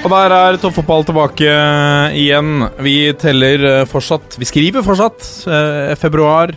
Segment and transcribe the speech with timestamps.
[0.00, 1.48] Og der er toppfotball tilbake
[2.16, 2.62] igjen.
[2.80, 6.54] Vi teller eh, fortsatt Vi skriver fortsatt eh, februar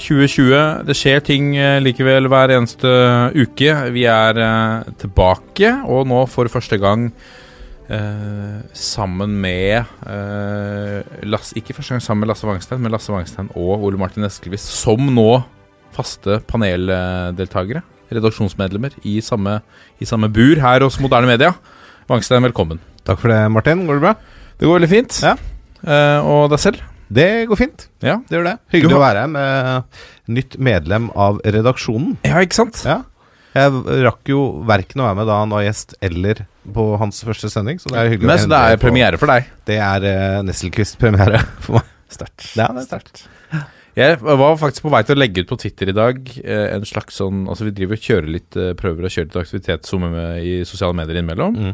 [0.00, 0.86] 2020.
[0.88, 2.88] Det skjer ting eh, likevel hver eneste
[3.36, 3.74] uke.
[3.92, 4.40] Vi er
[4.96, 7.10] tilbake, og nå for første gang
[7.92, 9.76] eh, sammen med
[10.08, 14.24] eh, Lasse, Ikke første gang sammen med Lasse Wangstein, men Lasse Wangstein og Ole Martin
[14.24, 15.42] Eskelvis som nå
[15.96, 17.84] faste paneldeltakere.
[18.08, 19.60] Redaksjonsmedlemmer i samme,
[20.00, 21.52] i samme bur her hos Moderne Media.
[22.08, 22.80] Wangstein, velkommen.
[23.06, 23.86] Takk for det, Martin.
[23.86, 24.14] Går det bra?
[24.56, 25.18] Det går veldig fint.
[25.22, 25.34] Ja.
[25.86, 26.84] Eh, og deg selv?
[27.06, 27.86] Det går fint.
[28.02, 28.16] Ja.
[28.26, 28.54] Det gjør det.
[28.74, 30.00] Hyggelig Du å være her med
[30.38, 32.16] nytt medlem av redaksjonen.
[32.26, 32.82] ja, ikke sant?
[32.86, 33.04] Ja.
[33.56, 36.42] Jeg rakk jo verken å være med da han var gjest, eller
[36.76, 37.78] på hans første sending.
[37.80, 39.46] Så det er hyggelig Men så det er premiere for deg.
[39.70, 41.94] Det er uh, Nesselquist-premiere for meg.
[42.12, 42.50] Sterkt.
[42.58, 43.24] Ja, det er sterkt.
[43.96, 46.84] Jeg var faktisk på vei til å legge ut på Twitter i dag eh, en
[46.84, 50.04] slags sånn Altså, vi driver og kjører litt eh, prøver å kjøre litt aktivitet som
[50.04, 51.56] med i sosiale medier innimellom.
[51.56, 51.72] Mm.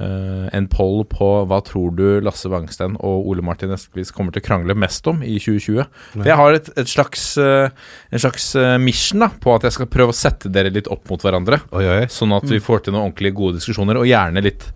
[0.00, 4.40] Eh, en poll på hva tror du Lasse Wangsten og Ole Martin Eskvis kommer til
[4.40, 5.82] å krangle mest om i 2020.
[6.14, 7.68] For jeg har et, et slags, eh,
[8.10, 11.04] en slags eh, mission da på at jeg skal prøve å sette dere litt opp
[11.12, 11.60] mot hverandre.
[11.76, 12.00] Oi, oi.
[12.12, 14.70] Sånn at vi får til noen ordentlig gode diskusjoner, og gjerne litt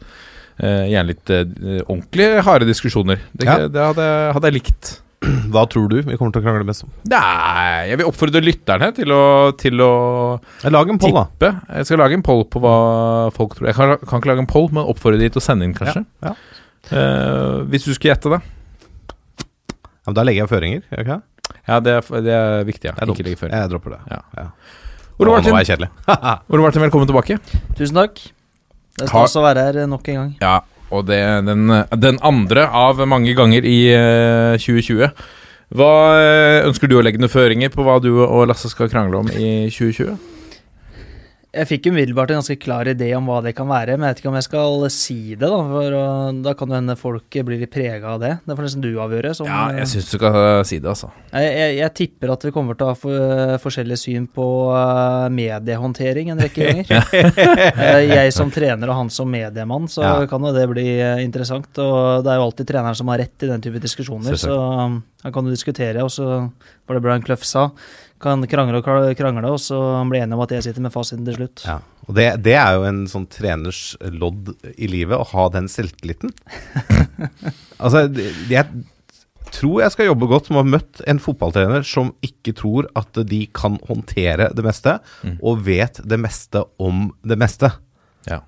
[0.55, 1.31] Gjerne litt
[1.91, 3.19] ordentlig harde diskusjoner.
[3.35, 3.67] Det, Ja.
[3.67, 4.05] det hadde,
[4.37, 4.91] hadde jeg likt.
[5.55, 6.91] Hva tror du vi kommer til å krangle mest om?
[7.11, 9.23] Nei, jeg vil oppfordre lytterne til å,
[9.61, 9.93] til å
[10.75, 11.53] Lag en poll, da.
[11.79, 12.75] Jeg skal lage en poll på hva
[13.37, 13.71] folk tror.
[13.71, 16.05] Jeg kan, kan ikke lage en poll, men oppfordre de til å sende inn, kanskje.
[16.25, 16.35] Ja,
[16.93, 18.41] Eh, hvis du skulle gjette det.
[20.05, 20.83] Ja, men da legger jeg føringer.
[20.85, 21.57] gjør jeg ikke det?
[21.65, 22.91] Ja, det er, det er viktig.
[22.91, 23.13] ja er.
[23.15, 23.63] Ikke legge føringer.
[23.63, 24.01] Jeg dropper det.
[24.13, 24.19] Ja.
[24.37, 24.47] Ja.
[25.15, 25.89] Ole Martin, jeg kjedelig.
[26.53, 27.39] Ole Martin, velkommen tilbake.
[27.79, 28.21] Tusen takk.
[28.95, 30.33] Det er også stas å være her nok en gang.
[30.43, 30.59] Ja,
[30.95, 31.67] og det den,
[32.01, 35.11] den andre av mange ganger i eh, 2020.
[35.75, 35.91] Hva
[36.21, 39.33] eh, Ønsker du å legge noen føringer på hva du og Lasse skal krangle om
[39.33, 40.34] i 2020?
[41.55, 44.23] Jeg fikk umiddelbart en ganske klar idé om hva det kan være, men jeg vet
[44.23, 45.61] ikke om jeg skal si det, da.
[45.71, 48.33] For uh, da kan jo hende folk blir litt prega av det.
[48.43, 49.35] Det får nesten du avgjøre.
[49.39, 51.13] Som, Ja, jeg syns du skal si det, altså.
[51.31, 54.49] jeg, jeg, jeg tipper at vi kommer til å ha for, forskjellig syn på
[55.35, 56.93] mediehåndtering en rekke ganger.
[57.85, 60.15] Eh, jeg som trener og han som mediemann, så Ja.
[60.31, 61.69] kan jo det bli eh, interessant.
[61.81, 64.99] Og det er jo alltid treneren som har rett i den type diskusjoner, så um,
[65.25, 66.27] kan jo diskutere, og så
[66.87, 67.69] var det Brian Clough sa.
[68.25, 69.77] Kan krangle og kra- krangle, og så
[70.09, 71.65] bli enige om at jeg sitter med fasiten til slutt.
[71.69, 71.79] Ja.
[72.09, 76.33] Og det, det er jo en sånn treners lodd i livet, å ha den selvtilliten.
[77.85, 78.07] altså,
[78.51, 78.65] jeg
[79.55, 83.21] tror jeg skal jobbe godt med å ha møtt en fotballtrener som ikke tror at
[83.29, 84.97] de kan håndtere det meste,
[85.41, 87.71] og vet det meste om det meste.
[88.29, 88.41] Ja.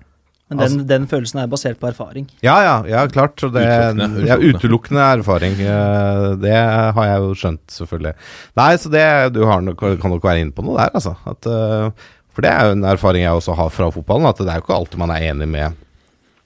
[0.49, 2.27] Men den, den følelsen er basert på erfaring.
[2.45, 3.33] Ja, ja, ja klart.
[3.41, 5.07] Så det, Utelukkende, ja, utelukkende.
[5.19, 5.57] erfaring.
[5.59, 6.53] eh, Det
[6.95, 8.13] har jeg jo skjønt, selvfølgelig.
[8.55, 11.17] Nei, så det Du har nok, kan nok være inne på noe der, altså.
[11.27, 14.47] At, eh, for det er jo en erfaring jeg også har fra fotballen, at det
[14.47, 15.75] er jo ikke alltid man er enig med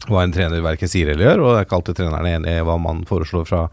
[0.10, 2.54] hva en trener verken sier eller gjør, og det er ikke alltid treneren er enig
[2.58, 3.66] i hva man foreslår fra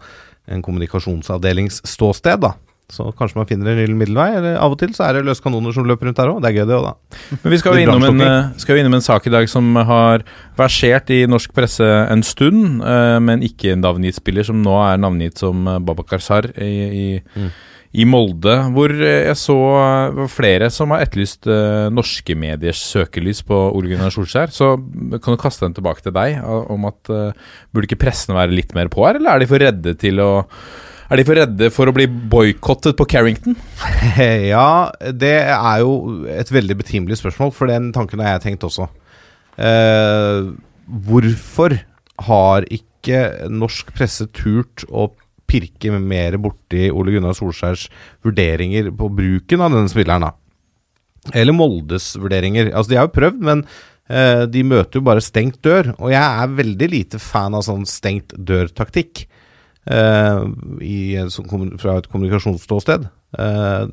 [0.53, 2.51] en kommunikasjonsavdelings ståsted, da.
[2.89, 5.45] Så kanskje man finner en gyllen middelvei, eller av og til så er det løse
[5.45, 6.39] kanoner som løper rundt der òg.
[6.41, 7.19] Det er gøy, det òg, da.
[7.43, 10.25] Men vi skal jo innom en, eh, skal innom en sak i dag som har
[10.57, 14.97] versert i norsk presse en stund, eh, men ikke en navngitt spiller, som nå er
[15.05, 17.53] navngitt som eh, Babakar Sar i, i, Mm.
[17.93, 18.57] i Molde.
[18.73, 19.59] Hvor jeg så
[20.33, 21.45] flere som har etterlyst
[21.93, 24.49] norske mediers søkelys på Ole Gunnar Solskjær.
[24.49, 24.77] Så
[25.21, 28.89] kan du kaste den tilbake til deg, om at burde ikke pressen være litt mer
[28.89, 30.47] på her, eller er de for redde til å
[31.09, 33.57] er de for redde for å bli boikottet på Carrington?
[34.53, 38.89] Ja, det er jo et veldig betimelig spørsmål, for den tanken har jeg tenkt også.
[39.59, 40.51] Eh,
[41.09, 41.79] hvorfor
[42.29, 45.09] har ikke norsk presse turt å
[45.49, 47.87] pirke mer borti Ole Gunnar Solskjærs
[48.27, 50.35] vurderinger på bruken av denne spilleren, da?
[51.37, 52.71] Eller Moldes vurderinger.
[52.73, 53.65] Altså, de har jo prøvd, men
[54.09, 55.93] eh, de møter jo bare stengt dør.
[55.99, 59.25] Og jeg er veldig lite fan av sånn stengt dør-taktikk.
[59.91, 60.41] Eh,
[60.85, 60.99] i,
[61.33, 63.09] sånn fra et kommunikasjonsståsted.
[63.39, 63.85] Eh,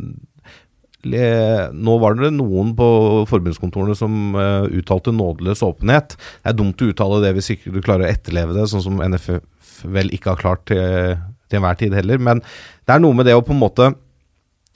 [1.06, 2.88] nå var det noen på
[3.30, 6.16] forbundskontorene som eh, uttalte nådeløs åpenhet.
[6.18, 9.04] Det er dumt å uttale det hvis ikke du klarer å etterleve det, sånn som
[9.04, 12.22] NFF vel ikke har klart til enhver tid heller.
[12.22, 12.42] Men
[12.86, 13.92] det er noe med det å på en måte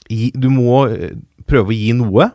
[0.09, 1.15] gi, du må eh,
[1.49, 2.29] prøve å gi noe.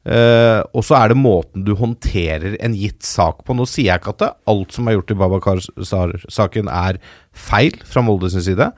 [0.00, 3.56] Eh, og så er det måten du håndterer en gitt sak på.
[3.56, 7.00] Nå sier jeg ikke at det, alt som er gjort i Babakar-saken er
[7.36, 8.70] feil fra Molde sin side.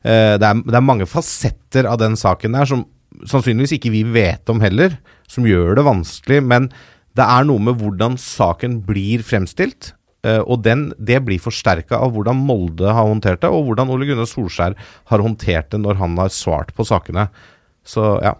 [0.00, 2.86] Uh, det, er, det er mange fasetter av den saken der som
[3.28, 4.94] sannsynligvis ikke vi vet om heller,
[5.28, 6.38] som gjør det vanskelig.
[6.40, 6.70] Men
[7.18, 9.92] det er noe med hvordan saken blir fremstilt.
[10.24, 14.08] Uh, og den, det blir forsterka av hvordan Molde har håndtert det, og hvordan Ole
[14.08, 14.78] Gunnar Solskjær
[15.10, 17.26] har håndtert det når han har svart på sakene.
[17.84, 18.36] Så ja.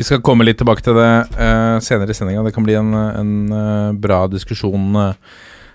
[0.00, 2.40] Vi skal komme litt tilbake til det uh, senere i sendinga.
[2.46, 4.94] Det kan bli en, en uh, bra diskusjon.
[4.96, 5.34] eh,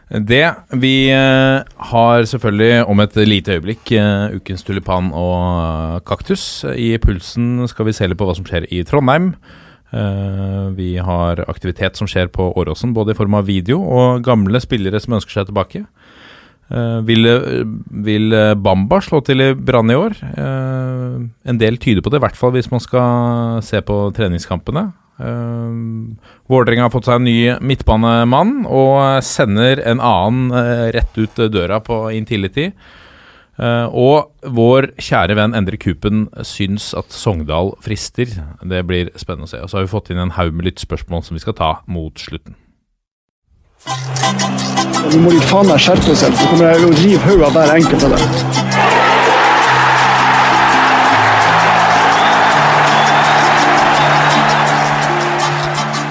[0.09, 0.47] det.
[0.81, 3.89] Vi har selvfølgelig om et lite øyeblikk
[4.37, 6.63] ukens tulipan og kaktus.
[6.77, 9.31] I pulsen skal vi se litt på hva som skjer i Trondheim.
[10.77, 15.01] Vi har aktivitet som skjer på Åråsen, både i form av video og gamle spillere
[15.01, 15.87] som ønsker seg tilbake.
[16.65, 17.29] Eh, vil,
[18.05, 20.17] vil Bamba slå til i Brann i år?
[20.33, 21.17] Eh,
[21.51, 24.89] en del tyder på det, i hvert fall hvis man skal se på treningskampene.
[25.15, 26.11] Uh,
[26.51, 30.51] Vålerenga har fått seg en ny midtbanemann og sender en annen
[30.91, 32.73] rett ut døra på Intility.
[33.55, 38.27] Uh, og vår kjære venn Endre Kupen syns at Sogndal frister.
[38.67, 39.61] Det blir spennende å se.
[39.63, 42.19] Og så har vi fått inn en haug med lyttspørsmål som vi skal ta mot
[42.19, 42.59] slutten.
[43.85, 47.73] Nå må de faen meg skjerpe seg, så kommer jeg å rive hodet av hver
[47.77, 48.55] enkelt av dem.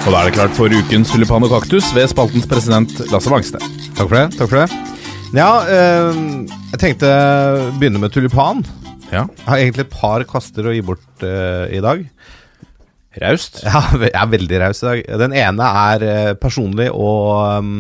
[0.05, 3.63] Og da er det klart for ukens tulipan og kaktus ved spaltens president Lasse Bangsted
[3.97, 4.25] Takk for det.
[4.37, 4.69] takk for det
[5.35, 6.19] Ja, øh,
[6.75, 7.09] jeg tenkte
[7.81, 8.61] begynne med tulipan.
[9.09, 9.25] Ja.
[9.25, 12.05] Jeg har egentlig et par kaster å gi bort øh, i dag.
[13.23, 13.63] Raust.
[13.67, 15.05] Ja, jeg er veldig raus i dag.
[15.25, 17.77] Den ene er eh, personlig og, um,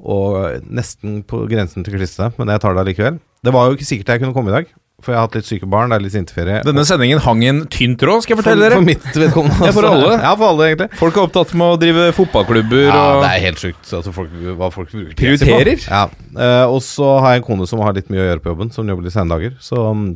[0.00, 3.18] og nesten på grensen til klissete, men jeg tar det allikevel.
[3.40, 4.70] Det var jo ikke sikkert jeg kunne komme i dag,
[5.00, 5.92] for jeg har hatt litt syke barn.
[5.92, 6.60] Det er litt sinteferie.
[6.66, 8.80] Denne sendingen hang i en tynn tråd, skal jeg fortelle for, dere.
[8.80, 9.60] for mitt vedkommende.
[9.66, 10.06] Ja, for altså.
[10.06, 10.18] alle.
[10.20, 10.88] Ja, for alle, egentlig.
[11.00, 14.34] Folk er opptatt med å drive fotballklubber Ja, og det er helt sjukt altså folk,
[14.60, 15.86] hva folk bruker Prioriterer.
[15.86, 16.02] Ja.
[16.36, 18.74] Eh, og så har jeg en kone som har litt mye å gjøre på jobben,
[18.76, 19.56] som jobber litt sene dager.
[19.64, 20.10] Så um,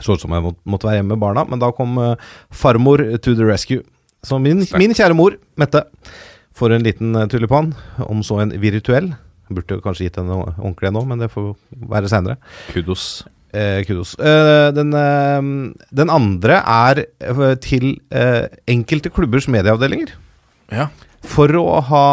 [0.00, 2.16] så ut som jeg måtte være hjemme med barna, men da kom eh,
[2.52, 3.82] farmor to the rescue.
[4.26, 5.84] Så min, min kjære mor, Mette,
[6.56, 7.72] for en liten eh, tulipan,
[8.08, 9.12] om så en virtuell.
[9.48, 11.52] Burde kanskje gitt henne ordentlig nå, men det får
[11.92, 12.36] være seinere.
[12.72, 13.24] kudos.
[13.54, 14.16] Eh, kudos.
[14.18, 15.46] Eh, den, eh,
[15.96, 17.94] den andre er eh, til
[18.66, 20.10] enkelte klubbers medieavdelinger.
[20.74, 20.88] Ja.
[21.26, 22.04] For å ha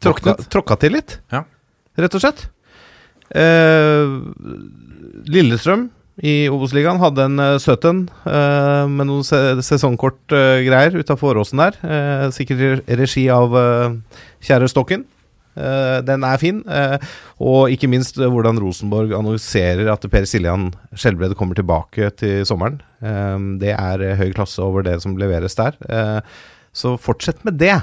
[0.00, 1.44] tråkka, tråkka til litt, Ja.
[2.00, 2.46] rett og slett.
[3.30, 4.08] Eh,
[5.30, 5.90] Lillestrøm
[6.22, 11.62] i Obos-ligaen hadde en uh, søt en uh, med noen se sesongkortgreier uh, utafor Åråsen
[11.62, 11.78] der.
[11.84, 13.96] Uh, sikkert regi av eh,
[14.44, 15.06] kjære Stokken.
[15.60, 16.60] Eh, den er fin.
[16.70, 16.96] eh,
[17.42, 22.78] og ikke minst eh, hvordan Rosenborg annonserer at Per Siljan Skjelbred kommer tilbake til sommeren.
[23.02, 25.74] Eh, det er eh, høy klasse over det som leveres der.
[25.90, 26.20] Eh,
[26.72, 27.74] så fortsett med det.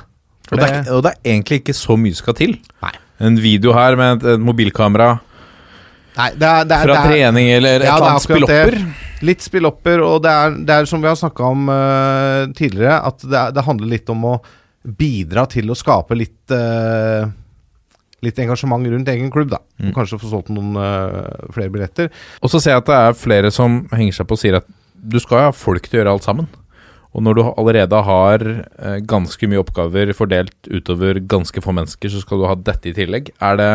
[0.48, 2.56] Og det, er, og det er egentlig ikke så mye skal til.
[2.86, 2.94] Nei.
[3.28, 5.18] En video her med et, et mobilkamera
[6.18, 8.78] Nei, det er, det er, fra det er, trening eller et Ja, annet spillopper.
[9.26, 13.44] Litt spillopper, og det er, det som vi har snakka om uh, tidligere, at det,
[13.58, 14.38] det handler litt om å
[14.88, 17.28] bidra til å skape litt uh,
[18.26, 19.60] Litt engasjement rundt egen klubb, da.
[19.78, 19.92] Mm.
[19.94, 22.08] Kanskje få solgt noen uh, flere billetter.
[22.42, 24.66] Og så ser jeg at det er flere som henger seg på og sier at
[24.98, 26.48] du skal ha folk til å gjøre alt sammen.
[27.14, 32.24] Og når du allerede har uh, ganske mye oppgaver fordelt utover ganske få mennesker, så
[32.24, 33.30] skal du ha dette i tillegg.
[33.38, 33.70] Er det,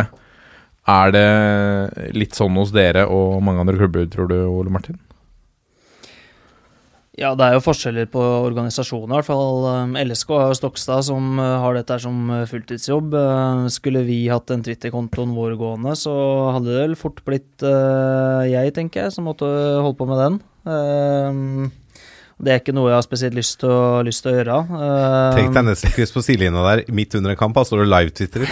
[0.90, 4.98] er det litt sånn hos dere og mange andre klubber, tror du, Ole Martin?
[7.20, 9.66] Ja, det er jo forskjeller på organisasjoner, i hvert fall.
[9.68, 13.12] Um, LSK har Stokstad som uh, har dette som uh, fulltidsjobb.
[13.12, 16.14] Uh, Skulle vi hatt den Twitter-kontoen vår gående, så
[16.56, 20.40] hadde det vel fort blitt jeg, tenker jeg, som måtte holde på med den.
[22.42, 24.54] Det er ikke noe jeg har spesielt lyst til å, lyst til å gjøre.
[24.66, 27.90] Uh, Tenk deg nesten kryss på sidelinja der, midt under en kamp, da står det
[27.92, 28.48] live-twitterer.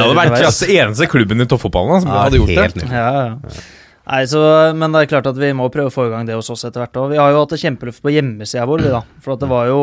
[0.00, 2.88] hadde vært klasse eneste klubben i toppfotballen som hadde gjort det.
[2.88, 3.66] Ja, ja.
[4.06, 4.40] Nei, så,
[4.78, 6.62] men det er klart at vi må prøve å få i gang det hos oss
[6.64, 7.10] etter hvert òg.
[7.10, 9.02] Vi har jo hatt et kjempeløft på hjemmesida vår, vi da.
[9.24, 9.80] For at det var jo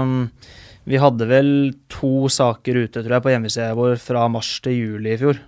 [0.00, 0.14] um,
[0.88, 1.50] Vi hadde vel
[1.92, 5.42] to saker ute, tror jeg, på hjemmesida vår fra mars til juli i fjor.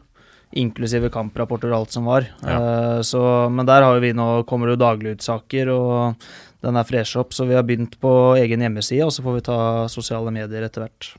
[0.59, 2.27] Inklusive kamprapporter og alt som var.
[2.45, 6.27] Eh, så, men der har vi nå kommer det jo dagligutsaker, og
[6.63, 7.33] den er fresh opp.
[7.37, 9.59] Så vi har begynt på egen hjemmeside, og så får vi ta
[9.93, 11.11] sosiale medier etter hvert.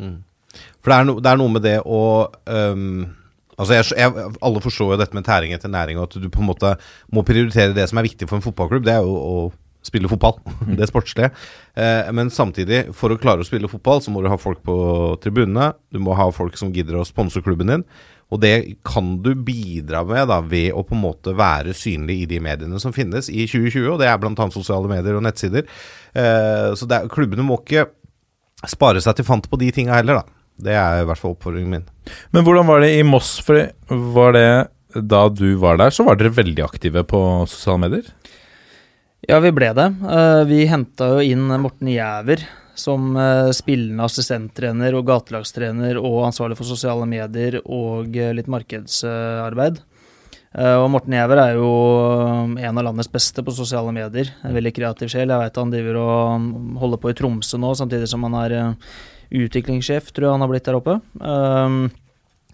[0.83, 3.03] For det er, no, det er noe med det å um,
[3.53, 6.41] Altså jeg, jeg, Alle forstår jo dette med tæring etter næring, og at du på
[6.41, 6.71] en måte
[7.13, 8.85] må prioritere det som er viktig for en fotballklubb.
[8.87, 9.35] Det er jo å
[9.85, 10.39] spille fotball.
[10.79, 11.29] det sportslige.
[11.75, 14.75] Eh, men samtidig, for å klare å spille fotball, så må du ha folk på
[15.23, 15.73] tribunene.
[15.93, 17.85] Du må ha folk som gidder å sponse klubben din.
[18.31, 18.53] Og det
[18.87, 22.79] kan du bidra med da, ved å på en måte være synlig i de mediene
[22.81, 24.47] som finnes i 2020, og det er bl.a.
[24.53, 25.67] sosiale medier og nettsider.
[26.15, 27.87] Eh, så det er, klubbene må ikke
[28.69, 30.39] spare seg til fant på de tinga heller, da.
[30.63, 31.85] Det er i hvert fall oppfordringen min.
[32.33, 33.35] Men hvordan var det i Moss?
[33.43, 33.67] For
[34.13, 34.47] var det
[34.93, 38.11] da du var der, så var dere veldig aktive på sosiale medier?
[39.29, 39.87] Ja, vi ble det.
[40.03, 42.43] Eh, Vi henta jo inn Morten Jæver
[42.75, 49.81] som eh, spillende assistenttrener og gatelagstrener og ansvarlig for sosiale medier og eh, litt markedsarbeid.
[50.53, 51.71] Eh, Og Morten Jæver er jo
[52.57, 54.33] en av landets beste på sosiale medier.
[54.43, 55.29] En veldig kreativ sjel.
[55.29, 58.57] Jeg veit han driver og holder på i Tromsø nå, samtidig som han er
[59.33, 60.99] utviklingssjef, tror jeg han har blitt der oppe.
[61.17, 61.87] Um,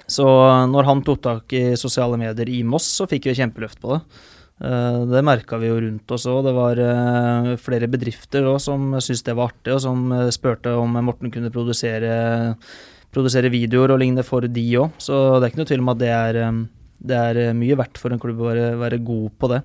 [0.09, 0.25] så
[0.71, 3.99] når han tok tak i sosiale medier i Moss, så fikk vi kjempeløft på det.
[4.59, 6.41] Eh, det merka vi jo rundt oss òg.
[6.47, 10.75] Det var eh, flere bedrifter også som syntes det var artig, og som eh, spurte
[10.75, 12.57] om Morten kunne produsere,
[13.13, 14.99] produsere videoer og lignende for de òg.
[14.99, 16.41] Så det er ikke noe tvil om at det er,
[16.99, 19.63] det er mye verdt for en klubb å være, være god på det.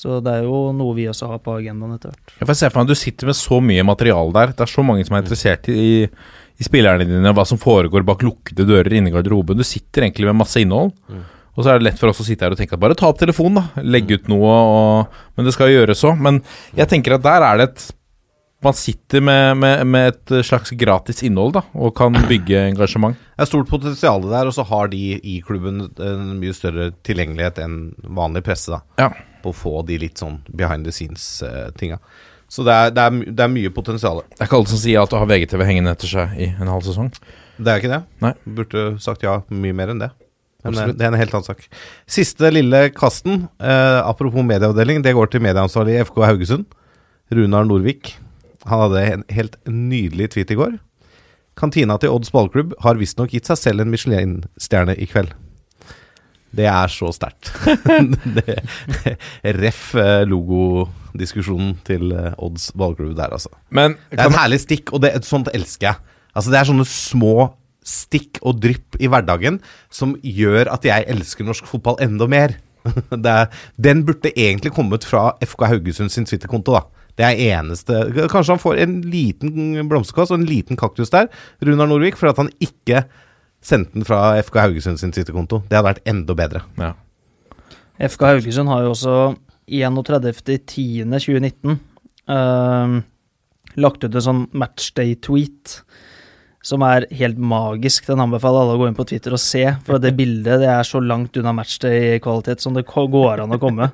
[0.00, 2.36] Så det er jo noe vi også har på agendaen etter hvert.
[2.38, 4.54] Jeg får se for meg at du sitter med så mye materiale der.
[4.54, 8.22] Det er så mange som er interessert i, i spillerne dine, hva som foregår bak
[8.24, 9.58] lukkede dører inne i garderoben.
[9.58, 10.94] Du sitter egentlig med masse innhold.
[11.56, 13.08] Og så er det lett for oss å sitte her og tenke at bare ta
[13.10, 13.82] opp telefonen, da.
[13.86, 16.20] Legge ut noe, og, men det skal gjøres òg.
[16.22, 16.42] Men
[16.78, 17.88] jeg tenker at der er det et
[18.60, 23.16] Man sitter med, med, med et slags gratis innhold, da, og kan bygge engasjement.
[23.16, 27.62] Det er stort potensial der, og så har de i klubben en mye større tilgjengelighet
[27.64, 28.82] enn vanlig presse, da.
[29.00, 29.08] Ja.
[29.40, 31.96] På å få de litt sånn behind the scenes-tinga.
[32.52, 34.20] Så det er, det, er, det er mye potensial.
[34.28, 36.68] Det er ikke alle som sier at å ha VGTV hengende etter seg i en
[36.68, 37.08] halv sesong.
[37.56, 38.02] Det er ikke det.
[38.20, 38.34] Nei.
[38.60, 40.12] Burde sagt ja mye mer enn det.
[40.64, 40.98] Men Absolutt.
[40.98, 41.64] det er en helt annen sak.
[42.10, 46.66] Siste lille kasten, eh, apropos medieavdeling, det går til medieansvarlig i FK Haugesund.
[47.32, 48.16] Runar Norvik.
[48.68, 50.78] Han hadde en helt nydelig tweet i går.
[51.56, 55.32] Kantina til Odds ballklubb har visstnok gitt seg selv en Michelin-stjerne i kveld.
[56.56, 57.52] Det er så sterkt.
[59.62, 63.52] Ref eh, logodiskusjonen til eh, Odds ballklubb der, altså.
[63.70, 66.16] Men Det er en herlig stikk, og det, sånt elsker jeg.
[66.34, 67.34] Altså Det er sånne små
[67.90, 69.58] stikk og drypp i hverdagen
[69.92, 72.50] som gjør at jeg elsker norsk fotball enda mer.
[73.10, 76.82] Det er, den burde egentlig kommet fra FK Haugesund sin Twitter-konto, da.
[77.18, 77.94] Det er eneste
[78.30, 79.50] Kanskje han får en liten
[79.90, 81.26] blomsterkvast og en liten kaktus der,
[81.60, 82.98] Runar Norvik, for at han ikke
[83.60, 85.56] sendte den fra FK Haugesund sin Twitter-konto.
[85.68, 86.60] Det hadde vært enda bedre.
[86.80, 86.92] ja.
[88.00, 89.14] FK Haugesund har jo også
[89.68, 91.76] 31.10.2019
[92.32, 93.04] uh,
[93.76, 95.82] lagt ut en sånn matchday-tweet
[96.62, 98.06] som er helt magisk.
[98.10, 100.84] Den anbefaler alle å gå inn på Twitter og se, for det bildet det er
[100.84, 103.90] så langt unna matchday-kvalitet som det går an å komme.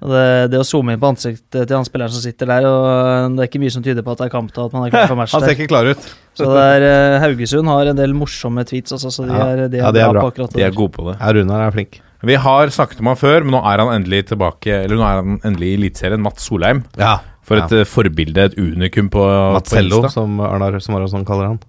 [0.00, 0.24] Og Det,
[0.54, 3.48] det å zoome inn på ansiktet til han spilleren som sitter der, og det er
[3.50, 5.34] ikke mye som tyder på at det er kampdag at man er klar for match
[5.36, 6.06] Han ser ikke klar ut.
[6.40, 9.48] Så det er, eh, Haugesund har en del morsomme tweets også, så de Ja.
[9.52, 10.46] er, de er, Ja, de er bra, bra.
[10.54, 11.18] De er gode på det.
[11.20, 12.00] Ja, Runar er flink.
[12.24, 15.20] Vi har snakket om han før, men nå er han endelig tilbake Eller nå er
[15.22, 16.20] han endelig i Eliteserien.
[16.20, 16.82] Mats Solheim.
[17.00, 17.18] Ja.
[17.50, 17.86] For et ja.
[17.88, 20.14] forbilde, et unikum på, på Matzello, Insta.
[20.20, 21.60] som Arnar Samarazon kaller han.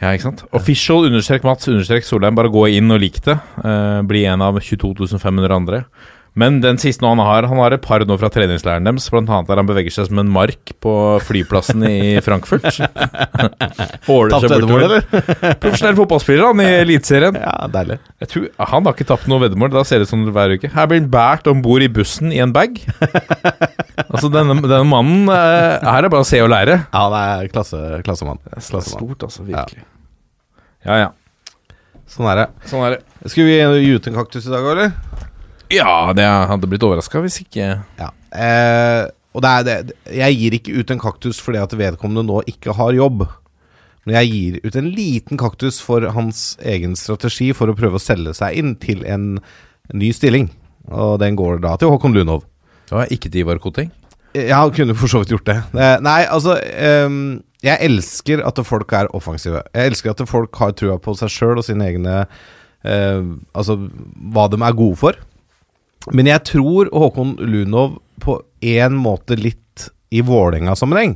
[0.00, 0.44] Ja, ikke sant?
[0.56, 2.36] Official understrek Mats understrek Solheim.
[2.36, 3.36] Bare gå inn og lik det.
[3.60, 5.82] Uh, bli en av 22 500 andre.
[6.38, 9.48] Men den siste nå han har Han har et par nå fra treningsleiren deres, annet
[9.48, 10.92] der han beveger seg som en mark på
[11.26, 12.66] flyplassen i Frankfurt.
[12.70, 15.06] Tapt veddemål, eller?
[15.62, 17.38] Profesjonell fotballspiller, han, i Eliteserien.
[17.40, 17.98] Ja, deilig.
[18.30, 19.72] Tror, Han har ikke tapt noe veddemål.
[19.74, 20.70] Da ser det ut som hver uke.
[20.74, 22.78] Her blir han båret om bord i bussen i en bag.
[24.06, 26.82] altså, denne, denne mannen eh, Her er det bare å se og lære.
[26.86, 28.42] Ja, han er klasse, klassemann.
[28.50, 28.86] Klassemann.
[28.86, 29.46] stort, altså.
[29.48, 29.82] Virkelig.
[30.86, 31.10] Ja, ja.
[32.10, 32.46] Sånn er det.
[32.70, 33.02] Sånn er det.
[33.30, 35.28] Skulle vi gi ut en kaktus i dag, eller?
[35.70, 37.68] Ja, det hadde blitt overraska hvis ikke
[38.00, 38.10] Ja.
[38.30, 42.40] Eh, og det er det Jeg gir ikke ut en kaktus fordi at vedkommende nå
[42.50, 43.26] ikke har jobb.
[44.06, 48.02] Men jeg gir ut en liten kaktus for hans egen strategi for å prøve å
[48.02, 49.38] selge seg inn til en
[49.92, 50.48] ny stilling.
[50.90, 52.46] Og den går da til Håkon Lunov.
[52.88, 53.90] Det var ikke til Ivar Koting.
[54.34, 55.58] Ja, kunne for så vidt gjort det.
[55.74, 59.62] Eh, Nei, altså ehm, Jeg elsker at folk er offensive.
[59.74, 62.14] Jeg elsker at folk har trua på seg sjøl og sine egne
[62.86, 63.20] eh,
[63.52, 65.18] Altså hva de er gode for.
[66.08, 71.14] Men jeg tror Håkon Lunov på en måte litt i Vålerenga-sammenheng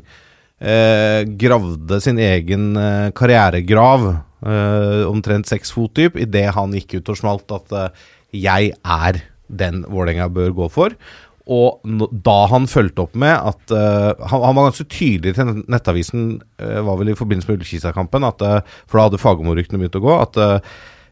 [0.60, 7.12] eh, gravde sin egen eh, karrieregrav eh, omtrent seks fot dyp idet han gikk ut
[7.12, 8.04] og smalt at eh,
[8.44, 10.96] jeg er den Vålerenga bør gå for.
[11.44, 11.84] Og
[12.24, 16.80] da han fulgte opp med at uh, han, han var ganske tydelig til Nettavisen, uh,
[16.86, 20.40] var vel i forbindelse med Ullkisa-kampen, eh, for da hadde Fagermo-ryktene begynt å gå, at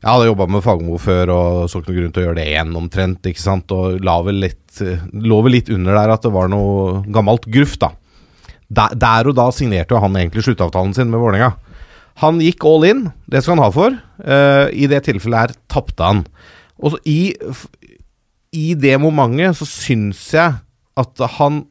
[0.02, 2.46] Jeg hadde jobba med Fagermo før og så ikke noe grunn til å gjøre det
[2.50, 3.26] igjen omtrent.
[3.30, 3.70] ikke sant?
[3.70, 4.80] Og la vel litt,
[5.14, 7.92] lå vel litt under der at det var noe gammelt gruff, da.
[8.66, 11.52] Der, der og da signerte jo han egentlig sluttavtalen sin med Vålerenga.
[12.24, 13.94] Han gikk all in, det skal han ha for.
[14.18, 16.26] Uh, I det tilfellet her tapte han.
[16.82, 17.36] Og i,
[18.58, 20.58] i det momentet så syns jeg
[20.98, 21.62] at han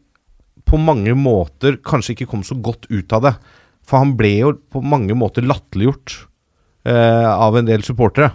[0.64, 3.38] på mange måter kanskje ikke kom så godt ut av det.
[3.84, 6.22] For han ble jo på mange måter latterliggjort
[6.88, 8.32] eh, av en del supportere.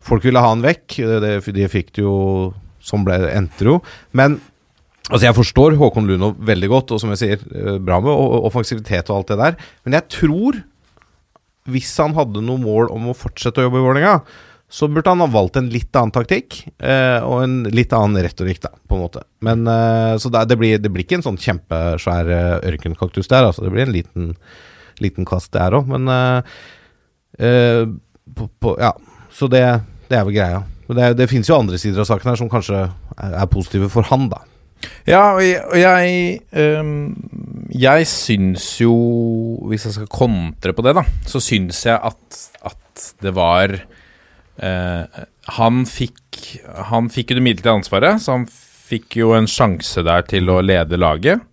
[0.00, 2.16] Folk ville ha han vekk, det, det fikk det jo
[2.80, 3.74] Sånn ble, endte jo.
[4.16, 4.38] Men
[5.10, 8.08] altså jeg forstår Håkon Luno veldig godt, og som jeg sier, eh, bra med
[8.48, 9.58] offensivitet og alt det der.
[9.84, 10.62] Men jeg tror,
[11.68, 14.14] hvis han hadde noe mål om å fortsette å jobbe i Vålerenga,
[14.70, 18.62] så burde han ha valgt en litt annen taktikk eh, og en litt annen retorikk,
[18.62, 19.24] da, på en måte.
[19.42, 23.48] Men eh, Så det, det, blir, det blir ikke en sånn kjempesvær eh, ørkenkaktus der,
[23.50, 23.66] altså.
[23.66, 24.28] Det blir en liten,
[25.02, 26.54] liten kast der òg, men eh,
[27.40, 27.86] eh,
[28.36, 28.94] på, på, Ja.
[29.30, 29.62] Så det,
[30.10, 30.62] det er vel greia.
[30.88, 33.88] Men det, det finnes jo andre sider av saken her som kanskje er, er positive
[33.92, 34.42] for han, da.
[35.08, 37.10] Ja, og jeg, jeg, ehm,
[37.76, 38.94] jeg syns jo
[39.68, 45.20] Hvis jeg skal kontre på det, da, så syns jeg at, at det var eh,
[45.58, 46.40] Han fikk
[46.88, 50.58] Han fikk jo det midlertidige ansvaret, så han fikk jo en sjanse der til å
[50.64, 51.44] lede laget.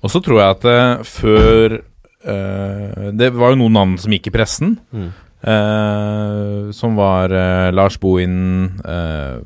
[0.00, 1.74] Og så tror jeg at eh, før
[2.20, 4.74] Det var jo noen navn som gikk i pressen.
[4.92, 5.10] Mm.
[5.40, 9.40] Uh, som var uh, Lars Bohin uh,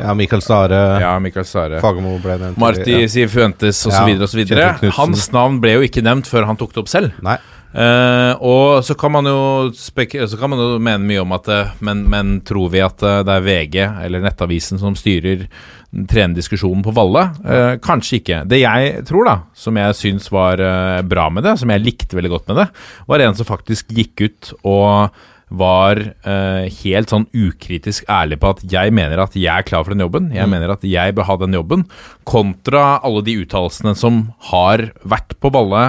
[0.00, 1.80] Ja, Mikael Stare, ja, Mikael Stare.
[1.80, 2.58] Fagermo ble nevnt.
[2.60, 3.08] Marti Ja.
[3.08, 3.96] Sifuentes osv.
[3.96, 4.04] Ja,
[4.36, 4.90] videre.
[4.98, 7.16] Hans navn ble jo ikke nevnt før han tok det opp selv.
[7.24, 7.38] Nei.
[7.70, 11.68] Eh, og så kan man jo Så kan man jo mene mye om at eh,
[11.86, 15.46] men, men tror vi at eh, det er VG eller Nettavisen som styrer
[15.90, 17.24] trenerdiskusjonen på Valle?
[17.42, 18.36] Uh, kanskje ikke.
[18.46, 22.14] Det jeg tror, da, som jeg syns var uh, bra med det, som jeg likte
[22.14, 22.66] veldig godt med det,
[23.10, 25.18] var en som faktisk gikk ut og
[25.50, 30.04] var helt sånn ukritisk ærlig på at jeg mener at jeg er klar for den
[30.04, 30.28] jobben.
[30.30, 31.82] Jeg mener at jeg bør ha den jobben.
[32.22, 35.88] Kontra alle de uttalelsene som har vært på Valle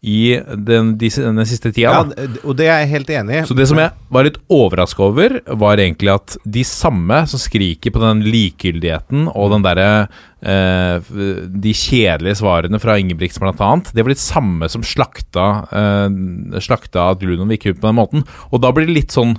[0.00, 1.90] i den, den siste tida.
[1.90, 2.26] Ja, da.
[2.46, 3.42] og det er jeg helt enig i.
[3.48, 7.94] Så det som jeg var litt overraska over, var egentlig at de samme som skriker
[7.94, 9.88] på den likegyldigheten og den derre
[10.38, 11.10] eh,
[11.50, 16.06] De kjedelige svarene fra Ingebrigtsen blant annet, det var de samme som slakta eh,
[16.62, 18.28] Slakta at Lunon gikk ut på den måten.
[18.52, 19.34] Og da blir det litt sånn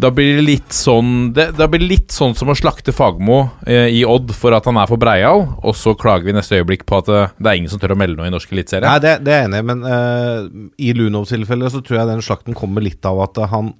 [0.00, 3.40] da blir det litt sånn det, Da blir det litt sånn som å slakte Fagmo
[3.66, 6.86] eh, i Odd for at han er for breial, og så klager vi neste øyeblikk
[6.88, 8.86] på at eh, det er ingen som tør å melde noe i norsk eliteserie.
[8.86, 10.46] Nei, det, det er jeg enig i, men eh,
[10.88, 13.74] i Lunovs tilfelle så tror jeg den slakten kommer litt av at han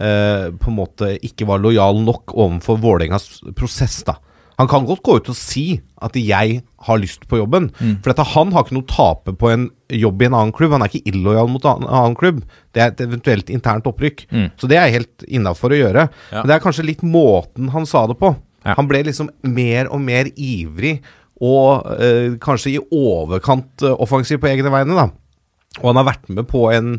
[0.00, 4.18] eh, på en måte ikke var lojal nok overfor Vålerengas prosess, da.
[4.60, 7.70] Han kan godt gå ut og si at 'jeg har lyst på jobben',
[8.02, 10.72] for dette, han har ikke noe å tape på en jobb i en annen klubb.
[10.72, 12.44] Han er ikke illojal mot en annen klubb.
[12.72, 14.26] Det er et eventuelt internt opprykk.
[14.30, 14.50] Mm.
[14.56, 16.08] Så det er helt innafor å gjøre.
[16.30, 16.40] Ja.
[16.40, 18.36] Men det er kanskje litt måten han sa det på.
[18.64, 18.74] Ja.
[18.76, 21.00] Han ble liksom mer og mer ivrig,
[21.40, 25.08] og eh, kanskje i overkant eh, offensiv på egne vegne, da.
[25.80, 26.98] Og han har vært med på en,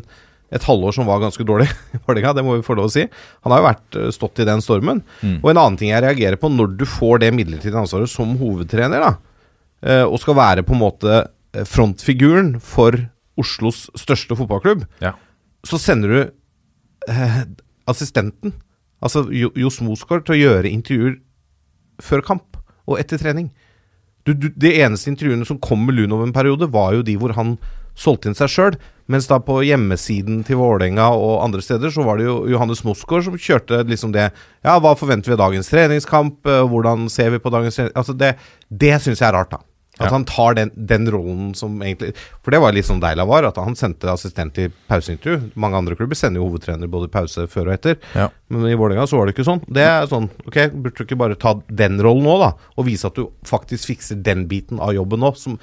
[0.52, 1.68] et halvår som var ganske dårlig
[2.36, 3.06] det må vi få lov å si.
[3.44, 5.02] Han har jo vært, eh, stått i den stormen.
[5.42, 9.00] Og en annen ting jeg reagerer på, når du får det midlertidige ansvaret som hovedtrener,
[9.00, 9.12] da,
[9.82, 11.16] eh, og skal være på en måte
[11.54, 12.98] eh, frontfiguren for
[13.40, 15.14] Oslos største fotballklubb, Ja.
[15.64, 16.20] så sender du
[17.08, 17.42] eh,
[17.88, 18.52] assistenten,
[19.02, 21.16] altså Jo- Johs Mosgaard, til å gjøre intervjuer
[22.02, 23.48] før kamp og etter trening.
[24.26, 27.32] Du, du, de eneste intervjuene som kom med Lunov en periode, var jo de hvor
[27.34, 27.56] han
[27.98, 28.76] solgte inn seg sjøl.
[29.10, 33.26] Mens da på hjemmesiden til Vålerenga og andre steder, så var det jo Johannes Mosgaard
[33.26, 34.28] som kjørte liksom det
[34.62, 36.46] Ja, hva forventer vi av dagens treningskamp?
[36.46, 37.92] Eh, Hvordan ser vi på dagens trening...
[37.98, 38.36] Altså, det,
[38.70, 39.60] det syns jeg er rart, da.
[40.00, 40.12] At Ja.
[40.14, 43.58] han tar den, den rollen som egentlig For det var litt sånn Deila var, at
[43.60, 45.50] han sendte assistent i pauseintervju.
[45.60, 47.98] Mange andre klubber sender jo hovedtrener både i pause før og etter.
[48.16, 48.30] Ja.
[48.48, 49.60] Men i Vålerenga så var det ikke sånn.
[49.68, 52.54] Det er sånn, ok, Burde du ikke bare ta den rollen nå, da?
[52.78, 55.34] Og vise at du faktisk fikser den biten av jobben nå?
[55.36, 55.58] Som,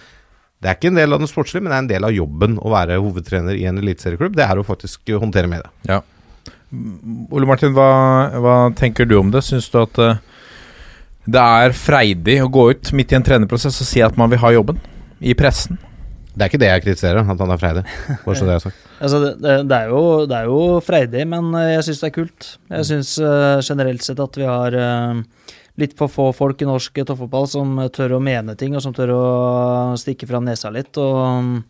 [0.60, 2.58] det er ikke en del av den sportslige, men det er en del av jobben
[2.60, 4.36] å være hovedtrener i en eliteserieklubb.
[4.36, 5.94] Det er å faktisk håndtere med det.
[5.94, 6.02] Ja.
[7.34, 7.92] Ole Martin, hva,
[8.44, 9.42] hva tenker du om det?
[9.48, 10.20] Syns du at eh,
[11.30, 14.42] det er freidig å gå ut midt i en trenerprosess og si at man vil
[14.44, 14.82] ha jobben
[15.20, 15.80] i pressen?
[16.36, 17.82] Det er ikke det jeg kritiserer, at han er freidig.
[18.26, 18.86] Bare så det er sagt.
[19.00, 22.16] Altså, det, det, er jo, det er jo freidig, men eh, jeg syns det er
[22.18, 22.48] kult.
[22.68, 25.22] Jeg syns eh, generelt sett at vi har eh,
[25.80, 29.14] litt for få folk i norsk toppfotball som tør å mene ting, og som tør
[29.16, 29.24] å
[30.00, 30.98] stikke fram nesa litt.
[31.00, 31.62] Og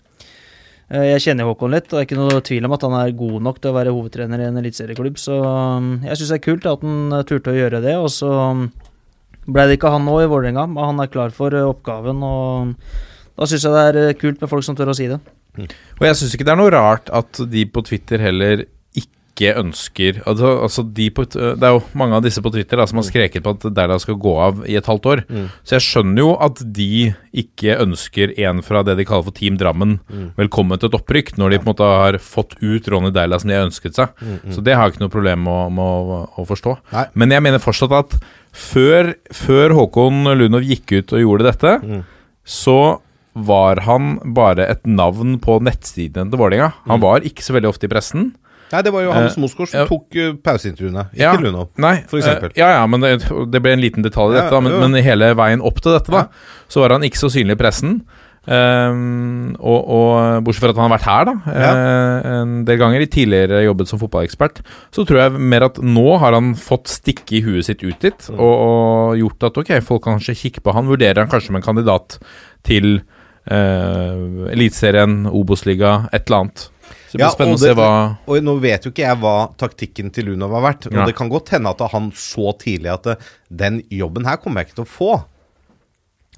[0.90, 3.18] eh, jeg kjenner Håkon litt, og det er ikke noe tvil om at han er
[3.20, 5.20] god nok til å være hovedtrener i en eliteserieklubb.
[5.22, 7.98] Så eh, jeg syns det er kult at han eh, turte å gjøre det.
[8.02, 8.32] Og så
[9.50, 12.26] ble det ikke han nå i Vålerenga, men han er klar for oppgaven.
[12.26, 12.74] og
[13.40, 15.20] da syns jeg det er kult med folk som tør å si det.
[15.60, 18.66] Og jeg syns ikke det er noe rart at de på Twitter heller
[19.40, 22.86] ikke ønsker altså, altså de på, Det er jo mange av disse på Twitter da,
[22.90, 25.22] som har skreket på at Deila skal gå av i et halvt år.
[25.64, 26.90] Så jeg skjønner jo at de
[27.40, 29.98] ikke ønsker en fra det de kaller for Team Drammen
[30.38, 33.52] velkommen til et opprykk, når de på en måte har fått ut Ronny Deila som
[33.52, 34.24] de har ønsket seg.
[34.52, 36.76] Så det har jeg ikke noe problem med, med å, å forstå.
[36.96, 37.06] Nei.
[37.16, 38.18] Men jeg mener fortsatt at
[38.52, 41.76] før, før Håkon Lunov gikk ut og gjorde dette,
[42.44, 42.80] så
[43.40, 46.74] var han bare et navn på nettsidene til Vålerenga.
[46.90, 48.32] Han var ikke så veldig ofte i pressen.
[48.72, 51.34] Nei, det var jo Hans Eh, Mosgaard som tok uh, pauseintervjuene, ikke Ja.
[51.42, 51.70] Lunov.
[52.08, 52.28] f.eks.
[52.28, 53.16] Eh, ja, ja, men det,
[53.50, 54.52] det ble en liten detalj i dette.
[54.54, 56.28] da, men, men hele veien opp til dette, da,
[56.70, 58.02] så var han ikke så synlig i pressen.
[58.50, 61.72] Um, og, og bortsett fra at han har vært her da ja.
[62.40, 64.62] en del ganger, i tidligere jobbet som fotballekspert,
[64.96, 68.30] så tror jeg mer at nå har han fått stikke i huet sitt ut dit,
[68.32, 68.40] Mm.
[68.40, 70.88] og, og gjort at ok, folk kan kanskje kikke på han.
[70.90, 72.18] Vurderer han kanskje som en kandidat
[72.66, 73.02] til
[73.52, 76.66] uh, Eliteserien, Obos-liga, et eller annet.
[77.10, 79.34] Så det blir Ja, spennende å se hva Og nå vet jo ikke jeg hva
[79.58, 80.86] taktikken til Lunov har vært.
[80.92, 81.06] Og Ja.
[81.10, 83.16] det kan godt hende at han så tidlig at eh,
[83.50, 85.24] den jobben her kommer jeg ikke til å få.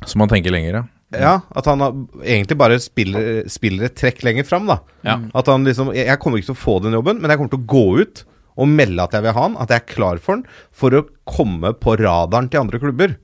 [0.07, 0.83] Som man tenker lenger, ja.
[1.11, 1.81] Ja, At han
[2.23, 4.65] egentlig bare spiller, spiller et trekk lenger fram.
[4.65, 5.19] da Ja.
[5.35, 7.59] At han liksom Jeg kommer ikke til å få den jobben, men jeg kommer til
[7.59, 8.23] å gå ut
[8.57, 11.05] og melde at jeg vil ha den, at jeg er klar for den, for å
[11.25, 13.15] komme på radaren til andre klubber.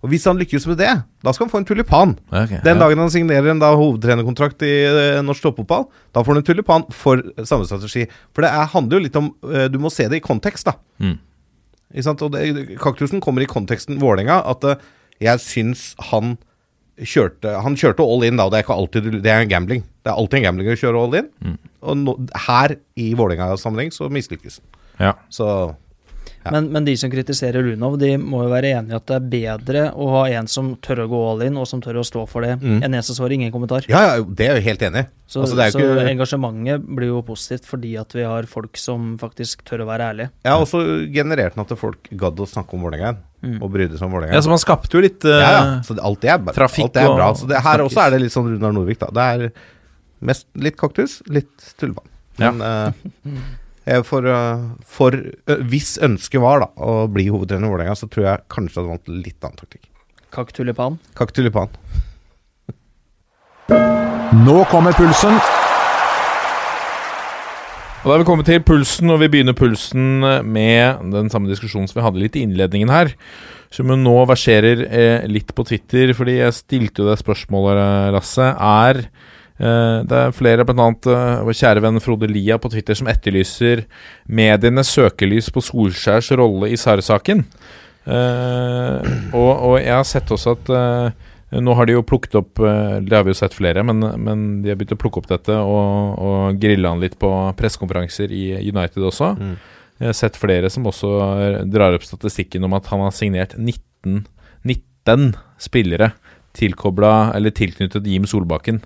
[0.00, 2.14] Og hvis han lykkes med det, da skal han få en tulipan.
[2.32, 6.40] Okay, Den dagen han signerer en da hovedtrenerkontrakt i uh, norsk toppfotball, da får han
[6.40, 8.06] en tulipan for samme strategi.
[8.32, 10.78] For det er, handler jo litt om uh, Du må se det i kontekst, da.
[11.04, 11.18] Mm.
[12.10, 12.46] Og det,
[12.80, 14.40] Kaktusen kommer i konteksten Vålerenga.
[14.48, 14.88] At uh,
[15.20, 16.38] jeg syns han
[17.00, 18.48] kjørte Han kjørte all in, da.
[18.48, 19.84] Det er ikke alltid Det er en gambling.
[20.00, 21.30] Det er alltid en gambling å kjøre all in.
[21.44, 21.60] Mm.
[21.80, 22.16] Og no,
[22.48, 24.68] her i Vålerenga-sammenheng så mislykkes han.
[25.00, 25.14] Ja.
[25.32, 25.46] Så
[26.40, 26.54] Ja.
[26.54, 29.24] Men, men de som kritiserer Lunov, de må jo være enig i at det er
[29.34, 32.22] bedre å ha en som tør å gå all in, og som tør å stå
[32.30, 32.78] for det, Mm.
[32.86, 33.84] enn en som svarer ingen kommentar.
[33.90, 35.02] Ja, ja, det er jo helt enig.
[35.28, 38.76] Så, Altså, det er så ikke engasjementet blir jo positivt fordi at vi har folk
[38.80, 40.30] som faktisk tør å være ærlige.
[40.48, 40.80] Ja, og så
[41.12, 43.20] genererte den at folk gadd å snakke om Vålerenga igjen.
[43.44, 43.62] Mm.
[43.62, 44.34] Og brydde seg om Vålerenga.
[44.34, 45.80] Ja, så man skapte jo litt eh, Ja, ja.
[45.84, 47.28] Så alt det er, trafikk alt det er bra.
[47.30, 49.12] og Så det, her også er det litt sånn Runar Norvik, da.
[49.12, 49.52] Det er
[50.20, 52.08] mest litt kaktus, litt tullevann.
[52.40, 52.92] Men eh,
[53.28, 53.40] eh,
[54.06, 58.26] for, eh, for eh, hvis ønsket var da å bli hovedtrener i Vålerenga, så tror
[58.26, 59.88] jeg kanskje hadde valgt litt annen taktikk.
[60.34, 60.98] Kakk tulipan.
[61.18, 61.72] Kakk tulipan.
[64.46, 65.34] Nå kommer pulsen.
[68.00, 71.90] Og Da er vi kommet til pulsen, og vi begynner pulsen med den samme diskusjonen
[71.90, 73.12] som vi hadde litt i innledningen her.
[73.74, 78.46] Som jo nå verserer eh, litt på Twitter, fordi jeg stilte jo det spørsmålet, Rasse.
[78.46, 78.46] Lasse.
[78.56, 79.10] Er eh,
[79.60, 83.84] Det er flere, annet eh, vår kjære venn Frode Lia på Twitter, som etterlyser
[84.24, 87.44] medienes søkelys på Solskjærs rolle i SAR-saken.
[88.10, 91.28] Eh, og, og jeg har sett også at eh,
[91.60, 94.46] nå har de jo plukket opp eh, Det har vi jo sett flere, men, men
[94.62, 98.44] de har begynt å plukke opp dette og, og grille han litt på pressekonferanser i
[98.70, 99.34] United også.
[99.36, 99.54] Mm.
[100.00, 103.56] Jeg har sett flere som også eh, drar opp statistikken om at han har signert
[103.58, 104.22] 19,
[104.64, 106.12] 19 spillere
[106.56, 108.80] tilkobla eller tilknyttet Jim Solbakken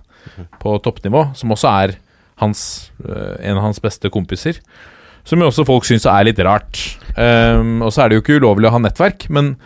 [0.63, 1.97] på toppnivå, som også er
[2.43, 4.61] hans, eh, en av hans beste kompiser.
[5.25, 6.81] Som jo også folk syns er litt rart.
[7.17, 9.57] Um, og så er det jo ikke ulovlig å ha nettverk, men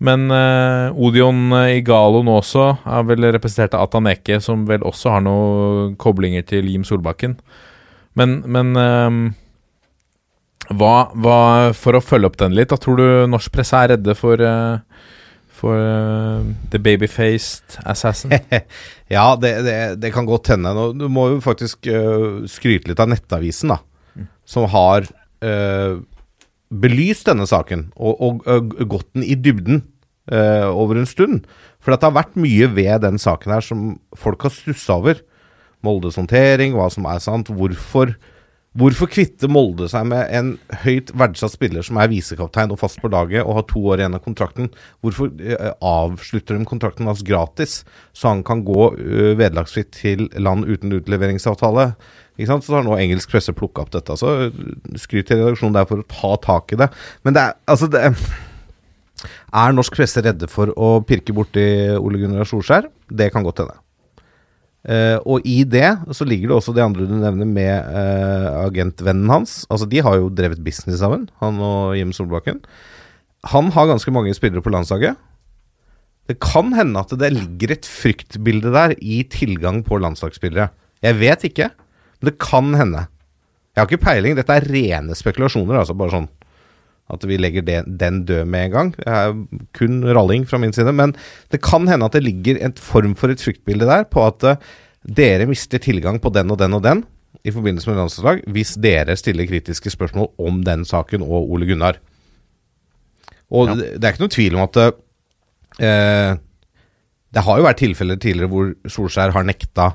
[0.00, 5.20] men uh, Odion Igalo nå også er vel representert av Ataneke, som vel også har
[5.26, 7.34] noen koblinger til Jim Solbakken.
[8.16, 9.18] Men, men um,
[10.70, 11.38] hva, hva
[11.76, 15.06] For å følge opp den litt, da tror du norsk presse er redde for eh,
[15.60, 16.40] For uh,
[16.72, 18.32] the babyfaced assassin?
[19.10, 20.70] Ja, det, det, det kan godt hende.
[20.94, 23.80] Du må jo faktisk uh, skryte litt av Nettavisen, da.
[24.46, 25.08] Som har
[25.42, 25.98] uh,
[26.70, 29.82] belyst denne saken og, og, gått den i dybden
[30.30, 31.48] over en stund.
[31.82, 35.18] For det har vært mye ved den saken her som folk har stussa over.
[35.82, 37.50] Moldes håndtering, hva som er sant.
[37.50, 38.12] Hvorfor,
[38.78, 40.52] hvorfor kvitter Molde seg med en
[40.84, 44.16] høyt verdsatt spiller som er visekaptein og fast på laget og har to år igjen
[44.18, 44.70] av kontrakten?
[45.02, 47.80] Hvorfor øh, avslutter de kontrakten hans gratis,
[48.14, 51.90] så han kan gå øh, vederlagsfritt til land uten utleveringsavtale?
[52.38, 52.64] Ikke sant?
[52.64, 54.16] Så har nå engelsk presse plukka opp dette.
[54.16, 54.62] Så øh,
[55.02, 56.92] skryt til redaksjonen der for å ta tak i det.
[57.26, 58.06] Men det er altså det,
[59.52, 61.66] Er norsk presse redde for å pirke borti
[61.98, 62.88] Ole Gunnar Solskjær?
[63.10, 63.79] Det kan godt hende.
[64.88, 69.28] Eh, og i det så ligger det også de andre du nevner med uh, agentvennen
[69.32, 69.64] hans.
[69.68, 72.62] Altså De har jo drevet business sammen, han og Jim Solbakken.
[73.52, 75.20] Han har ganske mange spillere på landslaget.
[76.30, 80.70] Det kan hende at det ligger et fryktbilde der i tilgang på landslagsspillere.
[81.02, 81.70] Jeg vet ikke,
[82.20, 83.06] men det kan hende.
[83.74, 86.30] Jeg har ikke peiling, dette er rene spekulasjoner, altså bare sånn
[87.10, 88.90] at vi legger det, den død med en gang.
[88.96, 89.34] Det er
[89.76, 90.92] kun ralling fra min side.
[90.94, 91.14] Men
[91.50, 94.56] det kan hende at det ligger en form for et fryktbilde der på at eh,
[95.06, 97.04] dere mister tilgang på den og den og den.
[97.44, 101.96] i forbindelse med landslag hvis dere stiller kritiske spørsmål om den saken og Ole Gunnar.
[103.50, 103.74] Og Ja.
[103.78, 104.76] det, det er ikke noe tvil om at
[105.80, 106.36] eh,
[107.32, 109.92] Det har jo vært tilfeller tidligere hvor Solskjær har nekta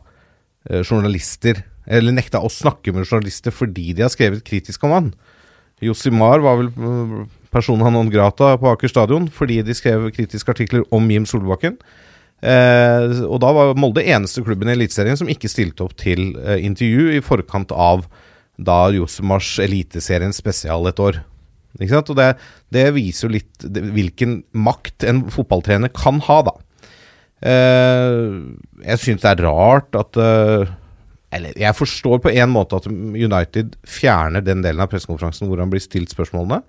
[0.69, 5.13] eh, journalister Eller nekta å snakke med journalister fordi de har skrevet kritisk om han.
[5.85, 6.71] Josimar var vel
[7.53, 11.77] personen han non grata på Aker stadion fordi de skrev kritiske artikler om Jim Solbakken.
[12.45, 16.59] Eh, og da var Molde eneste klubben i Eliteserien som ikke stilte opp til eh,
[16.67, 18.05] intervju i forkant av
[18.55, 21.21] da Josemars Eliteserien spesial et år.
[21.79, 22.11] Ikke sant?
[22.11, 22.29] Og det,
[22.75, 26.55] det viser jo litt det, hvilken makt en fotballtrener kan ha, da.
[27.45, 28.35] Eh,
[28.85, 30.71] jeg syns det er rart at eh,
[31.35, 35.71] Eller jeg forstår på en måte at United fjerner den delen av pressekonferansen hvor han
[35.73, 36.61] blir stilt spørsmålene.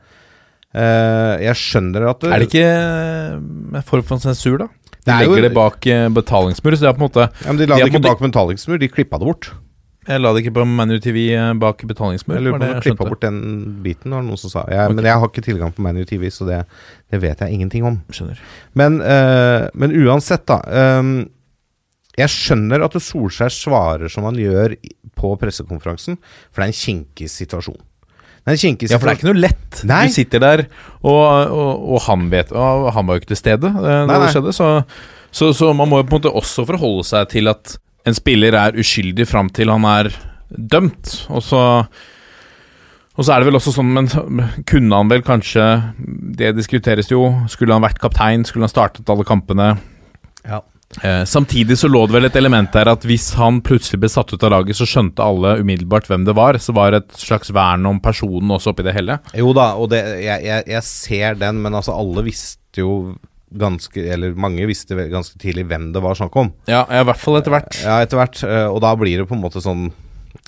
[0.76, 3.36] Eh, jeg skjønner at Er det ikke eh,
[3.78, 4.66] en form for sensur, da?
[4.96, 7.46] De Det legger jo- det bak eh, betalingsmur, så det er på en måte ja,
[7.46, 9.52] men De la det ikke bak betalingsmur, de klippa det bort.
[10.06, 12.36] Jeg la det ikke på Manu TV bak betalingsmur.
[12.36, 13.38] Jeg lurer på det om de klippa bort den
[13.82, 14.62] biten, var det noen som sa.
[14.70, 14.94] Jeg, okay.
[14.94, 16.60] Men jeg har ikke tilgang på Manu TV, så det,
[17.10, 17.96] det vet jeg ingenting om.
[18.14, 18.38] Skjønner.
[18.78, 20.60] Men, uh, men uansett, da.
[20.70, 21.10] ehm,
[22.16, 24.76] jeg skjønner at Solskjær svarer som han gjør
[25.16, 26.16] på pressekonferansen,
[26.50, 27.78] for det er en kinkig situasjon.
[28.46, 29.78] Det en kinkig Ja, for det er ikke noe lett.
[29.88, 30.04] Nei.
[30.06, 30.64] Du sitter der,
[31.02, 34.20] og, og, og han vet Og han var jo ikke til stede eh, da nei.
[34.22, 34.68] det skjedde, så,
[35.34, 37.74] så, så man må jo på en måte også forholde seg til at
[38.06, 40.12] en spiller er uskyldig fram til han er
[40.46, 41.26] dømt.
[41.34, 41.64] Og så
[43.16, 44.08] og så er det vel også sånn, men
[44.68, 45.64] kunne han vel kanskje
[46.36, 47.22] Det diskuteres jo.
[47.48, 48.44] Skulle han vært kaptein?
[48.44, 49.70] Skulle han startet alle kampene?
[50.44, 50.60] Ja.
[51.02, 54.30] Eh, samtidig så lå det vel et element der at hvis han plutselig ble satt
[54.32, 56.56] ut av laget, så skjønte alle umiddelbart hvem det var.
[56.62, 59.18] Så var det et slags vern om personen også oppi det hele.
[59.36, 63.16] Jo da, og det, jeg, jeg, jeg ser den, men altså alle visste jo
[63.56, 66.48] ganske Eller mange visste ganske tidlig hvem det var snakk om.
[66.68, 67.76] Ja, i hvert fall etter hvert.
[67.84, 68.40] Ja, etter hvert.
[68.42, 69.84] eh, Og da blir det på en måte sånn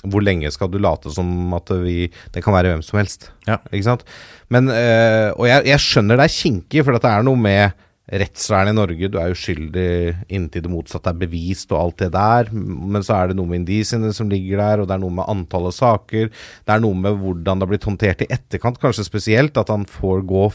[0.03, 3.29] Hvor lenge skal du late som at vi Det kan være hvem som helst.
[3.47, 3.55] Ja.
[3.71, 4.03] Ikke sant?
[4.51, 7.71] Men eh, Og jeg, jeg skjønner det er kinkig, for at det er noe med
[8.09, 9.09] rettsvernet i Norge.
[9.11, 9.89] Du er uskyldig
[10.33, 12.49] inntil det motsatte er bevist og alt det der.
[12.53, 15.29] Men så er det noe med indisiene som ligger der, og det er noe med
[15.29, 16.31] antallet saker.
[16.33, 19.59] Det er noe med hvordan det har blitt håndtert i etterkant, kanskje spesielt.
[19.61, 20.45] At han får, gå,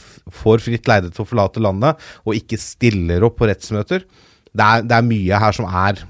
[0.42, 4.06] får fritt leide til å forlate landet, og ikke stiller opp på rettsmøter.
[4.54, 6.04] Det er, det er mye her som er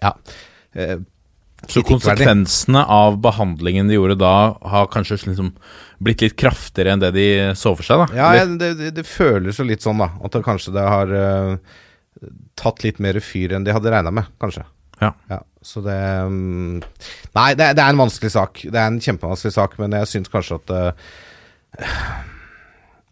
[0.00, 0.14] Ja.
[1.70, 4.34] Så konsekvensene av behandlingen de gjorde da,
[4.72, 5.52] har kanskje liksom
[6.00, 7.28] blitt litt kraftigere enn det de
[7.58, 8.16] så for seg, da?
[8.16, 10.10] Ja, det, det, det føles jo litt sånn, da.
[10.24, 11.80] At det kanskje det har uh,
[12.60, 14.66] tatt litt mer fyr enn de hadde regna med, kanskje.
[15.00, 15.14] Ja.
[15.64, 15.96] så det
[16.28, 16.82] um,
[17.32, 18.60] Nei, det, det er en vanskelig sak.
[18.66, 21.88] Det er en kjempevanskelig sak, men jeg syns kanskje at uh,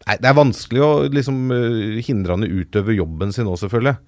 [0.08, 3.58] Nei, det er vanskelig å liksom eh, hindre han i å utøve jobben sin òg,
[3.60, 3.98] selvfølgelig.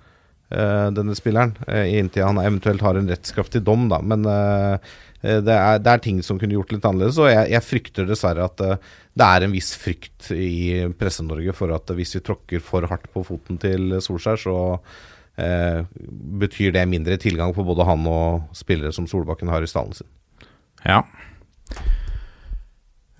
[0.50, 1.54] Eh, denne spilleren.
[1.68, 4.00] Uh, inntil han eventuelt har en rettskraftig dom, da.
[4.02, 4.90] Men eh,
[5.22, 7.20] eh, det, er, det er ting som kunne gjort litt annerledes.
[7.22, 11.74] Og jeg, jeg frykter dessverre at uh, det er en viss frykt i Presse-Norge for
[11.76, 15.80] at hvis vi tråkker for hardt på foten til Solskjær, så uh,
[16.44, 20.10] betyr det mindre tilgang for både han og spillere som Solbakken har i stallen sin.
[20.86, 21.02] Ja.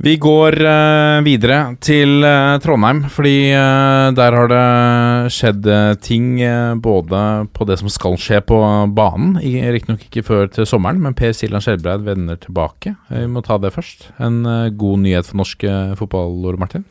[0.01, 5.69] Vi går uh, videre til uh, Trondheim, fordi uh, der har det skjedd
[6.01, 6.41] ting
[6.81, 7.21] både
[7.53, 8.57] på det som skal skje på
[8.97, 12.95] banen, riktignok ikke før til sommeren, men Per Siljan Skjelbreid vender tilbake.
[13.13, 14.09] Vi må ta det først.
[14.25, 14.41] En
[14.81, 15.69] god nyhet for norsk
[16.01, 16.89] fotball, Ole Martin?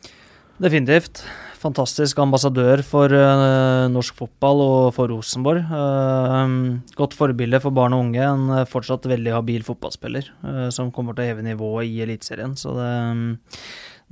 [0.62, 1.24] Definitivt.
[1.60, 5.60] Fantastisk ambassadør for eh, norsk fotball og for Rosenborg.
[5.68, 6.52] Eh,
[6.96, 8.22] godt forbilde for barn og unge.
[8.24, 10.30] En eh, fortsatt veldig habil fotballspiller
[10.72, 12.54] som kommer til å heve nivået i Eliteserien.
[12.56, 12.88] Så det,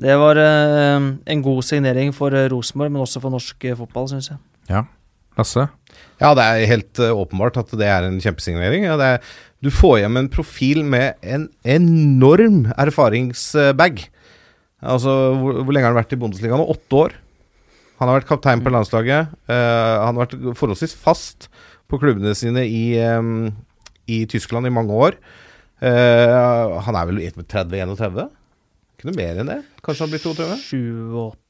[0.04, 4.40] det var en god signering for Rosenborg, men også for norsk fotball, syns jeg.
[4.68, 4.84] Ja.
[5.38, 5.68] Lasse?
[6.18, 8.84] Ja, det er helt åpenbart at det er en kjempesignering.
[8.90, 9.32] Ja, det er,
[9.64, 14.04] du får hjem en profil med en enorm erfaringsbag.
[14.82, 16.58] Altså, hvor, hvor lenge har han vært i Bundesliga?
[16.58, 17.16] Åtte år.
[17.98, 19.34] Han har vært kaptein på landslaget.
[19.50, 21.48] Uh, han har vært forholdsvis fast
[21.90, 23.50] på klubbene sine i, um,
[24.06, 25.18] i Tyskland i mange år.
[25.82, 28.28] Uh, han er vel 30-31?
[28.98, 29.62] Ikke noe mer enn det?
[29.87, 30.61] Kanskje han blir 32?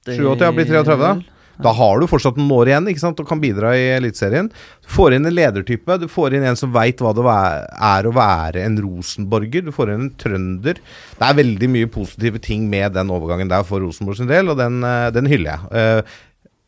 [0.04, 1.12] 87 87 har blitt 33 da.
[1.58, 4.46] Da har du fortsatt noen år igjen ikke sant, og kan bidra i Eliteserien.
[4.84, 8.12] Du får inn en ledertype, du får inn en som veit hva det er å
[8.14, 9.66] være en rosenborger.
[9.66, 10.78] Du får inn en trønder.
[11.18, 14.60] Det er veldig mye positive ting med den overgangen der for Rosenborg sin del, og
[14.60, 16.04] den, eh, den hyller jeg.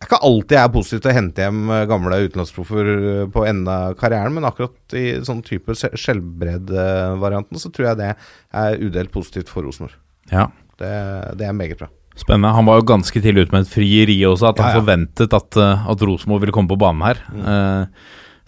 [0.01, 3.25] Det er ikke alltid jeg er positiv til å hente hjem eh, gamle utenlandsproffer eh,
[3.35, 8.79] på enden av karrieren, men akkurat i sånn type skjellbreddvarianten så tror jeg det er
[8.81, 9.99] udelt positivt for Rosenborg.
[10.33, 10.47] Ja.
[10.81, 10.89] Det,
[11.37, 11.91] det er meget bra.
[12.17, 12.55] Spennende.
[12.57, 14.81] Han var jo ganske tidlig ute med et frieri også, at han Ja, ja.
[14.81, 17.21] forventet at, eh, at Rosenborg ville komme på banen her.
[17.37, 17.93] Mm.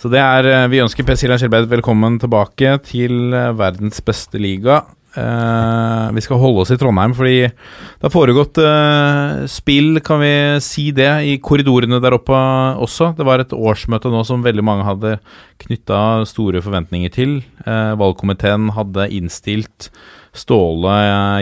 [0.03, 4.81] Så det er Vi ønsker Per Siljan Skjelbred velkommen tilbake til verdens beste liga.
[5.13, 10.33] Eh, vi skal holde oss i Trondheim, fordi det har foregått eh, spill, kan vi
[10.65, 12.39] si det, i korridorene der oppe
[12.81, 13.11] også.
[13.19, 15.19] Det var et årsmøte nå som veldig mange hadde
[15.63, 17.41] knytta store forventninger til.
[17.67, 19.91] Eh, valgkomiteen hadde innstilt
[20.33, 20.95] Ståle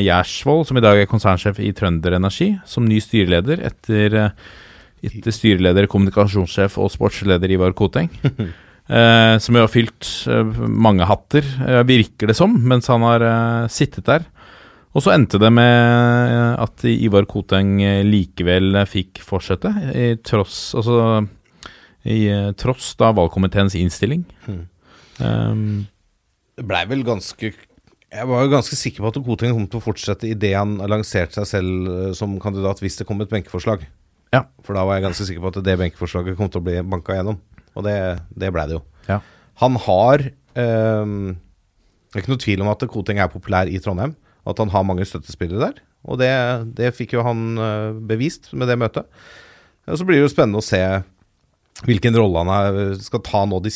[0.02, 4.16] Gjersvold, som i dag er konsernsjef i Trønder Energi, som ny styreleder etter,
[5.06, 8.10] etter styreleder, kommunikasjonssjef og sportsleder Ivar Koteng.
[8.90, 13.22] Eh, som jo har fylt eh, mange hatter, eh, virker det som, mens han har
[13.22, 14.24] eh, sittet der.
[14.90, 17.76] Og så endte det med at Ivar Koteng
[18.08, 21.20] likevel fikk fortsette, i tross, altså,
[22.02, 22.24] i
[22.58, 24.24] tross da valgkomiteens innstilling.
[24.48, 24.64] Hmm.
[25.22, 25.62] Um,
[26.58, 29.84] Det blei vel ganske Jeg var jo ganske sikker på at Koteng kom til å
[29.84, 33.86] fortsette idet han lanserte seg selv som kandidat hvis det kom et benkeforslag.
[34.34, 34.48] Ja.
[34.66, 37.14] For da var jeg ganske sikker på at det benkeforslaget kom til å bli banka
[37.14, 37.38] gjennom.
[37.78, 37.96] Og det,
[38.34, 38.82] det ble det jo.
[39.08, 39.20] Ja.
[39.62, 40.24] Han har
[40.58, 41.36] ehm,
[42.10, 44.16] Det er ikke noe tvil om at Koteng er populær i Trondheim.
[44.44, 45.80] Og at han har mange støttespillere der.
[46.08, 46.32] Og det,
[46.78, 49.08] det fikk jo han eh, bevist med det møtet.
[49.90, 50.80] Og så blir det jo spennende å se
[51.86, 53.70] hvilken rolle han skal ta nå de,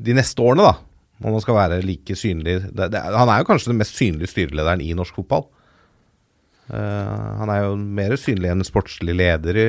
[0.00, 0.76] de neste årene, da.
[1.20, 4.30] Om han skal være like synlig det, det, Han er jo kanskje den mest synlige
[4.32, 5.44] styrelederen i norsk fotball.
[6.70, 9.68] Uh, han er jo mer synlig enn sportslig leder i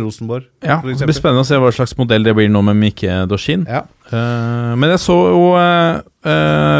[0.04, 2.80] Rosenborg, ja, for det blir spennende å se hva slags modell det blir nå med
[2.80, 3.66] Mikke Dorsin.
[3.68, 3.84] Ja.
[4.04, 6.02] Uh, men jeg så jo uh,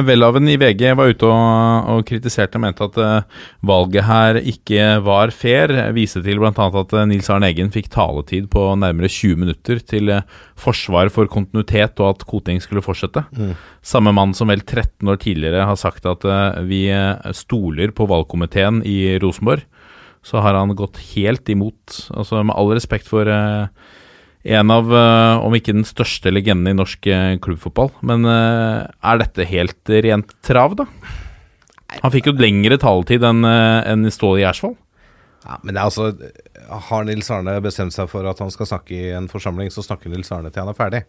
[0.05, 4.89] Welhaven i VG var ute og, og kritiserte og mente at uh, valget her ikke
[5.05, 5.73] var fair.
[5.97, 6.53] Viste til bl.a.
[6.53, 10.25] at eh, Nils Arne Eggen fikk taletid på nærmere 20 minutter til eh,
[10.61, 13.25] forsvar for kontinuitet og at Koting skulle fortsette.
[13.85, 18.09] Samme mann som vel 13 år tidligere har sagt at eh, vi eh, stoler på
[18.11, 19.65] valgkomiteen i Rosenborg.
[20.25, 21.99] Så har han gått helt imot.
[22.15, 23.69] Altså Med all respekt for eh,
[24.45, 27.91] en av, eh, om ikke den største legenden i norsk eh, klubbfotball.
[28.05, 30.89] Men eh, er dette helt rent trav, da?
[32.03, 34.75] Han fikk jo lengre taletid enn en Ståle Gjersvold.
[35.45, 36.09] Ja, men det er altså
[36.89, 40.11] Har Nils Arne bestemt seg for at han skal snakke i en forsamling, så snakker
[40.11, 41.03] Nils Arne til han er ferdig.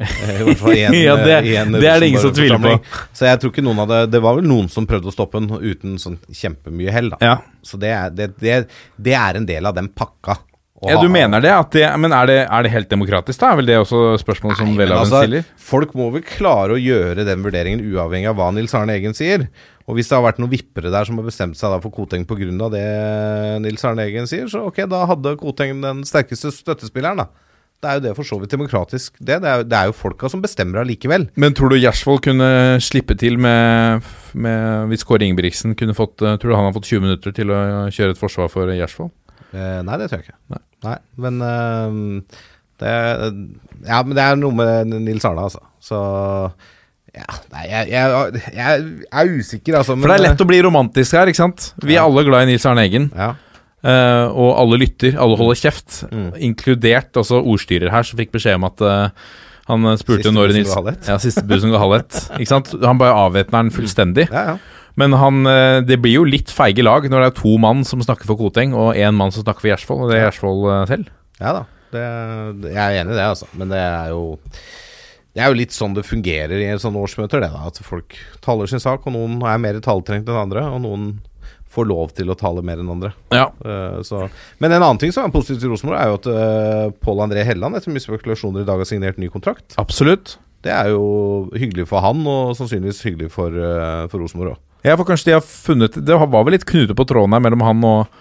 [0.00, 2.76] Eh, I hvert fall en, Ja, det- en det er det ingen som tviler på.
[3.12, 5.50] Så jeg tror ikke noen hadde Det var vel noen som prøvde å stoppe den
[5.60, 7.20] uten sånn kjempemye hell, da.
[7.20, 7.34] Ja.
[7.62, 8.62] Så det er, det, det,
[8.96, 10.38] det er en del av den pakka.
[10.82, 11.52] ja, ha- du mener det?
[12.00, 13.52] Men er det, er det helt demokratisk, da?
[13.52, 15.44] Er vel det også spørsmålet som Welhaven altså, stiller?
[15.62, 19.46] Folk må vel klare å gjøre den vurderingen uavhengig av hva Nils Arne Eggen sier.
[19.86, 22.68] Og hvis det har vært noen vippere der som har bestemt seg for Koteng pga.
[22.70, 27.26] det Nils Arne Eggen sier, så ok, da hadde Koteng den sterkeste støttespilleren, da.
[27.82, 29.40] Det er jo det for så vidt demokratisk, det.
[29.42, 31.24] Det er, det er jo folka som bestemmer allikevel.
[31.34, 32.50] Men tror du Gjersvold kunne
[32.84, 34.06] slippe til med,
[34.38, 37.50] med Hvis Kåre Ingebrigtsen kunne fått eh, Tror du han har fått 20 minutter til
[37.50, 37.58] å
[37.90, 39.10] kjøre et forsvar for Gjersvold?
[39.50, 40.60] Eh, nei, det tror jeg ikke.
[40.86, 40.94] Nei.
[41.26, 41.98] Men eh,
[42.84, 42.94] det
[43.88, 45.66] Ja, men det er noe med Nils Arne, altså.
[45.82, 45.98] Så
[47.12, 49.98] ja, nei, jeg, jeg, jeg er usikker, altså.
[49.98, 51.72] For det er lett å bli romantisk her, ikke sant?
[51.82, 53.10] Vi er alle glad i Nils Arne Eggen.
[53.18, 53.34] Ja.
[53.82, 56.02] Eh, og alle lytter, alle holder kjeft.
[56.12, 56.28] Mm.
[56.50, 59.32] Inkludert altså ordstyrer her, som fikk beskjed om at uh,
[59.70, 60.76] han eh, spurte Siste når Nils.
[61.08, 62.20] Ja, siste bussen går halv ett.
[62.38, 62.70] Ikke sant?
[62.82, 64.28] Han bare avvæpner den fullstendig.
[64.30, 64.78] Ja, ja.
[65.00, 65.38] Men han,
[65.88, 68.74] det blir jo litt feige lag når det er to mann som snakker for Koteng,
[68.76, 71.06] og én mann som snakker for Gjersvold, og det er Gjersvold selv.
[71.40, 71.62] Ja da.
[71.92, 72.02] Det,
[72.72, 73.48] jeg er enig i det, altså.
[73.56, 74.22] Men det er jo
[75.32, 77.64] Det er jo litt sånn det fungerer i sånne årsmøter, det da.
[77.72, 81.06] At folk taler sin sak, og noen er mer taletrengt enn andre, og noen
[81.72, 83.12] får lov til å tale mer enn andre.
[83.32, 83.48] Ja.
[83.64, 84.26] Uh, så.
[84.62, 87.44] Men en annen ting som er positivt til Rosenborg, er jo at uh, Pål André
[87.48, 89.76] Helland etter mye spekulasjoner i dag har signert ny kontrakt.
[89.80, 90.36] Absolutt.
[90.62, 91.06] Det er jo
[91.58, 94.60] hyggelig for han, og sannsynligvis hyggelig for, uh, for Rosenborg òg.
[94.86, 97.62] Ja, for kanskje de har funnet Det var vel litt knute på tråden her mellom
[97.62, 98.20] han og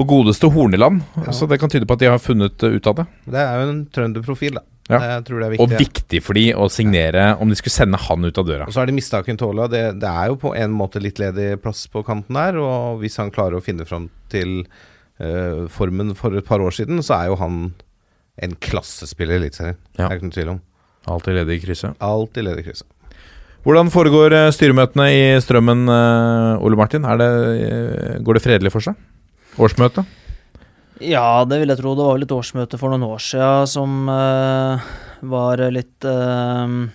[0.00, 1.02] og godeste Horneland,
[1.34, 3.04] så det kan tyde på at de har funnet ut av det.
[3.34, 4.62] Det er jo en trønderprofil, da.
[4.90, 5.00] Ja.
[5.16, 5.80] Jeg tror det er Og viktig.
[5.86, 8.66] viktig for de å signere om de skulle sende han ut av døra.
[8.66, 9.68] Og så har de mista Kintola.
[9.70, 12.58] Det, det er jo på en måte litt ledig plass på kanten der.
[12.60, 14.64] Og hvis han klarer å finne fram til
[15.22, 17.60] uh, formen for et par år siden, så er jo han
[18.40, 19.78] en klassespiller i Eliteserien.
[19.98, 20.06] Ja.
[20.06, 20.60] Det er ikke noen tvil om.
[21.10, 22.00] Alltid ledig i krysset.
[22.04, 22.88] Alltid ledig i krysset.
[23.60, 27.04] Hvordan foregår eh, styremøtene i Strømmen, eh, Ole Martin?
[27.04, 27.28] Er det,
[27.66, 28.96] eh, går det fredelig for seg?
[29.60, 30.06] Årsmøte?
[31.00, 31.96] Ja, det vil jeg tro.
[31.96, 34.88] Det var vel et årsmøte for noen år siden som uh,
[35.32, 36.88] var litt uh,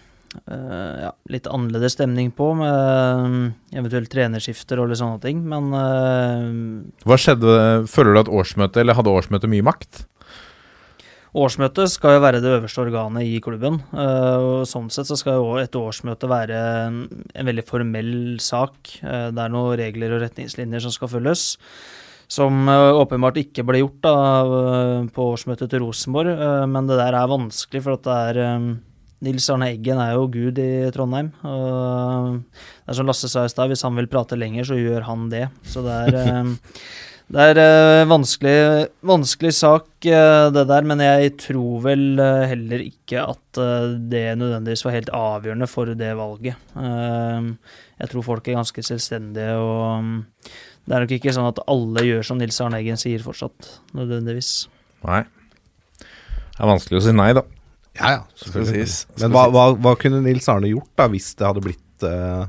[0.51, 5.39] Uh, ja, litt annerledes stemning på, med uh, eventuelt trenerskifter og litt sånne ting.
[5.47, 7.85] Men uh, Hva skjedde?
[7.91, 10.03] Føler du at årsmøtet, eller hadde årsmøtet mye makt?
[11.35, 13.81] årsmøtet skal jo være det øverste organet i klubben.
[13.91, 17.01] og sånn sett så skal jo et årsmøte være en,
[17.35, 18.77] en veldig formell sak.
[19.01, 21.57] Det er noen regler og retningslinjer som skal følges.
[22.27, 26.33] Som eh, åpenbart ikke ble gjort da, eh, på årsmøtet til Rosenborg.
[26.33, 28.61] eh, Men det der er vanskelig, for at det er
[29.25, 31.31] Nils Arne Eggen er jo gud i Trondheim.
[31.41, 35.29] Det er som Lasse sa i stad, hvis han vil prate lenger, så gjør han
[35.31, 35.47] det.
[35.65, 36.35] Så det er
[37.35, 38.57] det er vanskelig,
[39.01, 43.61] vanskelig sak, det der, men jeg tror vel heller ikke at
[44.11, 46.59] det nødvendigvis var helt avgjørende for det valget.
[46.75, 50.29] Jeg tror folk er ganske selvstendige, og
[50.85, 54.51] det er nok ikke sånn at alle gjør som Nils Arne Eggen sier fortsatt, nødvendigvis.
[55.07, 55.23] Nei.
[55.99, 57.41] Det er vanskelig å si nei, da.
[57.95, 58.85] Ja, ja, Skal selvfølgelig.
[58.91, 59.21] sies.
[59.23, 62.45] Men hva, hva, hva kunne Nils Arne gjort da hvis det hadde blitt uh,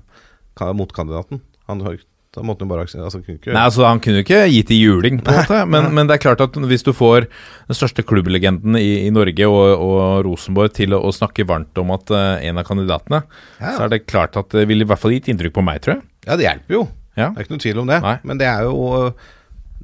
[0.74, 1.40] motkandidaten?
[1.70, 2.00] Han, har-
[2.36, 4.80] da måtte han bare altså, kunne ikke, Nei, altså Han kunne jo ikke gitt i
[4.82, 5.60] juling, på en måte.
[5.72, 9.48] Men, men det er klart at hvis du får den største klubblegenden i, i Norge
[9.48, 13.22] og, og Rosenborg til å, å snakke varmt om at uh, en av kandidatene,
[13.62, 13.72] Ja.
[13.78, 15.96] så er det klart at det ville i hvert fall gitt inntrykk på meg, tror
[15.96, 16.04] jeg.
[16.28, 16.84] Ja, det hjelper jo.
[17.16, 17.30] Ja.
[17.32, 17.98] Det er ikke noe tvil om det.
[18.04, 18.14] Nei.
[18.28, 18.76] Men det er jo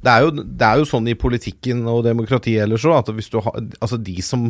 [0.03, 3.31] det er, jo, det er jo sånn i politikken og demokratiet ellers òg, at hvis
[3.31, 4.49] du har Altså, de som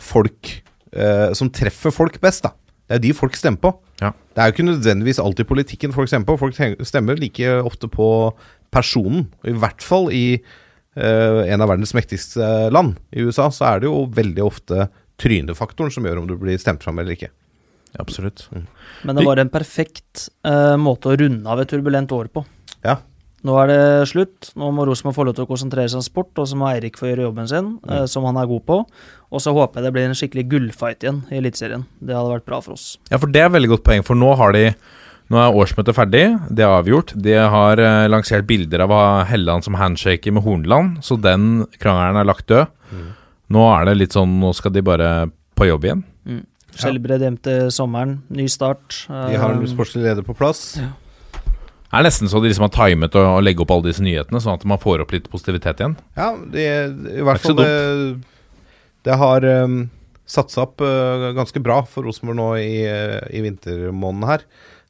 [0.00, 0.52] folk
[0.92, 2.54] eh, Som treffer folk best, da.
[2.86, 3.72] Det er de folk stemmer på.
[4.00, 4.12] Ja.
[4.14, 6.36] Det er jo ikke nødvendigvis alltid politikken folk stemmer på.
[6.38, 6.54] Folk
[6.86, 8.06] stemmer like ofte på
[8.70, 9.26] personen.
[9.42, 13.90] I hvert fall i eh, en av verdens mektigste land, i USA, så er det
[13.90, 14.86] jo veldig ofte
[15.18, 17.32] trynefaktoren som gjør om du blir stemt fram eller ikke.
[18.02, 18.46] Absolutt.
[19.06, 22.44] Men det var en perfekt uh, måte å runde av et turbulent år på.
[22.84, 22.98] Ja.
[23.46, 23.80] Nå er det
[24.10, 24.50] slutt.
[24.58, 26.98] Nå må Rosenborg få lov til å konsentrere seg om sport, og så må Eirik
[26.98, 28.78] få gjøre jobben sin, eh, som han er god på.
[29.30, 31.84] Og så håper jeg det blir en skikkelig gullfight igjen i Eliteserien.
[32.00, 32.96] Det hadde vært bra for oss.
[33.10, 34.70] Ja, for det er et veldig godt poeng, for nå har de
[35.26, 36.24] nå er årsmøtet ferdig,
[36.54, 37.12] det er avgjort.
[37.18, 38.92] De har uh, lansert bilder av
[39.26, 42.70] Helland som handshaker med Hornland, så den krangelen er lagt død.
[43.50, 45.08] Nå er det litt sånn Nå skal de bare
[45.58, 46.04] på jobb igjen.
[46.76, 49.02] Skjelbred hjem til sommeren, ny start.
[49.08, 50.76] De har en Eh, sportslig leder på plass.
[50.76, 54.40] Det er nesten så de liksom har timet å, å legge opp alle disse nyhetene,
[54.42, 55.96] sånn at man får opp litt positivitet igjen.
[56.18, 56.64] Ja, de,
[57.16, 57.70] i hvert er fall det,
[59.06, 59.78] det har um,
[60.28, 64.44] satsa opp uh, ganske bra for Rosenborg nå i, uh, i vintermåneden her.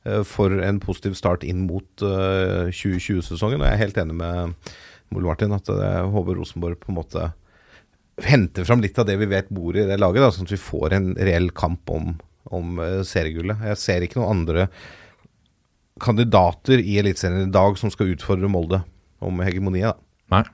[0.06, 3.60] Uh, for en positiv start inn mot eh, 2020-sesongen.
[3.60, 4.68] Og jeg er helt enig med
[5.14, 7.30] Mole Martin at eh, jeg håper Rosenborg på en måte
[8.24, 10.60] henter fram litt av det vi vet bor i det laget, da, sånn at vi
[10.60, 12.14] får en reell kamp om,
[12.54, 13.64] om eh, seriegullet.
[13.72, 14.68] Jeg ser ikke noen andre
[16.02, 18.82] kandidater i Eliteserien i dag som skal utfordre Molde
[19.24, 19.96] om hegemoniet.
[19.96, 20.36] da.
[20.36, 20.44] Nei.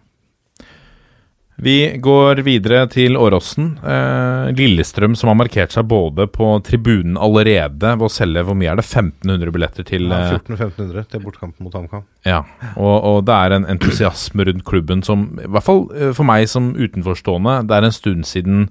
[1.63, 3.69] Vi går videre til Åråsen.
[3.87, 8.73] Eh, Lillestrøm som har markert seg både på tribunen allerede ved å selge hvor mye
[8.73, 12.03] er det, 1500 billetter til Ja, eh, 1400-1500 til bortkampen mot HamKam.
[12.27, 12.41] Ja,
[12.75, 16.49] og, og det er en entusiasme rundt klubben som, i hvert fall eh, for meg
[16.51, 18.67] som utenforstående, det er en stund siden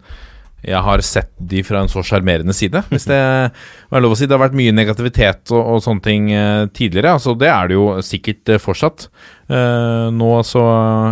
[0.62, 4.28] jeg har sett de fra en så sjarmerende side, hvis det er lov å si.
[4.30, 7.78] Det har vært mye negativitet og, og sånne ting eh, tidligere, altså det er det
[7.80, 9.08] jo sikkert eh, fortsatt.
[9.50, 10.66] Eh, nå så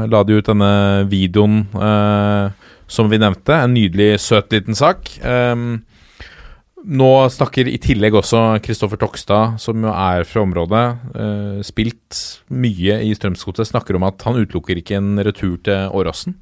[0.09, 0.73] la de ut denne
[1.09, 5.11] videoen eh, som vi nevnte, en nydelig, søt liten sak.
[5.21, 5.81] Um,
[6.79, 10.83] nå snakker i tillegg også Kristoffer Tokstad, som jo er fra området,
[11.13, 12.19] eh, spilt
[12.49, 16.37] mye i Strømsgodset, snakker om at han utelukker ikke en retur til Åråsen.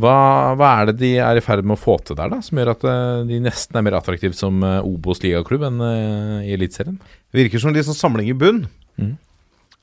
[0.00, 0.16] Hva,
[0.56, 2.72] hva er det de er i ferd med å få til der, da, som gjør
[2.72, 6.96] at eh, de nesten er mer attraktive som eh, Obos ligaklubb enn eh, i Eliteserien?
[7.36, 8.64] Virker som en sånn samling i bunn.
[9.00, 9.18] Mm.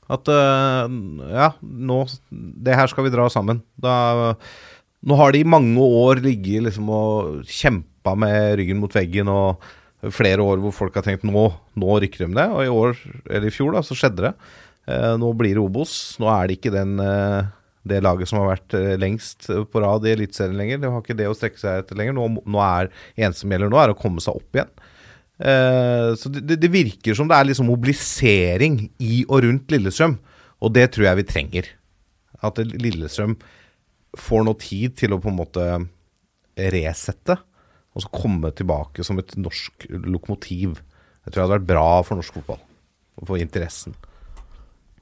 [0.08, 1.96] At ja, nå
[2.64, 3.58] Det her skal vi dra sammen.
[3.76, 4.32] Da,
[5.04, 9.66] nå har de i mange år ligget liksom og kjempa med ryggen mot veggen og
[10.14, 11.44] flere år hvor folk har tenkt nå,
[11.76, 12.46] nå rykker de det.
[12.48, 12.96] Og i år,
[13.26, 14.32] eller i fjor, da, så skjedde det.
[15.20, 15.92] Nå blir det Obos.
[16.22, 16.96] Nå er det ikke den,
[17.86, 20.80] det laget som har vært eh, lengst på rad i Eliteserien lenger.
[20.82, 22.16] Det har ikke det å strekke seg etter lenger.
[22.18, 24.72] Nå, nå er eneste som gjelder nå, er å komme seg opp igjen.
[25.38, 30.18] Eh, så det, det- det virker som det er liksom mobilisering i og rundt Lillestrøm,
[30.60, 31.70] og det tror jeg vi trenger.
[32.42, 33.36] At Lillestrøm
[34.18, 35.68] får noe tid til å på en måte
[36.58, 37.36] resette,
[37.94, 40.80] og så komme tilbake som et norsk lokomotiv.
[41.24, 42.60] Jeg tror det hadde vært bra for norsk fotball,
[43.18, 43.94] og for interessen.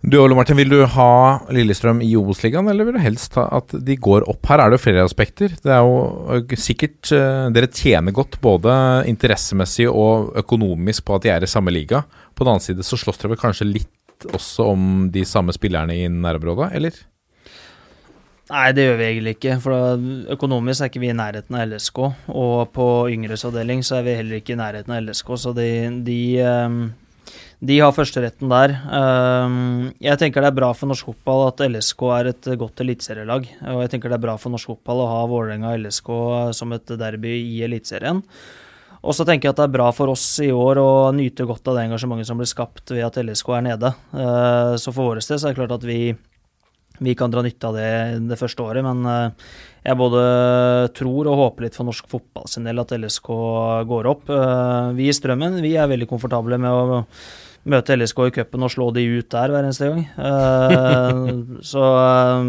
[0.03, 1.11] Du Ole Martin, Vil du ha
[1.51, 4.45] Lillestrøm i Obos-ligaen, eller vil du helst ha at de går opp?
[4.47, 5.57] Her er det jo flere aspekter.
[5.63, 7.11] Det er jo sikkert
[7.57, 8.77] Dere tjener godt både
[9.11, 12.05] interessemessig og økonomisk på at de er i samme liga.
[12.37, 13.93] På den annen side så slåss dere vel kanskje litt
[14.37, 16.97] også om de samme spillerne i nærområdet, eller?
[18.47, 19.57] Nei, det gjør vi egentlig ikke.
[19.65, 20.05] For
[20.37, 21.99] økonomisk er ikke vi i nærheten av LSK.
[22.31, 25.67] Og på yngres avdeling så er vi heller ikke i nærheten av LSK, så de,
[26.07, 26.21] de,
[27.65, 28.75] de har førsteretten der.
[28.93, 33.49] Ehm, Jeg tenker det er bra for norsk fotball at LSK er et godt eliteserielag.
[33.73, 36.11] Og jeg tenker det er bra for norsk fotball å ha Vålerenga og LSK
[36.55, 38.23] som et derby i Eliteserien.
[39.07, 41.69] Og så tenker jeg at det er bra for oss i år å nyte godt
[41.71, 43.95] av det engasjementet som blir skapt ved at LSK er nede.
[44.13, 46.17] Eh, Så for vår del er det klart at vi
[46.99, 48.83] vi kan dra nytte av det det første året.
[48.85, 49.31] Men eh,
[49.85, 53.29] jeg både tror og håper litt for norsk fotball sin del at LSK
[53.87, 54.31] går opp.
[54.31, 57.05] Eh, Vi i Strømmen vi er veldig komfortable med å
[57.67, 60.05] møte LSK i cupen og slå de ut der hver eneste gang.
[60.17, 62.47] Uh, Så uh,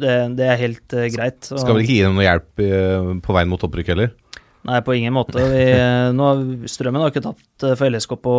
[0.00, 1.42] det, det er helt uh, greit.
[1.50, 2.70] Og- Skal vel ikke gi dem noe hjelp i,
[3.24, 4.12] på veien mot opprykk heller?
[4.68, 5.40] Nei, på ingen måte.
[5.40, 5.62] Vi,
[6.12, 6.26] nå,
[6.68, 8.34] Strømmen har ikke tapt for LSK på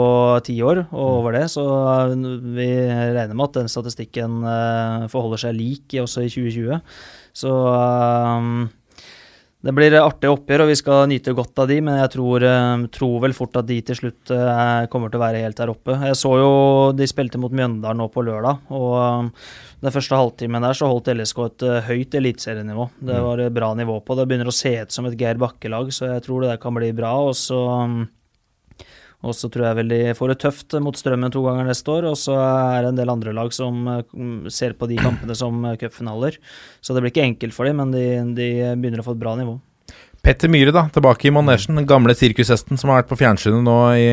[0.46, 1.64] ti år og over det, så
[2.14, 4.36] vi regner med at den statistikken
[5.10, 6.78] forholder seg lik også i 2020.
[7.42, 7.56] Så
[9.62, 12.86] det blir artige oppgjør, og vi skal nyte godt av de, men jeg tror, eh,
[12.96, 15.98] tror vel fort at de til slutt eh, kommer til å være helt der oppe.
[16.02, 16.52] Jeg så jo
[16.98, 19.52] de spilte mot Mjøndalen nå på lørdag, og eh,
[19.86, 22.90] den første halvtimen der så holdt LSK et høyt eliteserienivå.
[23.02, 23.24] Det Mm.
[23.28, 24.16] var et bra nivå på.
[24.18, 26.74] Det begynner å se ut som et Geir Bakke-lag, så jeg tror det der kan
[26.74, 27.14] bli bra.
[27.30, 27.62] Og så,
[29.22, 32.08] og så tror jeg vel de får det tøft mot Strømmen to ganger neste år.
[32.10, 34.16] Og så er det en del andre lag som eh,
[34.54, 36.40] ser på de kampene som eh, cupfinaler.
[36.82, 38.06] Så det blir ikke enkelt for dem, men de,
[38.38, 38.50] de
[38.82, 39.60] begynner å få et bra nivå.
[40.26, 41.78] Petter Myhre, da, tilbake i manesjen.
[41.78, 44.10] Den gamle sirkushesten som har vært på fjernsynet nå i,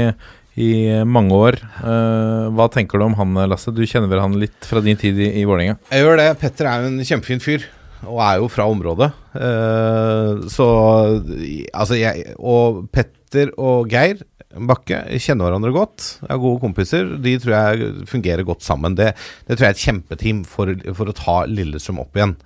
[0.61, 0.71] i
[1.09, 1.61] mange år.
[1.81, 3.73] Uh, hva tenker du om han, Lasse?
[3.77, 5.77] Du kjenner vel han litt fra din tid i, i Vålerenga?
[5.93, 6.31] Jeg gjør det.
[6.41, 7.69] Petter er jo en kjempefin fyr.
[8.07, 9.11] Og er jo fra området.
[9.35, 10.67] Uh, så
[11.75, 16.05] Altså, jeg Og Petter og Geir Bakke kjenner hverandre godt.
[16.25, 17.11] Er gode kompiser.
[17.21, 18.97] De tror jeg fungerer godt sammen.
[18.97, 19.11] Det,
[19.45, 22.39] det tror jeg er et kjempeteam for, for å ta Lillestrøm opp igjen.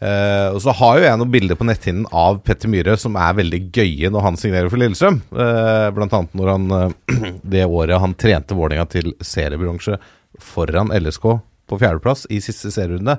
[0.00, 3.34] Uh, og så har jo jeg noen bilder på netthinnen av Petter Myhre som er
[3.36, 5.18] veldig gøye når han signerer for Lillestrøm.
[5.32, 9.98] Uh, blant annet når han uh, det året han trente Vålerenga til seriebronse
[10.40, 11.26] foran LSK
[11.70, 13.18] på fjerdeplass i siste serierunde,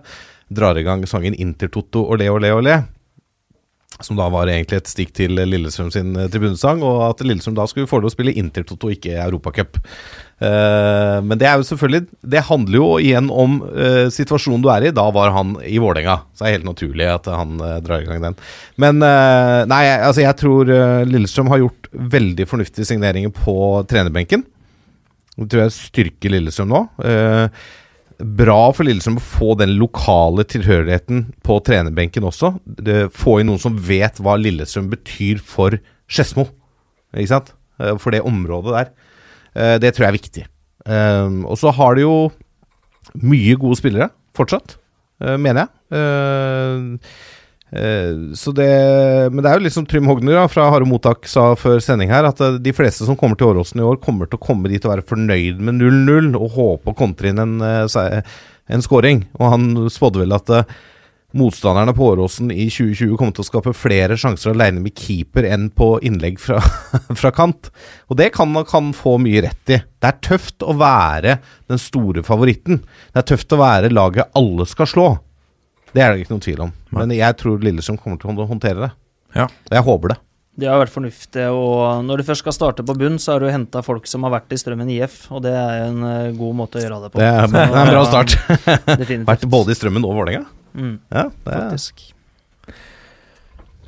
[0.49, 2.81] drar i gang sangen Intertoto Olé, olé, olé.
[4.05, 7.67] Som da var egentlig et stikk til Lillestrøm sin eh, tribunesang, og at Lillestrøm da
[7.69, 9.79] skulle få lov å spille Intertoto, ikke Europacup.
[10.41, 14.87] Uh, men det er jo selvfølgelig Det handler jo igjen om uh, situasjonen du er
[14.87, 14.93] i.
[14.97, 18.07] Da var han i Vålerenga, så det er helt naturlig at han uh, drar i
[18.09, 18.39] gang den.
[18.81, 19.03] Men
[19.69, 20.71] nei, altså jeg tror
[21.05, 23.53] Lillestrøm har gjort veldig fornuftige signeringer på
[23.91, 24.47] trenerbenken.
[25.37, 26.81] Det tror jeg styrker Lillestrøm nå.
[27.07, 27.61] Eh,
[28.21, 32.53] bra for Lillestrøm å få den lokale tilhørigheten på trenerbenken også.
[33.15, 35.77] Få inn noen som vet hva Lillestrøm betyr for
[36.11, 36.47] Skedsmo,
[37.15, 37.53] ikke sant?
[37.79, 38.91] Eh, For det området der.
[39.55, 40.45] Eh, Det tror jeg er viktig.
[40.85, 42.31] Eh, Og så har de jo
[43.21, 44.77] mye gode spillere fortsatt,
[45.19, 46.99] mener jeg.
[47.71, 51.53] Eh, Så det Men det er jo litt som Trym Hogner fra Harde Mottak sa
[51.55, 54.39] før sending her, at eh, de fleste som kommer til Åråsen i år, kommer til
[54.39, 58.21] å komme dit og være fornøyd med 0-0 og håpe å kontre inn en, eh,
[58.71, 59.25] en scoring.
[59.39, 60.51] Og han spådde vel at
[61.31, 65.69] motstanderne på Åråsen i 2020 kommer til å skape flere sjanser alene med keeper enn
[65.71, 66.59] på innlegg fra,
[67.21, 67.71] fra kant.
[68.11, 69.79] Og det kan man få mye rett i.
[69.79, 71.39] Det er tøft å være
[71.71, 72.83] den store favoritten.
[73.13, 75.11] Det er tøft å være laget alle skal slå.
[75.91, 76.73] Det er det ikke noen tvil om.
[76.95, 78.91] Men jeg tror Lillesund kommer til å håndtere det.
[79.35, 79.45] Ja.
[79.47, 80.19] Og jeg håper det.
[80.61, 83.47] Det har vært fornuftig, og når du først skal starte på bunn, så har du
[83.47, 86.77] henta folk som har vært i Strømmen IF, og det er en eh, god måte
[86.77, 87.21] å gjøre det på.
[87.21, 88.35] Det er, Så, det er en bra start.
[88.99, 89.29] Definitivt.
[89.29, 90.43] Vært både i Strømmen og Vålerenga.
[90.75, 92.03] Mm, Ja, det er, faktisk.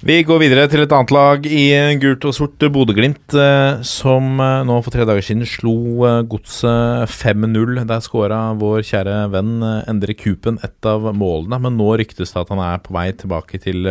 [0.03, 1.61] Vi går videre til et annet lag i
[1.95, 7.07] gult og sort, Bodø-Glimt, eh, som eh, nå for tre dager siden slo eh, Godset
[7.07, 7.79] 5-0.
[7.87, 12.51] Der skåra vår kjære venn Endre Kupen et av målene, men nå ryktes det at
[12.51, 13.87] han er på vei tilbake til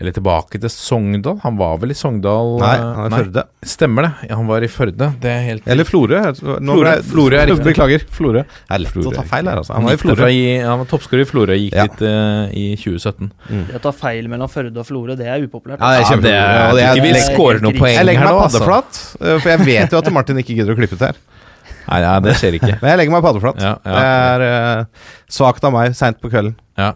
[0.00, 1.36] eller tilbake til Sogndal.
[1.44, 2.56] Han var vel i Sogndal?
[2.58, 3.44] nei, eh, han er i Førde.
[3.62, 4.28] Stemmer det.
[4.28, 5.08] Ja, han var i Førde.
[5.22, 6.18] Det er helt Eller Florø.
[6.58, 6.94] Nå Florø.
[7.12, 7.66] Florø er riktig.
[7.68, 8.06] Beklager.
[8.10, 8.42] Florø.
[8.42, 9.12] Det er lett Flore.
[9.12, 9.72] å ta feil her, altså.
[9.76, 10.30] Han, Han var i Florø.
[10.66, 11.86] han var toppskårer i Florø, gikk Ja.
[11.86, 13.30] dit uh, i 2017.
[13.70, 15.78] Det å ta feil mellom Førde og Florø, det er upopulært.
[15.78, 16.24] Ja, det er Ja, kjempebra.
[16.24, 18.58] det er- jeg tror ikke vi scorer noen poeng jeg legger meg nå, altså.
[18.64, 21.14] paddeflat, eh, for jeg vet jo at Martin ikke gidder å klippe ut her.
[21.88, 22.74] Nei, nei, det skjer ikke.
[22.80, 23.58] Men jeg legger meg paddeflat.
[23.60, 23.94] Ja, ja.
[23.94, 24.44] Det er
[24.80, 24.84] uh,
[25.28, 26.54] svakt av meg seint på kvelden.
[26.80, 26.94] Ja.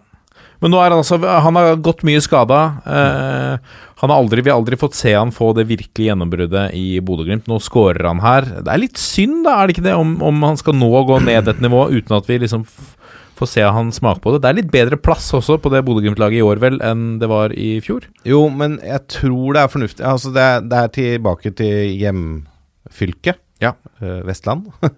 [0.62, 2.60] Men nå er han altså Han har gått mye skada.
[2.82, 7.00] Eh, han har aldri, vi har aldri fått se han få det virkelige gjennombruddet i
[7.04, 7.48] Bodø-Glimt.
[7.50, 8.46] Nå skårer han her.
[8.62, 9.96] Det er litt synd, da, er det ikke det?
[9.98, 12.94] Om, om han skal nå gå ned et nivå uten at vi liksom få
[13.38, 14.42] får se han smake på det.
[14.42, 17.54] Det er litt bedre plass også på det Bodø-Glimt-laget i år, vel, enn det var
[17.54, 18.08] i fjor.
[18.26, 20.06] Jo, men jeg tror det er fornuftig.
[20.06, 23.40] Altså, det er, det er tilbake til hjemfylket.
[23.62, 23.74] Ja.
[24.02, 24.70] eh, Vestland.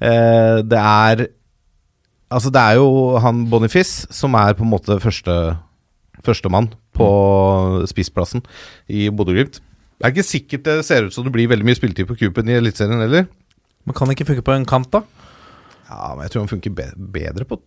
[0.00, 1.20] Eh, det er
[2.30, 5.34] Altså, det er jo han Boniface som er på en måte første
[6.24, 7.08] førstemann på
[7.88, 8.42] spissplassen
[8.92, 9.60] i Bodø-Glimt.
[10.00, 12.48] Det er ikke sikkert det ser ut som det blir veldig mye spilletid på Coopen
[12.48, 13.28] i Eliteserien heller.
[13.88, 15.02] Men kan det ikke funke på en kant, da?
[15.90, 17.58] Ja, men jeg tror han funker be bedre på,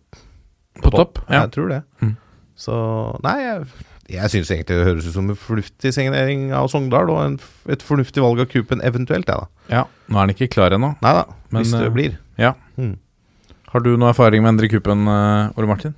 [0.82, 1.20] På topp?
[1.28, 1.44] Ja.
[1.44, 1.82] Jeg tror det.
[2.00, 2.14] Mm.
[2.58, 2.74] Så
[3.24, 3.66] Nei, jeg,
[4.14, 7.38] jeg syns egentlig det høres ut som en fornuftig signering av Sogndal, og en,
[7.70, 9.70] et fornuftig valg av Coopen eventuelt, jeg, da.
[9.80, 9.84] ja.
[10.08, 10.94] Nå er han ikke klar ennå.
[11.02, 12.18] Nei da, Men, hvis det eh, blir.
[12.40, 12.54] Ja.
[12.78, 12.96] Mm.
[13.74, 15.94] Har du noe erfaring med Endre Kuppen, eh, Ole Martin?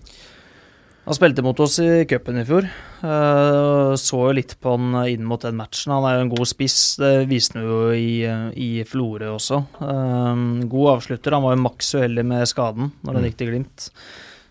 [1.04, 2.64] Han spilte mot oss i cupen i fjor.
[2.64, 5.92] Eh, så jo litt på han inn mot den matchen.
[5.92, 8.24] Han er jo en god spiss, det viste han jo i,
[8.56, 9.60] i Florø også.
[9.76, 10.40] Eh,
[10.72, 11.36] god avslutter.
[11.36, 13.90] Han var jo maks uheldig med skaden når han gikk til Glimt.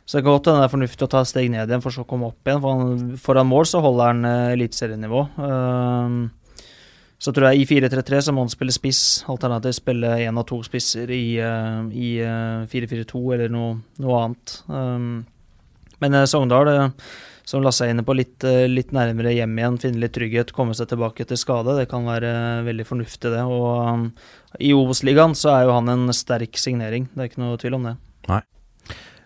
[0.05, 1.97] Så det kan godt hende det er fornuftig å ta et steg ned igjen for
[1.97, 2.61] så å komme opp igjen.
[2.61, 5.25] For han, foran mål så holder han eliteserienivå.
[7.15, 10.45] Eh, så tror jeg i 4-3-3 så må han spille spiss, alternativt spille én av
[10.49, 14.57] to spisser i, eh, i eh, 4-4-2 eller noe, noe annet.
[14.67, 15.23] Um,
[16.03, 17.13] men eh, Sogndal, eh,
[17.45, 20.75] som Lasse er inne på, litt, eh, litt nærmere hjem igjen, finne litt trygghet, komme
[20.77, 21.77] seg tilbake etter skade.
[21.79, 23.45] Det kan være eh, veldig fornuftig, det.
[23.45, 24.09] Og um,
[24.59, 27.87] i Obos-ligaen så er jo han en sterk signering, det er ikke noe tvil om
[27.91, 27.95] det.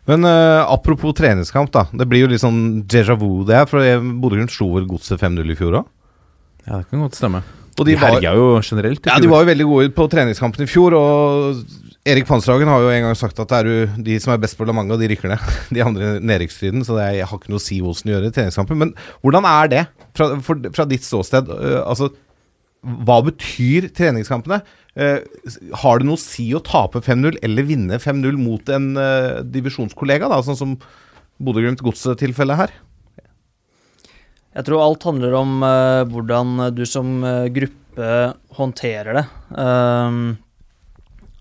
[0.09, 1.85] Men uh, apropos treningskamp, da.
[1.93, 3.67] Det blir jo litt sånn déjà vu, det her.
[3.69, 5.91] For eh, Bodø-Glimt slo vel Godset 5-0 i fjor òg?
[6.65, 7.43] Ja, det kan godt stemme.
[7.80, 9.05] Og De, de herja jo generelt.
[9.07, 10.95] ja, de var jo veldig gode på treningskampen i fjor.
[10.99, 11.61] Og
[12.09, 14.57] Erik Pansragen har jo en gang sagt at det er jo de som er best
[14.59, 15.51] på La Manga, de rykker ned.
[15.75, 16.84] De andre nedrykksstriden.
[16.88, 18.82] Så det er, jeg har ikke noe å si hvordan de gjør det i treningskampen.
[18.84, 19.86] Men hvordan er det
[20.17, 21.51] fra, for, fra ditt ståsted?
[21.51, 22.11] Uh, altså,
[23.07, 24.61] hva betyr treningskampene?
[24.99, 25.19] Uh,
[25.84, 30.32] har det noe å si å tape 5-0 eller vinne 5-0 mot en uh, divisjonskollega,
[30.32, 30.77] da, sånn som
[31.39, 32.73] Bodø-Glimt-godset-tilfellet her?
[34.57, 38.11] Jeg tror alt handler om uh, hvordan du som eh, gruppe
[38.57, 39.25] håndterer det.
[39.53, 40.39] Um,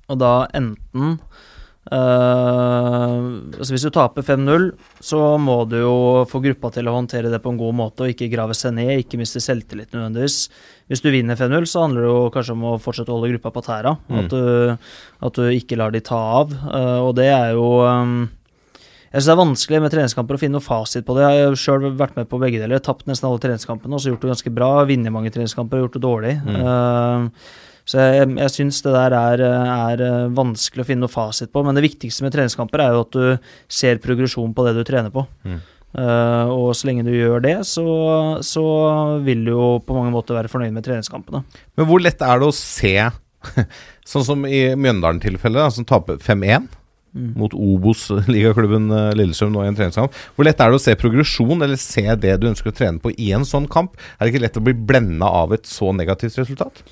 [0.09, 1.17] og da enten
[1.89, 4.67] Uh, altså Hvis du taper 5-0,
[5.01, 5.95] så må du jo
[6.29, 8.93] få gruppa til å håndtere det på en god måte og ikke grave seg ned,
[9.01, 10.37] ikke miste selvtillit nødvendigvis.
[10.93, 13.55] Hvis du vinner 5-0, så handler det jo kanskje om å fortsette å holde gruppa
[13.55, 13.95] på tæra.
[14.09, 14.19] Mm.
[14.21, 14.99] At, du,
[15.31, 16.53] at du ikke lar de ta av.
[16.53, 18.19] Uh, og det er jo um,
[19.09, 21.25] jeg synes Det er vanskelig med treningskamper å finne noe fasit på det.
[21.25, 22.83] Jeg har sjøl vært med på begge deler.
[22.85, 24.69] Tapt nesten alle treningskampene og så gjort det ganske bra.
[24.89, 26.35] Vunnet mange treningskamper og gjort det dårlig.
[26.45, 26.59] Mm.
[26.61, 27.57] Uh,
[27.89, 31.63] så jeg, jeg syns det der er, er eh, vanskelig å finne noe fasit på.
[31.65, 35.15] Men det viktigste med treningskamper er jo at du ser progresjon på det du trener
[35.15, 35.25] på.
[35.49, 35.63] Mm.
[35.97, 37.87] Uh, og så lenge du gjør det, så,
[38.45, 38.65] så
[39.25, 41.41] vil du jo på mange måter være fornøyd med treningskampene.
[41.81, 42.93] Men hvor lett er det å se,
[44.13, 46.69] sånn som i Mjøndalen-tilfellet, som taper 5-1
[47.19, 47.33] Mm.
[47.41, 50.15] mot Obos-ligaklubben eh, Lillestrøm nå i en treningskamp.
[50.37, 53.13] Hvor lett er det å se progresjon, eller se det du ønsker å trene på
[53.19, 53.99] i en sånn kamp?
[54.17, 56.85] Er det ikke lett å bli blenda av et så negativt resultat?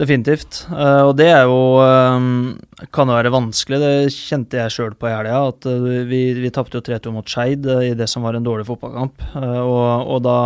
[0.00, 0.62] Definitivt.
[0.72, 3.80] Uh, og det er jo eh, kan jo være vanskelig.
[3.82, 5.42] Det kjente jeg sjøl på i helga.
[5.52, 8.46] At uh, vi, vi tapte jo 3-2 mot Skeid uh, i det som var en
[8.46, 9.20] dårlig fotballkamp.
[9.36, 10.38] Eh, og, og da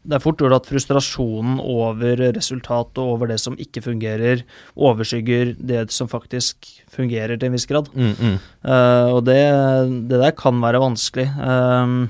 [0.00, 4.46] Det er fort gjort at frustrasjonen over resultatet og over det som ikke fungerer,
[4.76, 7.90] overskygger det som faktisk fungerer til en viss grad.
[8.64, 9.42] Eh, og det,
[10.08, 11.28] det der kan være vanskelig.
[11.44, 12.00] Ehm,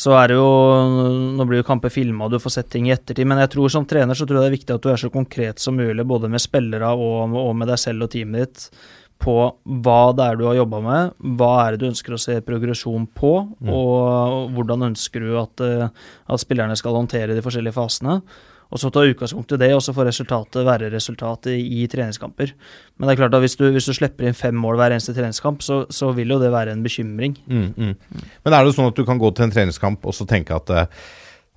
[0.00, 0.50] så er det jo
[1.36, 3.86] Nå blir jo kamper filma, du får sett ting i ettertid, men jeg tror som
[3.88, 6.30] trener så tror jeg det er viktig at du er så konkret som mulig, både
[6.30, 8.68] med spillere og, og med deg selv og teamet ditt,
[9.20, 9.34] på
[9.84, 13.04] hva det er du har jobba med, hva er det du ønsker å se progresjon
[13.16, 13.34] på,
[13.68, 15.90] og hvordan ønsker du at, eh,
[16.30, 18.20] at spillerne skal håndtere de forskjellige fasene.
[18.70, 22.52] Og så ta utgangspunkt i det, og så får resultatet være resultatet i, i treningskamper.
[22.96, 25.14] Men det er klart at hvis du, hvis du slipper inn fem mål hver eneste
[25.16, 27.34] treningskamp, så, så vil jo det være en bekymring.
[27.50, 28.28] Mm, mm.
[28.46, 30.70] Men er det sånn at du kan gå til en treningskamp og så tenke at
[30.76, 31.02] eh,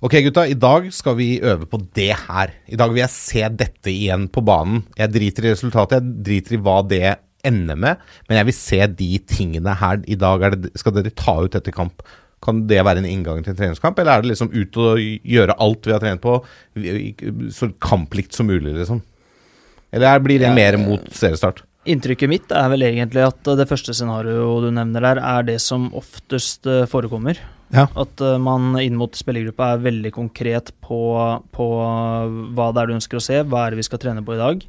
[0.04, 2.50] Ok, gutta, i dag skal vi øve på det her.
[2.68, 4.82] I dag vil jeg se dette igjen på banen.
[4.98, 7.14] Jeg driter i resultatet, jeg driter i hva det
[7.44, 10.02] ender med, men jeg vil se de tingene her.
[10.10, 12.02] I dag er det, skal dere ta ut etter kamp.
[12.44, 15.54] Kan det være en inngang til en treningskamp, eller er det liksom ut og gjøre
[15.64, 16.38] alt vi har trent på,
[17.56, 19.00] så kamplikt som mulig, liksom?
[19.94, 21.62] Eller er- blir det mer mot seriestart?
[21.86, 25.90] Inntrykket mitt er vel egentlig at det første scenarioet du nevner der, er det som
[25.92, 27.36] oftest eh, forekommer.
[27.74, 27.86] Ja.
[27.94, 30.98] At eh, man inn mot spillergruppa er veldig konkret på,
[31.52, 31.66] på
[32.56, 34.40] hva det er du ønsker å se, hva er det vi skal trene på i
[34.40, 34.64] dag.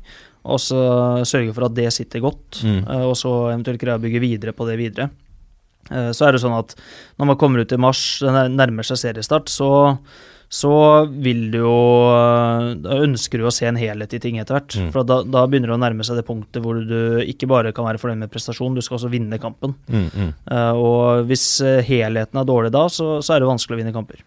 [0.45, 0.77] Og så
[1.25, 2.83] sørge for at det sitter godt, Mm.
[2.87, 5.09] eh, og så eventuelt greie å bygge videre på det videre.
[5.91, 6.75] Eh, Så er det sånn at
[7.19, 9.97] når man kommer ut i mars, det nærmer seg seriestart, så,
[10.49, 10.71] så
[11.09, 11.75] vil du jo
[12.13, 14.75] eh, Da ønsker du å se en helhet i ting etter hvert.
[14.77, 14.91] Mm.
[14.93, 17.85] For da, da begynner det å nærme seg det punktet hvor du ikke bare kan
[17.85, 19.73] være fornøyd med prestasjon, du skal også vinne kampen.
[19.89, 20.33] Mm, mm.
[20.77, 21.47] Og hvis
[21.89, 24.21] helheten er dårlig da, så, så er det vanskelig å vinne kamper.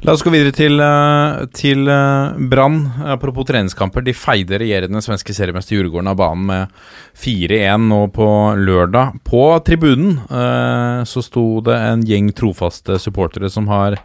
[0.00, 2.78] La oss gå videre til, eh, til eh, Brann.
[3.12, 4.00] Apropos treningskamper.
[4.06, 6.78] De feide regjerende svenske seriemester Djurgården av banen med
[7.20, 9.20] 4-1 nå på lørdag.
[9.28, 14.00] På tribunen eh, så sto det en gjeng trofaste supportere som har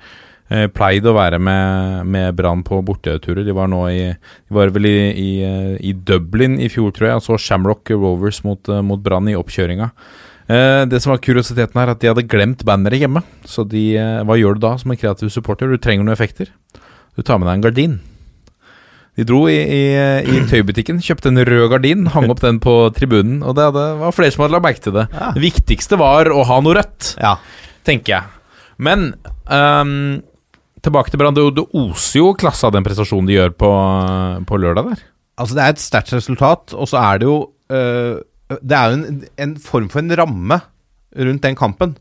[0.45, 3.41] pleid å være med, med Brann på borteturer.
[3.47, 5.31] De var nå i De var vel i, i,
[5.89, 9.89] i Dublin i fjor, tror jeg, og så Shamrock Rovers mot, mot Brann i oppkjøringa.
[10.45, 13.23] Eh, det som var kuriositeten her, at de hadde glemt banneret hjemme.
[13.49, 15.71] Så de, eh, hva gjør du da som en kreativ supporter?
[15.71, 16.51] Du trenger noen effekter.
[17.15, 17.95] Du tar med deg en gardin.
[19.15, 19.81] De dro i, i,
[20.27, 24.11] i tøybutikken, kjøpte en rød gardin, hang opp den på tribunen, og det, det var
[24.15, 25.07] flere som hadde lagt merke til det.
[25.15, 25.29] Ja.
[25.37, 27.37] Det viktigste var å ha noe rødt, Ja.
[27.87, 28.23] tenker jeg.
[28.77, 29.13] Men
[29.47, 30.21] um,
[30.83, 31.33] tilbake til Brann.
[31.37, 33.69] Det oser jo klasse av den prestasjonen de gjør på,
[34.49, 35.03] på lørdag der.
[35.39, 37.37] Altså, det er et sterkt resultat, og så er det jo
[37.71, 38.19] øh,
[38.49, 40.59] Det er jo en, en form for en ramme
[41.15, 41.95] rundt den kampen.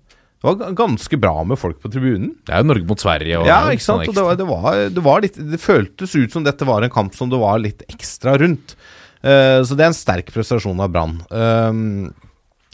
[0.45, 2.35] Det var ganske bra med folk på tribunen.
[2.45, 3.39] Det er jo Norge mot Sverige.
[3.41, 4.05] Og Ja, jo ikke sant?
[4.05, 6.93] sånn det, var, det, var, det, var litt, det føltes ut som dette var en
[6.93, 8.77] kamp som det var litt ekstra rundt.
[9.25, 11.17] Uh, så det er en sterk prestasjon av Brann.
[11.33, 12.13] Um,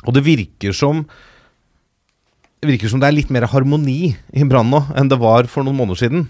[0.03, 1.05] og det virker som
[2.61, 5.65] Det virker som det er litt mer harmoni i Brann nå enn det var for
[5.65, 6.27] noen måneder siden.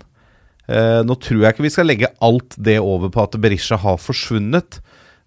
[0.71, 3.99] Eh, nå tror jeg ikke vi skal legge alt det over på at Berisha har
[3.99, 4.79] forsvunnet.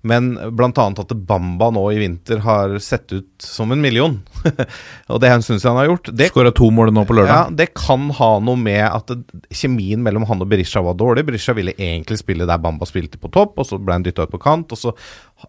[0.03, 0.87] Men bl.a.
[0.97, 4.19] at Bamba nå i vinter har sett ut som en million.
[5.11, 6.11] og det han en han har gjort.
[6.29, 7.33] Skåra to mål nå på lørdag.
[7.33, 9.13] ja, det kan ha noe med at
[9.53, 11.25] kjemien mellom han og Berisha var dårlig.
[11.27, 14.33] Berisha ville egentlig spille der Bamba spilte på topp, og så ble han dytta ut
[14.33, 14.73] på kant.
[14.73, 14.93] og så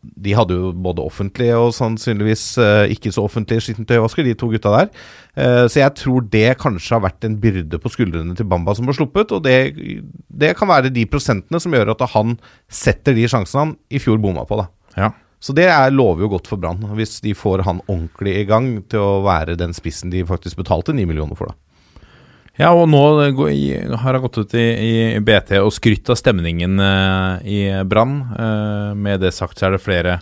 [0.00, 4.74] De hadde jo både offentlig og sannsynligvis eh, ikke så offentlig skittentøyvasker, de to gutta
[4.74, 4.92] der.
[5.34, 8.88] Eh, så jeg tror det kanskje har vært en byrde på skuldrene til Bamba som
[8.90, 9.58] har sluppet, og det,
[10.28, 12.38] det kan være de prosentene som gjør at han
[12.70, 14.62] setter de sjansene han i fjor bomma på.
[14.62, 14.70] da.
[14.98, 15.12] Ja.
[15.44, 18.78] Så det er, lover jo godt for Brann, hvis de får han ordentlig i gang
[18.88, 21.52] til å være den spissen de faktisk betalte 9 millioner for.
[21.52, 21.58] da.
[22.54, 24.64] Ja, og nå har han gått ut i,
[25.18, 28.20] i BT og skrytt av stemningen eh, i Brann.
[28.30, 30.20] Eh, med det sagt så er det flere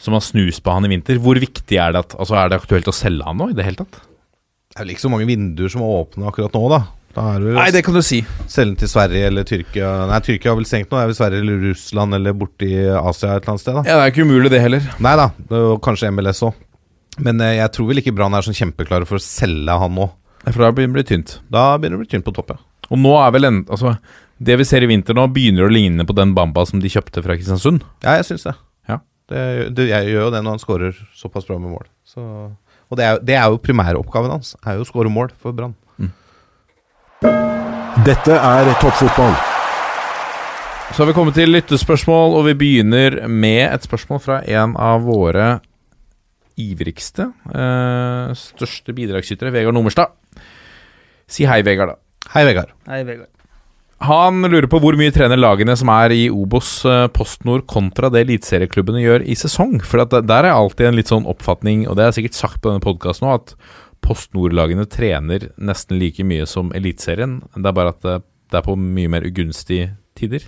[0.00, 1.20] som har snust på han i vinter.
[1.22, 3.68] Hvor viktig er det at Altså, er det aktuelt å selge han nå i det
[3.68, 4.00] hele tatt?
[4.00, 6.80] Det er vel ikke så mange vinduer som er åpne akkurat nå, da.
[7.14, 8.20] Nei, det kan du si.
[8.50, 10.98] selge den til Sverige eller Tyrkia Nei, Tyrkia har vel stengt nå.
[10.98, 13.84] Er vel Sverige eller Russland eller borti Asia et eller annet sted, da.
[13.86, 14.88] Ja, Det er ikke umulig, det heller.
[15.04, 15.28] Nei da,
[15.84, 16.58] kanskje MLS òg.
[17.22, 20.08] Men eh, jeg tror vel ikke Brann er sånn kjempeklare for å selge han nå.
[20.48, 21.36] For da begynner det å bli tynt.
[21.52, 22.58] Da begynner det å bli tynt på topp, ja.
[22.90, 23.94] Og nå er vel en, altså,
[24.44, 27.22] Det vi ser i vinter nå, begynner å ligne på den Bamba som de kjøpte
[27.24, 27.86] fra Kristiansund.
[28.02, 28.56] Ja, jeg syns det.
[28.90, 28.98] Ja.
[29.30, 29.44] Det,
[29.78, 29.86] det.
[29.92, 31.86] Jeg gjør jo det når han skårer såpass bra med mål.
[32.04, 32.20] Så,
[32.90, 34.52] og det er, det er jo primæroppgaven hans.
[34.66, 35.78] Er jo å skåre mål for Brann.
[37.22, 39.34] Dette er toppfotball.
[40.94, 45.06] Så har vi kommet til lyttespørsmål, og vi begynner med et spørsmål fra en av
[45.06, 45.60] våre
[46.60, 50.12] ivrigste, eh, største bidragsytere, Vegard Nummerstad.
[51.26, 52.30] Si hei, Vegard, da.
[52.34, 52.74] Hei, Vegard.
[52.86, 53.30] Hei, Vegard.
[54.04, 58.26] Han lurer på hvor mye trener lagene som er i Obos eh, PostNord kontra det
[58.26, 59.78] eliteserieklubbene gjør i sesong.
[59.86, 62.70] For at der er alltid en litt sånn oppfatning, og det er sikkert sagt på
[62.70, 63.56] denne podkasten òg, at
[64.04, 67.40] PostNord-lagene trener nesten like mye som Eliteserien.
[67.56, 68.18] Det er bare at det,
[68.52, 70.44] det er på mye mer ugunstige tider.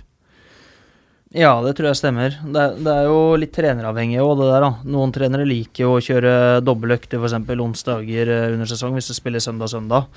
[1.35, 2.37] Ja, det tror jeg stemmer.
[2.39, 4.63] Det, det er jo litt treneravhengig òg, det der.
[4.63, 4.69] da.
[4.95, 6.31] Noen trenere liker å kjøre
[6.63, 7.35] dobbeltøkter f.eks.
[7.65, 10.07] onsdager eh, under sesong hvis du spiller søndag-søndag.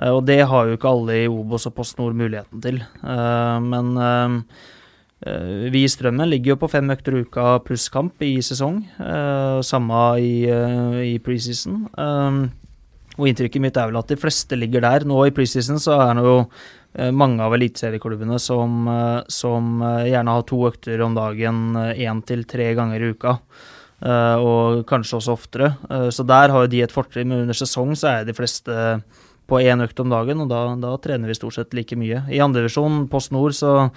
[0.00, 2.80] Eh, Og det har jo ikke alle i Obos og Post Nord muligheten til.
[2.82, 4.36] Eh, Men eh,
[5.30, 8.82] eh, vi i Strømmen ligger jo på fem økter i uka pluss kamp i sesong.
[8.98, 11.84] Eh, Samme i, eh, i preseason.
[13.16, 15.06] Og inntrykket mitt er vel at de fleste ligger der.
[15.08, 20.10] Nå i preseason så er det jo eh, mange av eliteserieklubbene som, eh, som eh,
[20.12, 21.62] gjerne har to økter om dagen
[21.94, 23.38] én til tre ganger i uka.
[23.96, 25.70] Og kanskje også oftere.
[26.12, 28.74] Så der har jo de et fortrinn, men under sesong så er de fleste
[29.48, 32.20] på én økt om dagen, og da, da trener vi stort sett like mye.
[32.28, 33.88] I andredivisjon, Post Nord, så,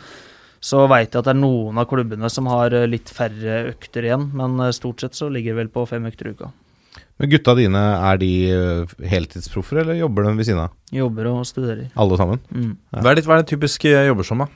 [0.63, 4.29] så veit jeg at det er noen av klubbene som har litt færre økter igjen,
[4.39, 6.53] men stort sett så ligger det vel på fem økter i uka.
[7.19, 10.73] Men gutta dine, er de øh, heltidsproffer, eller jobber de ved siden av?
[10.95, 11.89] Jobber og studerer.
[11.99, 12.39] Alle sammen?
[12.49, 12.73] Mm.
[12.95, 14.47] Hva er det, hva er det typisk eh, jobber som, da?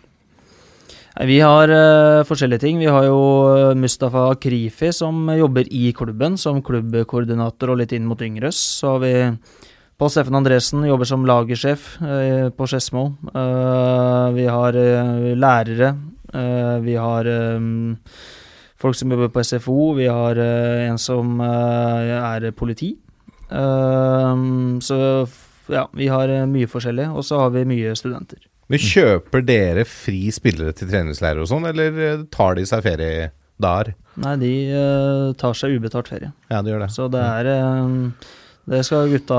[1.29, 2.79] Vi har uh, forskjellige ting.
[2.81, 3.19] Vi har jo
[3.51, 8.57] eh, Mustafa Krifi som jobber i klubben som klubbkoordinator og litt inn mot yngres.
[8.79, 9.13] Så har vi
[10.01, 13.05] Pål Steffen Andresen jobber som lagersjef uh, på Skedsmo.
[13.29, 15.93] Uh, vi har eh, lærere.
[16.33, 17.59] Eh, vi har eh,
[18.83, 19.93] folk som jobber på SFO.
[19.97, 22.93] Vi har eh, en som eh, er politi.
[23.49, 24.43] Eh,
[24.83, 24.97] så
[25.71, 27.07] ja, vi har mye forskjellig.
[27.15, 28.43] Og så har vi mye studenter.
[28.71, 33.27] Men Kjøper dere fri spillere til treningsleirer og sånn, eller tar de seg ferie
[33.61, 33.91] der?
[34.23, 34.53] Nei, de
[35.39, 36.31] tar seg ubetalt ferie.
[36.49, 36.93] Ja, de gjør det.
[36.95, 38.31] Så det er eh,
[38.63, 39.37] Det skal gutta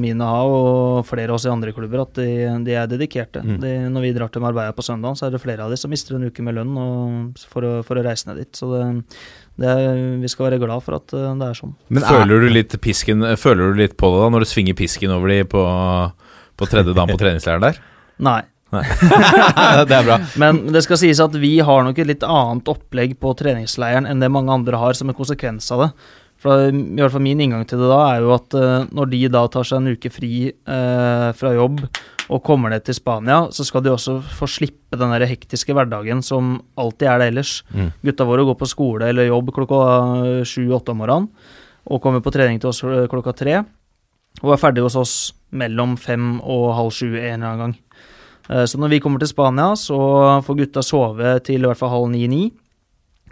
[0.00, 2.28] mine ha, og flere av oss i andre klubber, at de,
[2.64, 3.42] de er dedikerte.
[3.44, 3.58] Mm.
[3.60, 5.92] De, når vi drar til Marbella på søndag, så er det flere av de som
[5.92, 8.56] mister en uke med lønn og, for, å, for å reise ned dit.
[8.56, 8.80] Så det,
[9.60, 11.76] det er, vi skal være glad for at eh, det er sånn.
[11.90, 14.76] Men er, føler du litt pisken Føler du litt på det da når du svinger
[14.78, 15.62] pisken over de på,
[16.56, 17.80] på tredje dagen på treningsleiren der?
[18.24, 18.40] Nei.
[19.88, 20.22] det er bra.
[20.40, 24.24] Men det skal sies at vi har nok et litt annet opplegg på treningsleiren enn
[24.24, 25.96] det mange andre har, som en konsekvens av det.
[26.46, 29.20] For i hvert fall Min inngang til det da er jo at eh, når de
[29.34, 31.80] da tar seg en uke fri eh, fra jobb
[32.26, 36.22] og kommer ned til Spania, så skal de også få slippe den der hektiske hverdagen
[36.26, 37.52] som alltid er det ellers.
[37.70, 37.92] Mm.
[38.08, 39.78] Gutta våre går på skole eller jobb klokka
[40.46, 41.28] sju-åtte om morgenen,
[41.86, 43.60] og kommer på trening til oss eh, klokka tre,
[44.42, 45.14] og er ferdig hos oss
[45.54, 47.76] mellom fem og halv sju en eller annen gang.
[48.50, 49.96] Eh, Så når vi kommer til Spania, så
[50.46, 52.48] får gutta sove til i hvert fall halv ni-ni.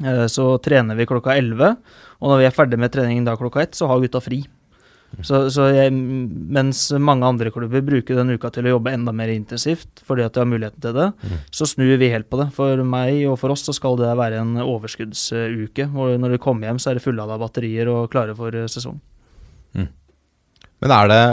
[0.06, 1.74] Eh, Så trener vi klokka elleve,
[2.20, 4.44] og når vi er ferdig med treningen da klokka ett, så har gutta fri.
[5.22, 9.30] Så, så jeg, mens mange andre klubber bruker den uka til å jobbe enda mer
[9.30, 11.08] intensivt fordi at de har muligheten til det,
[11.54, 12.48] så snur vi helt på det.
[12.56, 15.86] For meg og for oss så skal det være en overskuddsuke.
[15.94, 18.98] Og Når du kommer hjem, så er det fullada batterier og klare for sesong.
[20.84, 21.24] Men er det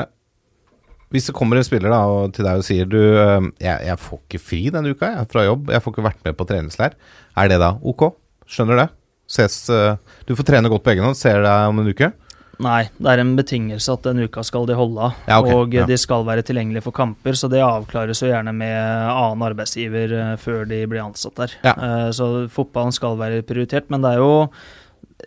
[1.12, 4.00] Hvis det kommer en spiller da og til deg og sier du eh, jeg, jeg
[4.00, 6.96] får ikke fri denne uka jeg, fra jobb, jeg får ikke vært med på treningsleir.
[7.36, 8.06] Er det da ok?
[8.48, 8.86] Skjønner det?
[9.32, 9.96] Ses, eh,
[10.28, 12.12] du får trene godt på egen hånd, ser deg om en uke?
[12.62, 15.16] Nei, det er en betingelse at den uka skal de holde av.
[15.26, 15.56] Ja, okay.
[15.56, 15.86] og ja.
[15.90, 18.76] de skal være tilgjengelige for kamper, så det avklares jo gjerne med
[19.10, 21.56] annen arbeidsgiver eh, før de blir ansatt der.
[21.66, 21.74] Ja.
[21.74, 24.36] Eh, så fotballen skal være prioritert, men det er jo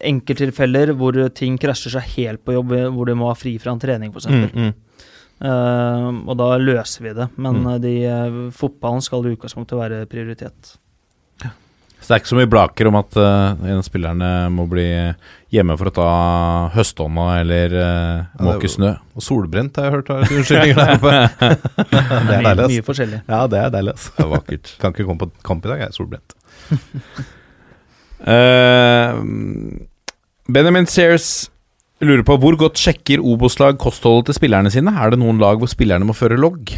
[0.05, 3.83] enkelttilfeller hvor ting krasjer seg helt på jobb, hvor de må ha fri fra en
[3.83, 4.27] trening f.eks.
[4.31, 4.73] Mm, mm.
[5.45, 7.29] Eh, og da løser vi det.
[7.37, 7.67] Men Mm.
[7.75, 10.77] eh, de, eh, fotballen skal i utgangspunktet være prioritet.
[12.05, 14.85] Så det er ikke så mye blaker om at uh, en av spillerne må bli
[15.55, 16.09] hjemme for å ta
[16.75, 18.91] høstånda eller uh, måke snø.
[19.17, 21.15] Og solbrent har jeg hørt har unnskyldninger der oppe.
[21.95, 23.23] det er deilig, mye forskjellig.
[23.25, 24.11] Ja, det er deilig, ass.
[24.13, 24.75] Det er vakkert.
[24.83, 26.37] Kan ikke komme på kamp i dag, jeg er solbrent.
[28.29, 29.25] uh,
[30.59, 31.33] Benjamin Sears
[32.05, 34.93] lurer på hvor godt sjekker Obos-lag kostholdet til spillerne sine?
[34.93, 36.77] Er det noen lag hvor spillerne må føre logg?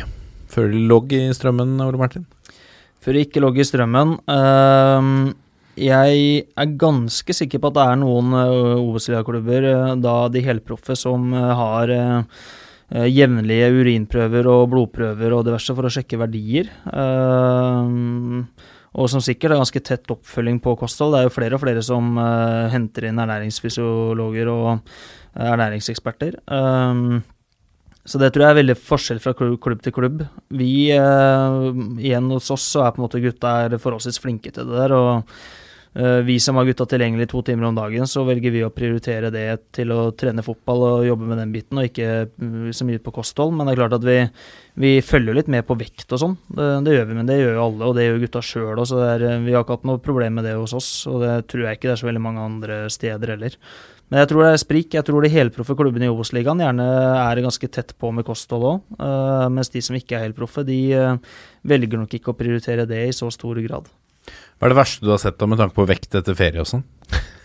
[0.54, 2.28] Fører de logg i strømmen, Ole Martin?
[3.06, 5.10] For å ikke logge i strømmen ehm,
[5.78, 6.22] Jeg
[6.58, 11.28] er ganske sikker på at det er noen uh, Obos-ligaklubber, eh, da de helproffe, som
[11.36, 12.40] eh, har eh,
[12.96, 16.72] eh, jevnlige urinprøver og blodprøver og diverse for å sjekke verdier.
[16.90, 18.42] Ehm,
[18.96, 21.12] og som sikkert er ganske tett oppfølging på kosthold.
[21.12, 26.40] Det er jo flere og flere som eh, henter inn ernæringsfysiologer og eh, ernæringseksperter.
[26.56, 27.20] Ehm,
[28.06, 30.24] så det tror jeg er veldig forskjell fra klubb, til klubb.
[30.54, 31.60] Vi, eh,
[31.98, 34.94] igjen hos oss, så er på en måte gutta er forholdsvis flinke til det der.
[34.94, 35.32] Og
[35.98, 39.32] eh, vi som har gutta tilgjengelig to timer om dagen, så velger vi å prioritere
[39.34, 43.02] det til å trene fotball og jobbe med den biten, og ikke mm, så mye
[43.02, 43.56] på kosthold.
[43.58, 44.20] Men det er klart at vi,
[44.86, 46.38] vi følger litt med på vekt og sånn.
[46.46, 48.86] Det, det gjør vi, men det gjør jo alle, og det gjør gutta sjøl òg.
[48.86, 51.66] Så er, vi har ikke hatt noe problem med det hos oss, og det tror
[51.66, 53.58] jeg ikke det er så veldig mange andre steder heller.
[54.06, 54.94] Men jeg tror det er sprik.
[54.94, 56.86] Jeg tror de helproffe klubbene i Obos-ligaen gjerne
[57.18, 58.98] er ganske tett på med kosthold òg.
[59.50, 61.16] mens de som ikke er helproffe, de uh,
[61.66, 63.90] velger nok ikke å prioritere det i så stor grad.
[64.56, 66.70] Hva er det verste du har sett da med tanke på vekt etter ferie og
[66.70, 66.86] sånn?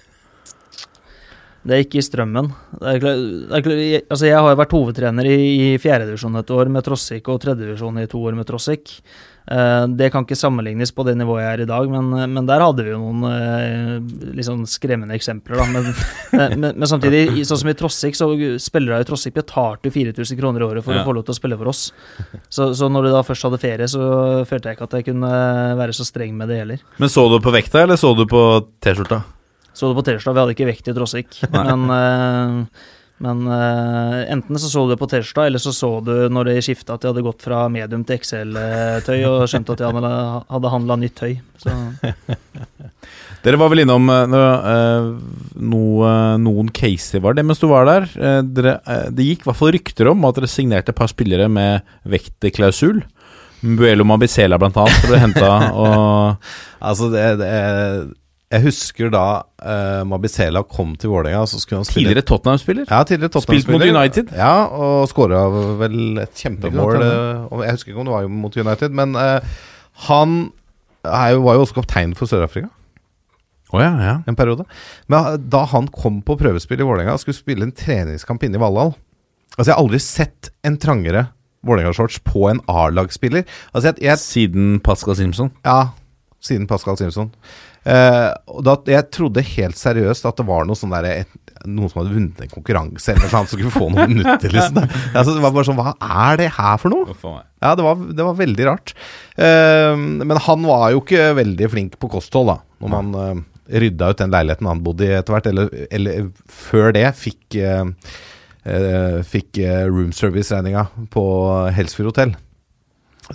[1.62, 2.47] Det er ikke i strømmen.
[2.74, 3.12] Det er det
[3.53, 7.38] er altså jeg har jo vært hovedtrener i, i fjerdedivisjon et år med Trossik og
[7.43, 8.95] tredjedivisjon i to år med Trossik.
[9.52, 12.64] Eh, det kan ikke sammenlignes på det nivået jeg er i dag, men, men der
[12.64, 14.06] hadde vi jo noen
[14.38, 15.60] liksom skremmende eksempler.
[15.74, 15.89] Men,
[16.39, 18.30] eh, men, men samtidig, sånn som i Trossik, så
[18.62, 21.04] spillere i Trossik betalte jo 4000 kroner i året for Ja.
[21.04, 21.84] å få lov til å spille for oss.
[22.47, 24.02] Så, så når du da først hadde ferie, så
[24.47, 25.34] følte jeg ikke at jeg kunne
[25.82, 26.82] være så streng med det heller.
[27.02, 28.45] Men så du på vekta, eller så du på
[28.84, 29.22] T-skjorta?
[29.76, 30.34] Så du på T-skjorta.
[30.36, 31.38] vi hadde ikke vekt i Trossik.
[31.52, 32.88] Men, eh,
[33.22, 36.61] men uh, enten så så du det på tirsdag, eller så så du når de
[36.65, 40.15] skifta at de hadde gått fra medium til XL-tøy, og skjønte at de hadde,
[40.49, 41.36] hadde handla nytt tøy.
[41.61, 41.76] Så
[43.41, 44.36] Dere var vel innom uh,
[44.69, 45.07] eh,
[45.65, 46.09] noe,
[46.41, 48.05] noen caser, var det mens du var der?
[48.13, 51.09] Uh, dere, eh, det gikk i hvert fall rykter om at dere signerte et par
[51.09, 53.01] spillere med vektklausul.
[53.61, 55.51] Buelo Mabisela blant annet ble henta,
[55.86, 56.51] og
[56.82, 57.49] Altså, det, det
[58.52, 59.26] Jeg husker da
[59.64, 62.89] uh, Mabisela kom til Vålerenga, så skulle han spille tidligere Tottenham-spiller.
[62.89, 64.34] Ja, tidligere Spilt mot United.
[64.36, 65.45] Ja, og skåra
[65.80, 66.97] vel et kjempemål.
[66.97, 69.64] Kan eh, Jeg husker ikke om det var mot United, men uh,
[70.10, 70.36] han
[71.08, 72.70] er var jo også kaptein for Sør-Afrika
[73.72, 74.16] Oh, ja, ja.
[74.28, 74.66] en periode.
[75.08, 78.62] Men eh, da han kom på prøvespill i Vålerenga skulle spille en treningskamp inne i
[78.62, 78.91] Valhall
[79.58, 81.26] Altså, jeg har aldri sett en trangere
[81.68, 83.43] Vålerenga-shorts på en A-lagsspiller.
[83.76, 85.52] Altså, Siden Pascal Simpson.
[85.66, 85.91] Ja,
[86.41, 87.34] siden Pascal Simpson.
[87.82, 91.89] Eh, og da, jeg trodde helt seriøst at det var noe sånn der, et, noen
[91.89, 94.53] som hadde vunnet en konkurranse eller noe sånt, som skulle få noen minutter.
[94.53, 94.82] Liksom.
[95.11, 97.38] Altså, det var bare sånn, Hva er det her for noe?
[97.61, 98.93] Ja, det var, det var veldig rart.
[99.38, 102.59] Uh, men han var jo ikke veldig flink på kosthold, da.
[102.82, 105.49] Når man uh, rydda ut den leiligheten han bodde i etter hvert.
[105.51, 107.86] Eller, eller før det fikk, uh,
[108.63, 111.25] eh, fikk eh, room service-regninga på
[111.75, 112.36] Helsfyr hotell.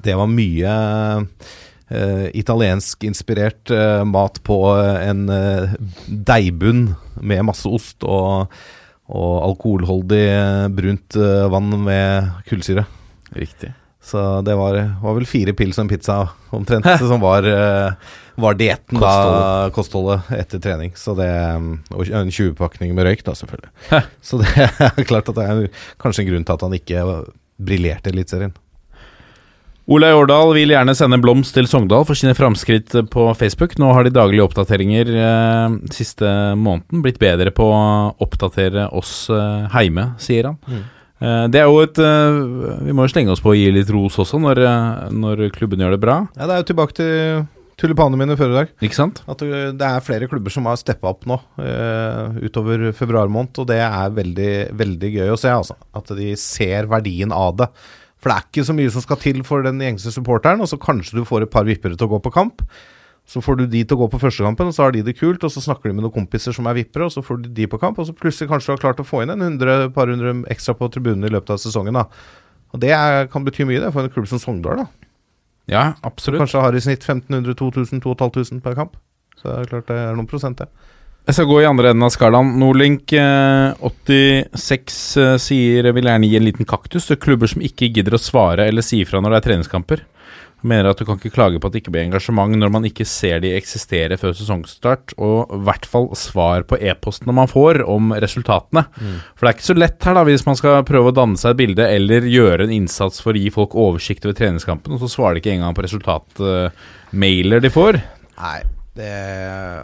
[0.04, 0.72] Det var mye
[1.90, 5.76] eh, italiensk-inspirert eh, mat på en uh,
[6.06, 8.52] deigbunn med masse ost og,
[9.12, 12.86] og alkoholholdig eh, brunt eh, vann med kullsyre.
[13.36, 13.72] Riktig.
[14.06, 16.18] Så det var, var vel fire pils og en pizza
[16.54, 20.94] omtrent som var, eh, var dietten da, kostholdet etter trening.
[20.98, 21.30] Så det,
[21.94, 24.04] og en 20-pakning med røyk, da, selvfølgelig.
[24.26, 27.08] Så det er klart at det er kanskje en grunn til at han ikke
[27.56, 28.54] briljerte i Eliteserien.
[29.86, 33.76] Olai Årdal vil gjerne sende en blomst til Sogndal for sine framskritt på Facebook.
[33.78, 36.26] Nå har de daglige oppdateringer eh, siste
[36.58, 37.82] måneden blitt bedre på å
[38.26, 40.56] oppdatere oss eh, heime, sier han.
[40.66, 40.80] Mm.
[41.22, 42.38] Eh, det er jo et eh,
[42.88, 45.84] Vi må jo slenge oss på å gi litt ros også, når, eh, når klubben
[45.84, 46.16] gjør det bra.
[46.34, 47.44] Ja, det er jo tilbake til
[47.78, 48.72] tulipanene mine før i dag.
[48.88, 49.20] Ikke sant?
[49.30, 53.70] At det er flere klubber som har steppa opp nå eh, utover februar måned, og
[53.70, 54.50] det er veldig,
[54.82, 55.54] veldig gøy å se.
[55.54, 55.78] altså.
[55.94, 57.70] At de ser verdien av det.
[58.26, 60.74] For det er ikke så mye som skal til for den gjengse supporteren, og så
[60.82, 62.64] kanskje du får et par vippere til å gå på kamp.
[63.22, 65.46] Så får du de til å gå på førstekampen, og så har de det kult,
[65.46, 67.68] og så snakker de med noen kompiser som er vippere, og så får du de
[67.70, 70.10] på kamp, og så plutselig kanskje du har klart å få inn en hundre, par
[70.10, 71.94] hundre ekstra på tribunen i løpet av sesongen.
[71.94, 72.08] da.
[72.74, 74.82] Og det er, kan bety mye det for en klubb som Sogndal.
[74.82, 75.14] da.
[75.70, 76.42] Ja, absolutt.
[76.42, 78.98] Kanskje har i snitt 1500, 2000, 2500 per kamp.
[79.38, 80.66] Så det er klart det er noen prosent, det.
[81.26, 82.52] Jeg skal gå i andre enden av skalaen.
[82.60, 87.88] Nordlink eh, 86 eh, sier vil gjerne gi en liten kaktus til klubber som ikke
[87.96, 90.04] gidder å svare eller si ifra når det er treningskamper.
[90.06, 92.86] Jeg Mener at du kan ikke klage på at det ikke blir engasjement når man
[92.86, 97.82] ikke ser de eksistere før sesongstart, og i hvert fall svar på e-postene man får
[97.82, 98.86] om resultatene.
[99.34, 101.52] For det er ikke så lett her, da, hvis man skal prøve å danne seg
[101.52, 105.12] et bilde eller gjøre en innsats for å gi folk oversikt over treningskampen, og så
[105.12, 108.00] svarer de ikke engang på resultatmailer de får.
[108.40, 108.58] Nei,
[108.96, 109.12] det,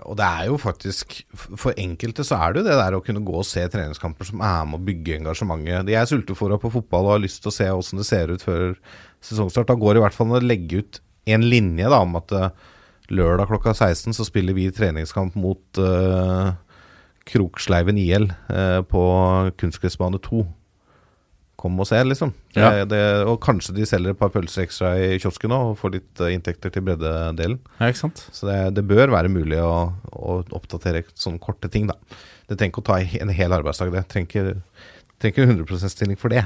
[0.09, 3.23] og det er jo faktisk For enkelte så er det jo det der å kunne
[3.25, 5.87] gå og se treningskamper som er med å bygge engasjementet.
[5.89, 8.45] De er sultefòra på fotball og har lyst til å se åssen det ser ut
[8.45, 8.77] før
[9.25, 9.71] sesongstart.
[9.71, 11.03] Da går det i hvert fall an å legge ut
[11.33, 12.51] en linje da om at eh,
[13.13, 16.55] lørdag klokka 16 så spiller vi treningskamp mot uh,
[17.29, 19.03] Kroksleiven IL uh, på
[19.61, 20.43] kunstgressbane 2.
[21.63, 22.33] Kom og se, liksom.
[22.57, 22.73] Ja.
[22.75, 23.01] Det, det,
[23.31, 26.33] og kanskje de selger et par pølser ekstra i kiosken nå og får litt eh,
[26.35, 27.61] inntekter til breddedelen.
[27.79, 28.25] Ja, ikke sant?
[28.35, 31.95] Så det, det bør være mulig å, å oppdatere sånne korte ting, da.
[32.51, 34.03] Det trenger ikke å ta en hel arbeidsdag, det.
[34.11, 34.89] Trenger ikke,
[35.23, 36.43] trenger 100 %-stilling for det.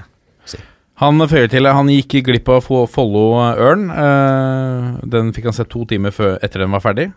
[1.01, 3.89] Han føyer til han gikk glipp av Fo- Follo Ørn.
[3.93, 6.13] Eh, den fikk han sett to timer
[6.45, 7.09] etter den var ferdig.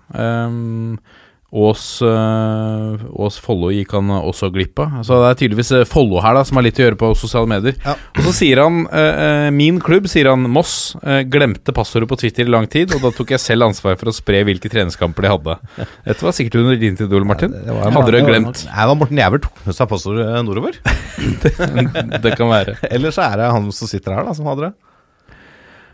[1.50, 5.00] Ås, øh, Ås Follo gikk han også glipp av.
[5.08, 7.50] Så det er tydeligvis eh, Follo her da som har litt å gjøre på sosiale
[7.50, 7.74] medier.
[7.82, 7.95] Ja.
[8.20, 12.45] Og så sier han eh, Min klubb, sier han Moss, øh, glemte passordet på Twitter
[12.45, 15.32] i lang tid, og da tok jeg selv ansvar for å spre hvilke treningskamper de
[15.34, 15.58] hadde.
[16.06, 17.56] Dette var sikkert under din tid, Ole Martin.
[17.58, 18.62] det var- Hadde du glemt?
[18.70, 20.78] Det var Morten Jæver tok med seg passordet nordover.
[22.24, 22.78] Det kan være.
[22.93, 24.74] Eller så er det han som sitter her, da, som hadde det.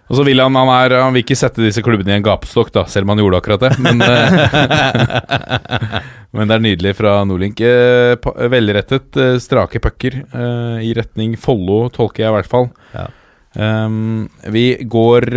[0.05, 2.69] Og så vil han, han, er, han vil ikke sette disse klubbene i en gapestokk,
[2.75, 3.71] da, selv om han gjorde akkurat det.
[3.81, 4.37] Men, eh,
[6.35, 7.61] men det er nydelig fra Nordlink.
[7.65, 10.21] Eh, Velrettet, eh, strake pucker
[10.85, 12.69] i retning Follo, tolker jeg i hvert fall.
[12.93, 13.09] Ja.
[13.55, 15.29] Um, vi går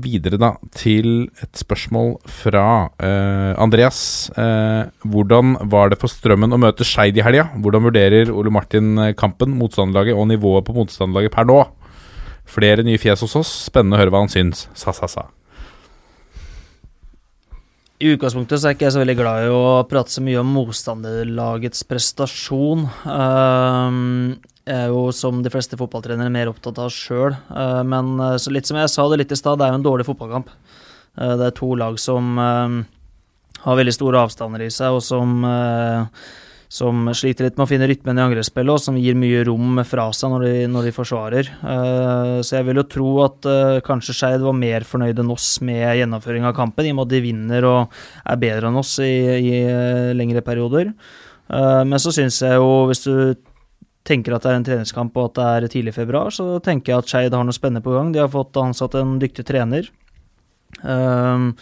[0.00, 4.00] videre da til et spørsmål fra uh, Andreas.
[4.32, 7.50] Uh, hvordan var det for Strømmen å møte Skeid i helga?
[7.60, 11.60] Hvordan vurderer Ole Martin kampen, motstanderlaget og nivået på motstanderlaget per nå?
[12.50, 13.50] Flere nye fjes hos oss.
[13.68, 14.66] Spennende å høre hva han syns.
[14.78, 15.28] Sa, sa, sa.
[18.00, 20.54] I utgangspunktet så er ikke jeg så veldig glad i å prate så mye om
[20.56, 22.86] motstanderlagets prestasjon.
[23.12, 27.36] Ehm, jeg er jo, som de fleste fotballtrenere, mer opptatt av sjøl.
[27.84, 29.88] men eh, så litt som jeg sa det litt i stad, det er jo en
[29.90, 30.48] dårlig fotballkamp.
[31.18, 32.78] Eh, det er to lag som eh,
[33.66, 36.24] har veldig store avstander i seg, og som eh,
[36.70, 40.04] som sliter litt med å finne rytmen i angrepsspillet, og som gir mye rom fra
[40.14, 41.50] seg når de, når de forsvarer.
[41.64, 45.56] Uh, så jeg vil jo tro at uh, kanskje Skeid var mer fornøyd enn oss
[45.66, 48.94] med gjennomføring av kampen, i og med at de vinner og er bedre enn oss
[49.02, 50.94] i, i eh, lengre perioder.
[51.50, 53.14] Uh, men så syns jeg jo, hvis du
[54.06, 57.02] tenker at det er en treningskamp og at det er tidlig februar, så tenker jeg
[57.02, 58.14] at Skeid har noe spennende på gang.
[58.14, 59.90] De har fått ansatt en dyktig trener.
[60.86, 61.56] Um,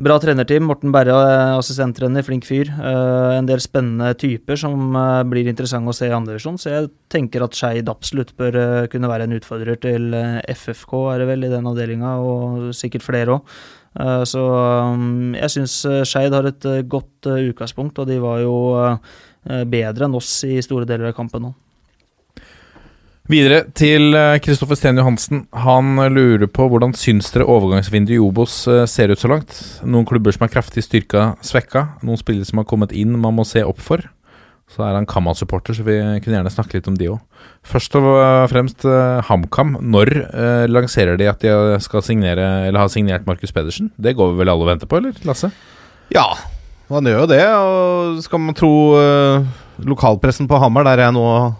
[0.00, 0.64] Bra trenerteam.
[0.64, 2.70] Morten Berre, eh, assistenttrener, flink fyr.
[2.72, 6.56] Uh, en del spennende typer som uh, blir interessante å se i andredivisjon.
[6.56, 10.16] Så jeg tenker at Skeid absolutt bør uh, kunne være en utfordrer til
[10.48, 13.52] FFK, er det vel, i den avdelinga, og sikkert flere òg.
[14.30, 15.72] Så um, jeg syns
[16.06, 18.54] Skeid har et godt utgangspunkt, og de var jo
[19.66, 21.50] bedre enn oss i store deler av kampen nå.
[23.30, 24.10] Videre til
[24.42, 25.44] Kristoffer Sten Johansen.
[25.54, 29.54] Han eh, lurer på hvordan syns dere overgangsvinduet i Obos eh, ser ut så langt?
[29.86, 31.84] Noen klubber som er kraftig styrka, svekka.
[32.02, 34.02] Noen spillere som har kommet inn man må se opp for.
[34.70, 37.22] Så er han Kamma-supporter, så vi kunne gjerne snakke litt om de òg.
[37.70, 38.10] Først og
[38.50, 39.76] fremst eh, HamKam.
[39.94, 41.54] Når eh, lanserer de at de
[41.86, 43.92] skal signere, eller har signert Markus Pedersen?
[43.94, 45.52] Det går vi vel alle og venter på, eller, Lasse?
[46.10, 46.26] Ja,
[46.90, 47.42] han gjør jo det.
[47.46, 49.50] Og skal man tro eh,
[49.86, 51.50] lokalpressen på Hamar, der jeg nå eh,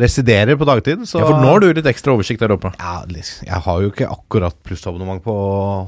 [0.00, 1.02] residerer på dagtid.
[1.08, 2.72] Så Ja, for nå har du litt ekstra oversikt der oppe.
[2.78, 5.34] ja, Jeg har jo ikke akkurat plussabonnement på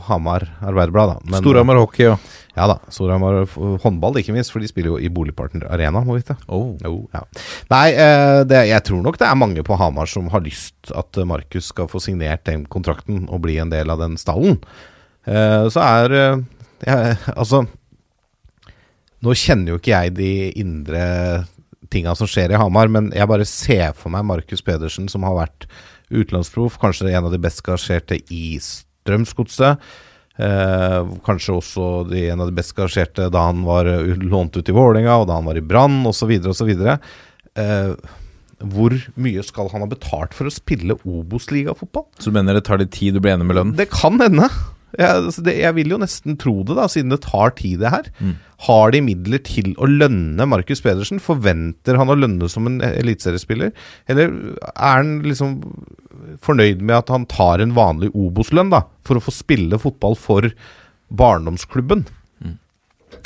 [0.09, 1.19] Hamar Arbeiderblad, da.
[1.25, 2.19] men- Storhamar hockey og
[2.55, 2.79] Ja da.
[2.91, 3.47] Storhamar
[3.81, 6.37] håndball, ikke minst, for de spiller jo i Boligpartner Arena, må vite.
[6.49, 6.77] oh.
[6.85, 7.23] Oh, ja.
[7.71, 11.17] Nei, eh, det, jeg tror nok det er mange på Hamar som har lyst at
[11.17, 14.59] eh, Markus skal få signert den kontrakten og bli en del av den stallen.
[15.27, 16.45] Eh, så er
[16.87, 17.67] ja, Altså
[19.23, 21.47] Nå kjenner jo ikke jeg de indre
[21.93, 25.37] tinga som skjer i Hamar, men jeg bare ser for meg Markus Pedersen som har
[25.39, 25.69] vært
[26.13, 29.93] utenlandsproff, kanskje en av de best gasjerte i Strømsgodset.
[30.41, 34.69] Eh, kanskje også de, en av de best gasjerte da han var eh, lånt ut
[34.69, 36.73] i Vålerenga, og da han var i Brann, osv., osv.
[36.73, 37.95] Eh,
[38.63, 42.07] hvor mye skal han ha betalt for å spille Obos-ligafotball?
[42.19, 43.77] Så du mener det tar litt tid å bli enig med lønnen?
[43.79, 44.49] Det kan hende.
[44.99, 47.93] Jeg, altså det, jeg vil jo nesten tro det, da, siden det tar tid, det
[47.95, 48.09] her.
[48.67, 51.23] Har de midler til å lønne Markus Pedersen?
[51.23, 53.73] Forventer han å lønne som en eliteseriespiller?
[54.13, 54.35] Eller
[54.73, 55.61] er han liksom
[56.45, 60.51] fornøyd med at han tar en vanlig Obos-lønn, da, for å få spille fotball for
[61.13, 62.07] barndomsklubben?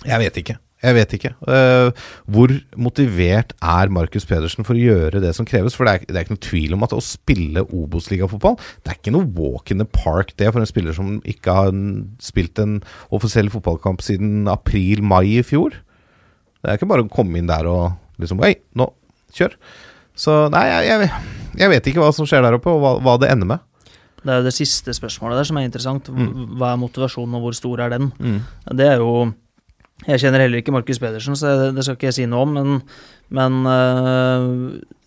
[0.06, 0.58] Jeg vet ikke.
[0.86, 1.32] Jeg vet ikke.
[1.50, 5.74] Eh, hvor motivert er Markus Pedersen for å gjøre det som kreves?
[5.74, 9.00] For det er, det er ikke noe tvil om at å spille Obos-ligafotball Det er
[9.00, 11.72] ikke noe walk in the park, det, for en spiller som ikke har
[12.22, 12.78] spilt en
[13.14, 15.74] offisiell fotballkamp siden april-mai i fjor.
[16.62, 18.88] Det er ikke bare å komme inn der og liksom Hei, nå,
[19.36, 19.56] kjør.
[20.16, 21.08] Så nei, jeg, jeg,
[21.60, 23.64] jeg vet ikke hva som skjer der oppe, og hva, hva det ender med.
[24.22, 26.08] Det er jo det siste spørsmålet der som er interessant.
[26.10, 28.08] Hva er motivasjonen, og hvor stor er den?
[28.18, 28.38] Mm.
[28.78, 29.28] Det er jo
[30.04, 32.52] Jeg kjenner heller ikke Markus Pedersen, så det, det skal ikke jeg si noe om.
[32.52, 32.80] Men,
[33.34, 34.44] men øh,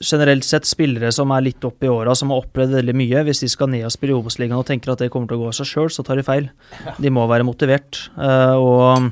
[0.01, 3.43] generelt sett spillere som er litt opp i åra, som har opplevd veldig mye, hvis
[3.45, 5.51] de skal ned og spille i Obos-ligaen og tenker at det kommer til å gå
[5.51, 6.49] av seg sjøl, så tar de feil.
[6.97, 8.01] De må være motivert.
[8.17, 9.07] Uh, og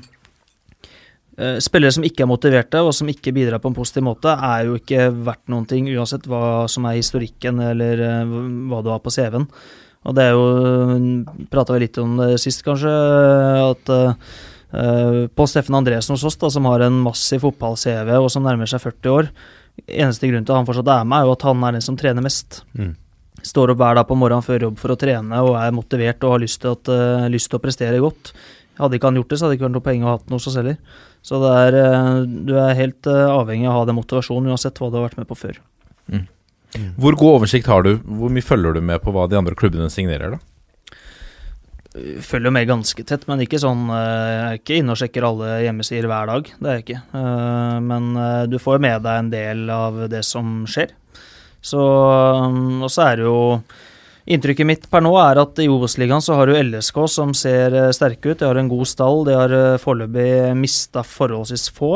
[1.38, 4.66] uh, Spillere som ikke er motiverte, og som ikke bidrar på en positiv måte, er
[4.66, 8.38] jo ikke verdt noen ting, uansett hva som er historikken eller uh,
[8.74, 9.46] hva du har på CV-en.
[10.08, 12.92] Og det er jo Prata vi litt om det sist, kanskje,
[13.62, 13.98] at
[14.74, 18.70] uh, Pål Steffen Andresen hos oss, da, som har en massiv fotball-CV og som nærmer
[18.70, 19.32] seg 40 år
[19.86, 21.98] Eneste grunn til at han fortsatt er med, er jo at han er den som
[22.00, 22.64] trener mest.
[22.74, 22.96] Mm.
[23.46, 26.34] Står opp hver dag på morgenen før jobb for å trene og er motivert og
[26.34, 28.32] har lyst til, at, uh, lyst til å prestere godt.
[28.80, 30.32] Hadde ikke han gjort det, så hadde det ikke vært noe poeng å ha hatt
[30.32, 30.80] noe hos oss heller.
[31.26, 34.82] Så det er, uh, du er helt uh, avhengig av å ha den motivasjonen uansett
[34.82, 35.62] hva du har vært med på før.
[36.98, 37.96] Hvor god oversikt har du?
[38.04, 40.42] Hvor mye følger du med på hva de andre klubbene signerer, da?
[42.24, 45.50] Følger med ganske tett, men ikke sånn eh, Jeg er ikke inne og sjekker alle
[45.66, 46.54] hjemmesider hver dag.
[46.58, 47.02] Det er jeg ikke.
[47.20, 50.94] Eh, Men eh, du får med deg en del av det som skjer.
[51.62, 53.42] Så mm, Og så er det jo
[54.28, 58.34] Inntrykket mitt per nå er at i Obos-ligaen så har du LSK som ser sterke
[58.34, 58.42] ut.
[58.42, 59.22] De har en god stall.
[59.24, 61.94] De har foreløpig mista forholdsvis få.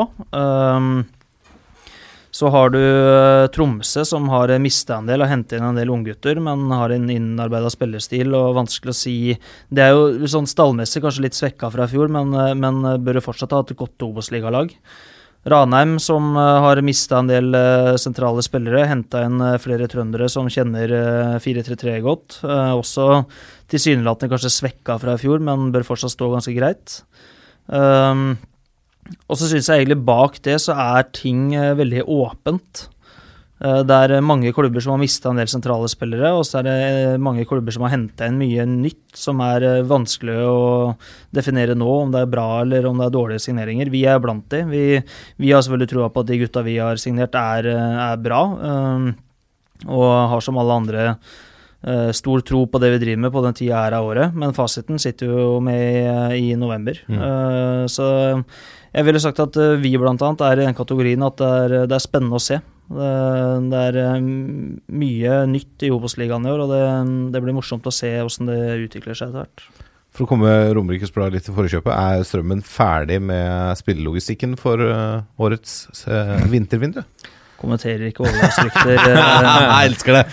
[2.32, 5.92] Så har du eh, Tromsø, som har mista en del og hentet inn en del
[5.92, 9.16] unggutter, men har en innarbeida spillerstil og vanskelig å si
[9.68, 13.20] Det er jo sånn stallmessig kanskje litt svekka fra i fjor, men, eh, men bør
[13.24, 14.72] fortsatt ha et godt Obos-ligalag.
[15.44, 20.28] Ranheim, som eh, har mista en del eh, sentrale spillere, henta inn eh, flere trøndere
[20.30, 22.38] som kjenner eh, 4-3-3 godt.
[22.46, 23.24] Eh, også
[23.72, 27.00] tilsynelatende kanskje svekka fra i fjor, men bør fortsatt stå ganske greit.
[27.66, 28.36] Um,
[29.28, 32.88] og så syns jeg egentlig bak det så er ting eh, veldig åpent.
[33.62, 36.60] Eh, Det er eh, mange klubber som har mista en del sentrale spillere, og så
[36.60, 40.96] er det mange klubber som har henta inn mye nytt som er vanskelig å
[41.34, 43.92] definere nå, om det er bra eller om det er dårlige signeringer.
[43.92, 44.64] Vi er blant de.
[44.72, 44.84] Vi,
[45.38, 48.42] vi har selvfølgelig troa på at de gutta vi har signert, er, er bra,
[49.86, 51.06] og har som alle andre
[52.14, 55.00] stor tro på det vi driver med på den tida her av året, men fasiten
[55.02, 57.00] sitter jo med i, i november.
[57.10, 58.06] Eh, så
[58.92, 61.76] jeg ville sagt at eh, vi blant annet er i den kategorien at det er,
[61.88, 62.60] det er spennende å se.
[62.92, 63.12] Det,
[63.72, 64.18] det er eh,
[65.02, 66.82] mye nytt i Obos-ligaen i år, og det,
[67.34, 69.66] det blir morsomt å se hvordan det utvikler seg etter hvert.
[70.12, 75.22] For å komme Romerikes Blad litt i forkjøpet, er Strømmen ferdig med spillelogistikken for eh,
[75.40, 76.04] årets
[76.52, 77.00] vintervindu?
[77.62, 78.92] Kommenterer ikke overgangsrykter.
[78.98, 79.16] eh,
[79.62, 80.24] Jeg elsker det!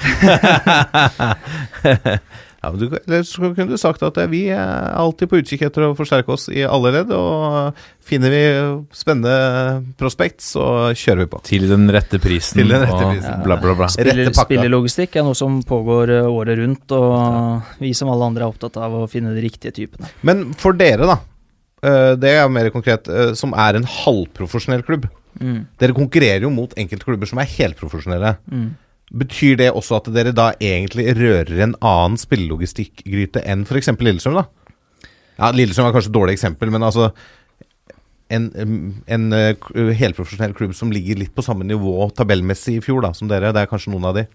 [2.60, 5.62] ja, men du, eller så kunne du sagt at eh, vi er alltid på utkikk
[5.70, 7.78] etter å forsterke oss i alle ledd, og
[8.10, 8.42] finner vi
[8.96, 10.66] spennende prospekt, så
[10.98, 11.40] kjører vi på.
[11.48, 12.60] Til den rette prisen.
[12.60, 13.40] Til den rette og prisen.
[13.46, 13.88] Bla, bla, bla.
[13.94, 18.52] Spiller, spillelogistikk er noe som pågår eh, året rundt, og vi som alle andre er
[18.52, 20.12] opptatt av å finne de riktige typene.
[20.28, 21.20] Men for dere, da.
[21.86, 25.08] eh, Det er mer konkret, eh, som er en halvprofesjonell klubb.
[25.40, 25.62] Mm.
[25.80, 28.36] Dere konkurrerer jo mot enkeltklubber som er helprofesjonelle.
[28.52, 28.70] Mm.
[29.10, 33.90] Betyr det også at dere da egentlig rører en annen spillelogistikkgryte enn f.eks.
[33.98, 34.46] Lillestrøm, da?
[35.40, 37.10] Ja, Lillestrøm er kanskje et dårlig eksempel, men altså
[38.30, 38.52] en,
[39.10, 43.32] en eh, helprofesjonell klubb som ligger litt på samme nivå tabellmessig i fjor da, som
[43.32, 43.54] dere?
[43.56, 44.28] Det er kanskje noen av de?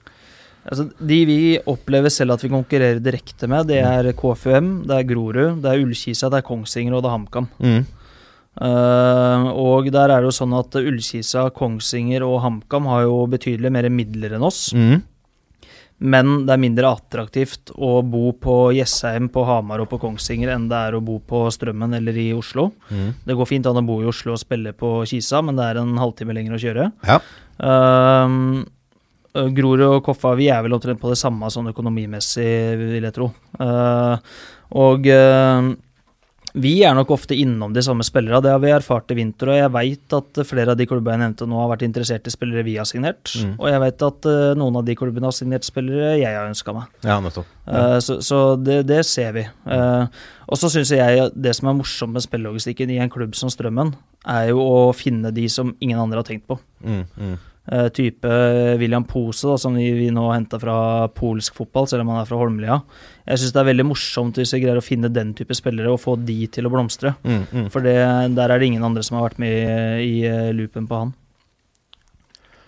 [0.65, 1.39] Altså, de vi
[1.69, 5.83] opplever selv at vi konkurrerer direkte med, det er KFUM, det er Grorud, det er
[5.85, 7.49] Ullkisa, det er Kongsvinger og det er HamKam.
[7.61, 7.83] Mm.
[8.55, 13.73] Eh, og der er det jo sånn at Ullkisa, Kongsvinger og HamKam har jo betydelig
[13.75, 14.69] mer midler enn oss.
[14.77, 15.03] Mm.
[16.05, 20.67] Men det er mindre attraktivt å bo på Jessheim, på Hamar og på Kongsvinger enn
[20.69, 22.69] det er å bo på Strømmen eller i Oslo.
[22.91, 23.11] Mm.
[23.25, 25.81] Det går fint an å bo i Oslo og spille på Kisa, men det er
[25.81, 26.89] en halvtime lenger å kjøre.
[27.09, 27.21] Ja.
[27.71, 28.39] Eh,
[29.35, 33.33] Grorud og Koffa vi er vel omtrent på det samme sånn økonomimessig, vil jeg tro.
[33.59, 34.15] Uh,
[34.79, 35.71] og eh,
[36.55, 39.51] vi er nok ofte innom de samme spillerne, det har vi erfart i vinter.
[39.51, 42.35] Og jeg veit at flere av de klubbene jeg nevnte nå har vært interessert i
[42.35, 43.33] spillere vi har signert.
[43.43, 43.57] Mm.
[43.59, 46.77] Og jeg vet at uh, noen av de klubbene har signert spillere jeg har ønska
[46.77, 46.93] meg.
[47.03, 47.51] Ja, nettopp.
[47.67, 49.43] Eh, så så det, det ser vi.
[49.67, 50.07] Uh,
[50.47, 53.91] og så syns jeg det som er morsomt med spillelogistikken i en klubb som Strømmen,
[54.23, 56.61] er jo å finne de som ingen andre har tenkt på.
[56.87, 57.03] Mm.
[57.19, 57.35] Mm.
[57.65, 58.29] Eh, type
[58.77, 60.77] William Pose, da, som vi, vi nå henta fra
[61.17, 62.79] polsk fotball, selv om han er fra Holmlia.
[63.25, 66.03] Jeg syns det er veldig morsomt hvis vi greier å finne den type spillere og
[66.03, 67.15] få de til å blomstre.
[67.25, 67.45] Mm.
[67.49, 67.69] Mm.
[67.73, 67.97] For det,
[68.37, 71.15] der er det ingen andre som har vært med i, i eh, loopen på han.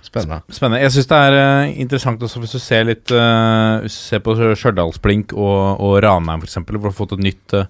[0.07, 0.41] Spennende.
[0.55, 0.81] Spennende.
[0.85, 4.23] Jeg syns det er eh, interessant også hvis du ser litt uh, Hvis du ser
[4.23, 7.67] på Stjørdalsblink og, og Ranheim f.eks., hvor du har fått et nytt eh,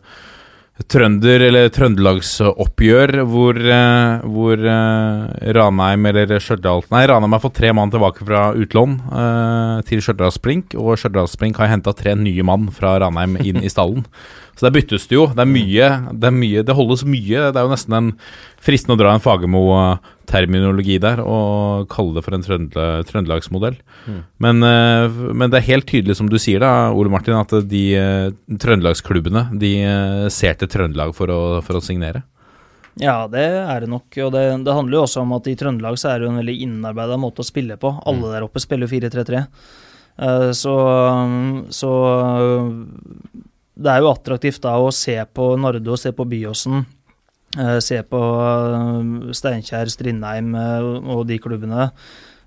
[0.84, 7.72] trønder- eller trøndelagsoppgjør, hvor, uh, hvor uh, Ranheim eller Stjørdal Nei, Ranheim har fått tre
[7.72, 12.98] mann tilbake fra utlån uh, til Stjørdalsblink, og Stjørdalsblink har henta tre nye mann fra
[13.00, 14.04] Ranheim inn i stallen.
[14.56, 15.26] Så der byttes det jo.
[15.36, 17.50] Det er mye, det er mye Det holdes mye.
[17.52, 18.06] Det er jo nesten en
[18.64, 19.24] fristende å dra en
[20.26, 23.76] Fagermo-terminologi der og kalle det for en trøndel, trøndelagsmodell.
[24.06, 24.22] Mm.
[24.38, 27.94] Men, eh, men det er helt tydelig, som du sier da, Ole Martin, at de
[27.94, 32.24] eh, trøndelagsklubbene de eh, ser til Trøndelag for å, for å signere.
[32.96, 34.08] Ja, det er det nok.
[34.24, 36.40] Og det, det handler jo også om at i Trøndelag så er det jo en
[36.40, 37.92] veldig innarbeida måte å spille på.
[38.06, 39.44] Alle der oppe spiller jo 4-3-3.
[40.16, 40.76] Eh, Så,
[41.70, 41.92] så
[43.76, 46.86] det er jo attraktivt da å se på Nardo, se på Byåsen,
[47.80, 51.90] se på eh, Steinkjer, Strindheim eh, og de klubbene.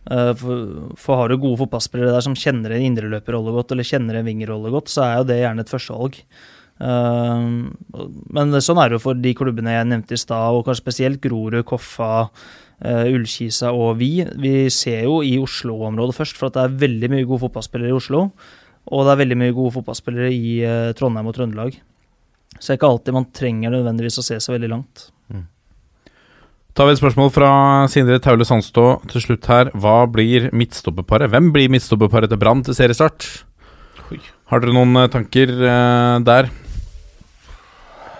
[0.09, 4.29] Eh, For, har du gode fotballspillere der som kjenner en indreløperrolle godt, eller kjenner en
[4.29, 6.21] vingerrolle godt, så er jo det gjerne et førstevalg.
[6.79, 7.49] Eh,
[8.37, 11.21] Men sånn er det jo for de klubbene jeg nevnte i stad, og kanskje spesielt
[11.25, 12.29] Grorud, Koffa,
[12.81, 14.23] eh, Ullkisa og vi.
[14.39, 18.31] Vi ser jo i Oslo-området først, for det er veldig mye gode fotballspillere i Oslo.
[18.89, 21.75] Og det er veldig mye gode fotballspillere i eh, Trondheim og Trøndelag.
[22.59, 25.09] Så det er ikke alltid man trenger nødvendigvis å se seg veldig langt.
[26.75, 27.49] tar vi et spørsmål fra
[27.91, 29.71] Sindre Taule Sandstå til slutt her.
[29.75, 31.31] Hva blir midtstopperparet?
[31.31, 33.27] Hvem blir midtstopperparet til Brann til seriestart?
[34.49, 36.49] Har dere noen eh, tanker uh, der?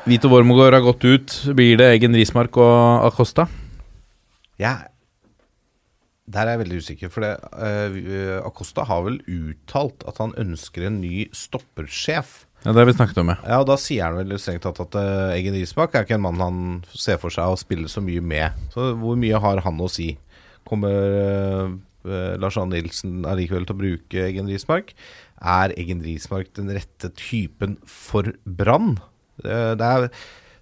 [0.10, 1.36] Vito Wormgård har gått ut.
[1.56, 3.48] Blir det Egen Rismark og Acosta?
[4.60, 4.76] Ja,
[6.30, 10.86] der er jeg veldig usikker, for det, uh, Acosta har vel uttalt at han ønsker
[10.86, 12.44] en ny stoppersjef.
[12.66, 13.38] Ja, Det har vi snakket om, ja.
[13.48, 16.26] Ja, og Da sier han vel strengt tatt at uh, Eggen Risbakk er ikke en
[16.26, 16.58] mann han
[16.92, 18.58] ser for seg å spille så mye med.
[18.74, 20.10] Så hvor mye har han å si?
[20.68, 21.72] Kommer uh,
[22.06, 24.92] eh, Lars Arne Nilsen allikevel til å bruke Eggen Rismark?
[25.40, 28.98] Er Eggen Rismark den rette typen for Brann?
[29.40, 30.10] mer det er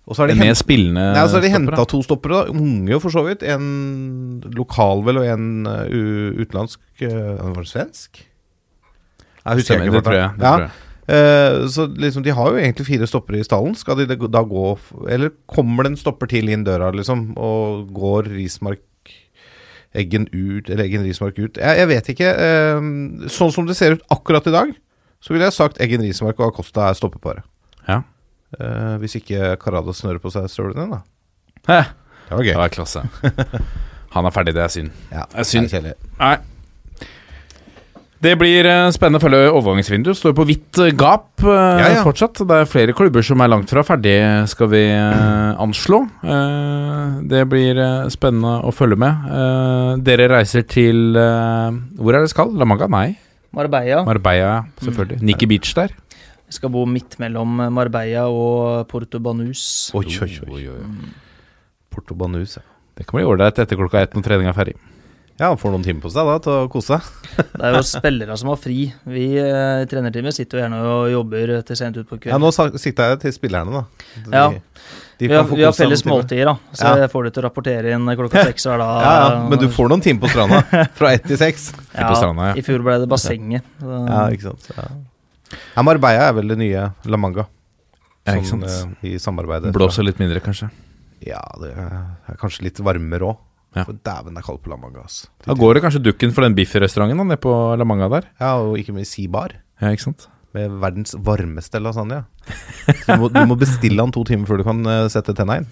[0.07, 1.03] og så har de hent- spillende
[1.43, 2.53] de henta to stoppere, da.
[2.55, 3.41] unge for så vidt.
[3.43, 8.21] En lokal vel, og en uh, u- utenlandsk uh, Var det svensk?
[8.21, 10.29] Jeg husker Stemmer, ikke det tror jeg.
[10.37, 10.53] Det ja.
[10.53, 10.86] tror jeg.
[11.07, 13.75] Eh, så liksom, de har jo egentlig fire stoppere i stallen.
[13.79, 14.63] Skal de da gå
[15.07, 18.83] Eller kommer det en stopper til inn døra, liksom, og går Rismark
[19.97, 21.57] Eggen ut, eller Eggen Rismark ut?
[21.57, 22.33] Jeg, jeg vet ikke.
[22.35, 22.89] Eh,
[23.31, 24.73] sånn som det ser ut akkurat i dag,
[25.23, 27.47] så ville jeg sagt Eggen Rismark og Acosta er stoppeparet.
[27.87, 28.01] Ja.
[28.59, 31.01] Eh, hvis ikke Karada snører på seg støvlene, da.
[31.67, 31.79] Hæ,
[32.27, 32.51] Det var gøy.
[32.51, 33.01] det var klasse.
[34.11, 34.91] Han er ferdig, det er synd.
[35.11, 35.89] Ja, Det er synd.
[36.19, 36.35] Nei.
[38.17, 40.17] Det blir eh, spennende å følge overgangsvinduet.
[40.17, 42.01] Står på hvitt eh, gap eh, Ja, ja.
[42.05, 42.39] fortsatt.
[42.49, 44.15] Det er flere klubber som er langt fra ferdig,
[44.49, 45.99] skal vi anslå.
[46.25, 47.81] Eh, det blir
[48.13, 49.29] spennende å følge med.
[49.37, 52.55] Eh, dere reiser til Hvor er det skal?
[52.57, 52.89] La Manga?
[52.89, 53.11] Nei.
[53.57, 54.01] Marbella.
[54.05, 55.21] Marbella, selvfølgelig.
[55.25, 55.93] Nikki Beach der.
[56.47, 59.91] Vi skal bo midt mellom Marbella og Porto Banus.
[59.97, 60.83] Oi, oi, oi.
[61.93, 62.65] Porto Banus, ja.
[62.97, 64.75] Det kan bli ålreit etter klokka ett når treninga er ferdig.
[65.37, 67.33] Ja, han får noen timer på seg da til å kose seg.
[67.37, 68.87] Det er jo spillere som har fri.
[69.05, 73.11] Vi eh, i trenerteamet sitter jo gjerne og jobber til sent utpå Ja, nå sikta
[73.11, 73.83] jeg til spillerne, da.
[74.15, 74.47] De, Ja.
[75.19, 76.55] de vi, har, vi har felles måltider, da.
[76.73, 76.95] Så Ja.
[77.03, 79.03] jeg får det til å rapportere inn klokka seks hver dag.
[79.05, 80.63] Ja, ja, men du får noen timer på stranda.
[80.99, 81.69] Fra ett til seks.
[81.93, 82.57] ja, på stranda, ja.
[82.57, 83.63] I fjor ble det bassenget.
[83.79, 84.71] Så, Ja, ikke sant.
[84.73, 84.89] Ja.
[85.85, 87.45] Marbella er vel det nye La Manga.
[88.25, 88.65] Ja, ikke sant.
[88.65, 89.69] eh, I samarbeidet.
[89.75, 90.71] Blåser litt mindre, kanskje.
[91.25, 93.37] Ja, det er kanskje litt varmere òg.
[93.77, 93.83] Ja.
[93.87, 95.03] For dæven, det er kaldt på La Manga.
[95.05, 95.27] ass.
[95.45, 98.27] Da går det kanskje dukken for den biffrestauranten nede på La Manga der.
[98.41, 99.53] Ja, og ikke minst Sibar.
[99.81, 100.27] Ja, ikke sant?
[100.57, 102.23] Med verdens varmeste lasagne.
[103.05, 105.67] Du, må, du må bestille den to timer før du kan eh, sette tenna inn.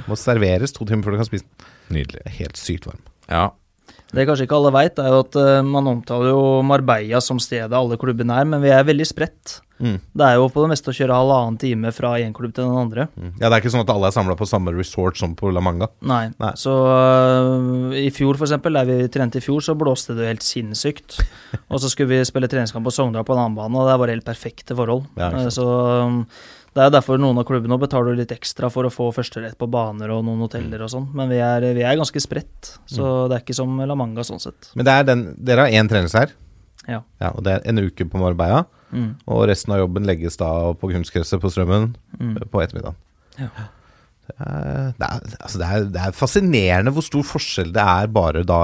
[0.00, 1.68] Du må serveres to timer før du kan spise den.
[1.96, 2.22] Nydelig.
[2.38, 3.00] Helt sykt varm.
[3.30, 3.48] Ja.
[4.10, 7.74] Det kanskje ikke alle veit, er jo at eh, man omtaler jo Marbella som stedet
[7.76, 9.60] alle klubbene er, men vi er veldig spredt.
[9.80, 9.96] Mm.
[10.12, 12.76] Det er jo på det meste å kjøre halvannen time fra én klubb til den
[12.76, 13.06] andre.
[13.16, 13.32] Mm.
[13.40, 15.62] Ja, Det er ikke sånn at alle er samla på samme resort som på La
[15.64, 15.88] Manga.
[16.04, 16.26] Nei.
[16.42, 16.52] Nei.
[16.60, 20.44] Så uh, i fjor, eksempel, der vi trente i fjor, så blåste det jo helt
[20.46, 21.20] sinnssykt.
[21.72, 24.12] og så skulle vi spille treningskamp på Sogndal på en annen bane, og det var
[24.12, 25.08] helt perfekte forhold.
[25.16, 26.24] Ja, Eh, så um,
[26.74, 30.10] det er derfor noen av klubbene betaler litt ekstra for å få førsterett på baner
[30.14, 32.76] og noen hoteller og sånn, men vi er, vi er ganske spredt.
[32.86, 33.28] Så Mm.
[33.28, 34.70] det er ikke som La Manga sånn sett.
[34.76, 36.30] Men er den, dere har én treningsleir,
[36.88, 37.02] Ja.
[37.20, 38.64] ja, og det er en uke på Marbella.
[38.92, 39.16] Mm.
[39.28, 42.36] Og resten av jobben legges da på kunstgresset på Strømmen Mm.
[42.36, 42.96] eh, på ettermiddagen.
[43.38, 43.48] Ja.
[44.30, 48.44] Det er, det, er, altså det, det er fascinerende hvor stor forskjell det er bare
[48.46, 48.60] da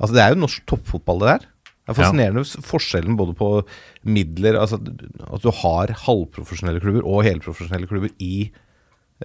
[0.00, 1.46] Altså Det er jo norsk toppfotball, det der.
[1.88, 2.62] Det er fascinerende ja.
[2.68, 3.46] forskjellen både på
[4.04, 8.50] midler Altså at du har halvprofesjonelle klubber og helprofesjonelle klubber i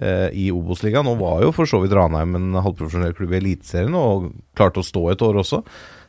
[0.00, 1.04] eh, i Obos-ligaen.
[1.04, 4.88] Nå var jo for så vidt Ranheim en halvprofesjonell klubb i Eliteserien og klarte å
[4.88, 5.60] stå et år også.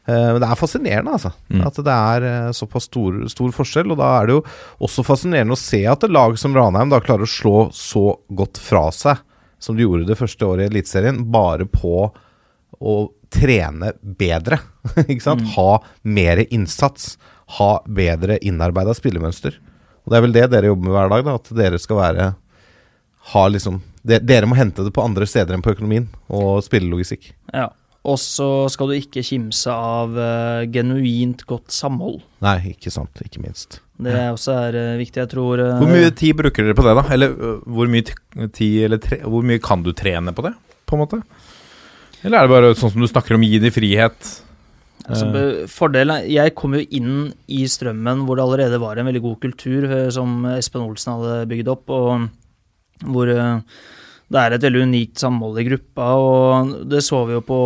[0.08, 1.34] Eh, Men det er fascinerende, altså.
[1.52, 1.64] Mm.
[1.68, 3.92] At det er eh, såpass stor, stor forskjell.
[3.92, 4.44] Og da er det jo
[4.88, 8.62] også fascinerende å se at et lag som Ranheim da klarer å slå så godt
[8.62, 9.20] fra seg
[9.60, 12.08] som de gjorde det første året i Eliteserien, bare på
[12.76, 12.96] å
[13.34, 14.60] trene bedre.
[15.06, 15.46] ikke sant?
[15.56, 15.70] Ha
[16.04, 17.16] mer innsats.
[17.60, 19.60] Ha bedre innarbeida spillemønster.
[20.06, 21.38] Og det er vel det dere jobber med hver dag, da.
[21.40, 22.34] At dere skal være
[23.26, 27.32] ha liksom de, Dere må hente det på andre steder enn på økonomien og spillelogistikk.
[27.54, 27.72] Ja.
[28.06, 32.20] Og så skal du ikke kimse av uh, genuint godt samhold.
[32.46, 33.18] Nei, ikke sant.
[33.26, 33.80] Ikke minst.
[33.98, 35.24] Det også er uh, viktig.
[35.24, 37.06] Jeg tror uh, Hvor mye tid bruker dere på det, da?
[37.16, 38.06] Eller øh, hvor mye
[38.54, 40.54] tid eller tre, Hvor mye kan du trene på det,
[40.86, 41.22] på en måte?
[42.24, 44.32] Eller er det bare sånn som du snakker om, gi dem frihet?
[45.06, 45.28] Altså,
[45.70, 49.86] fordelen Jeg kom jo inn i strømmen hvor det allerede var en veldig god kultur
[49.86, 53.60] eh, som Espen Olsen hadde bygd opp, og hvor eh,
[54.34, 56.10] det er et veldig unikt samhold i gruppa.
[56.18, 57.60] Og det så vi jo på,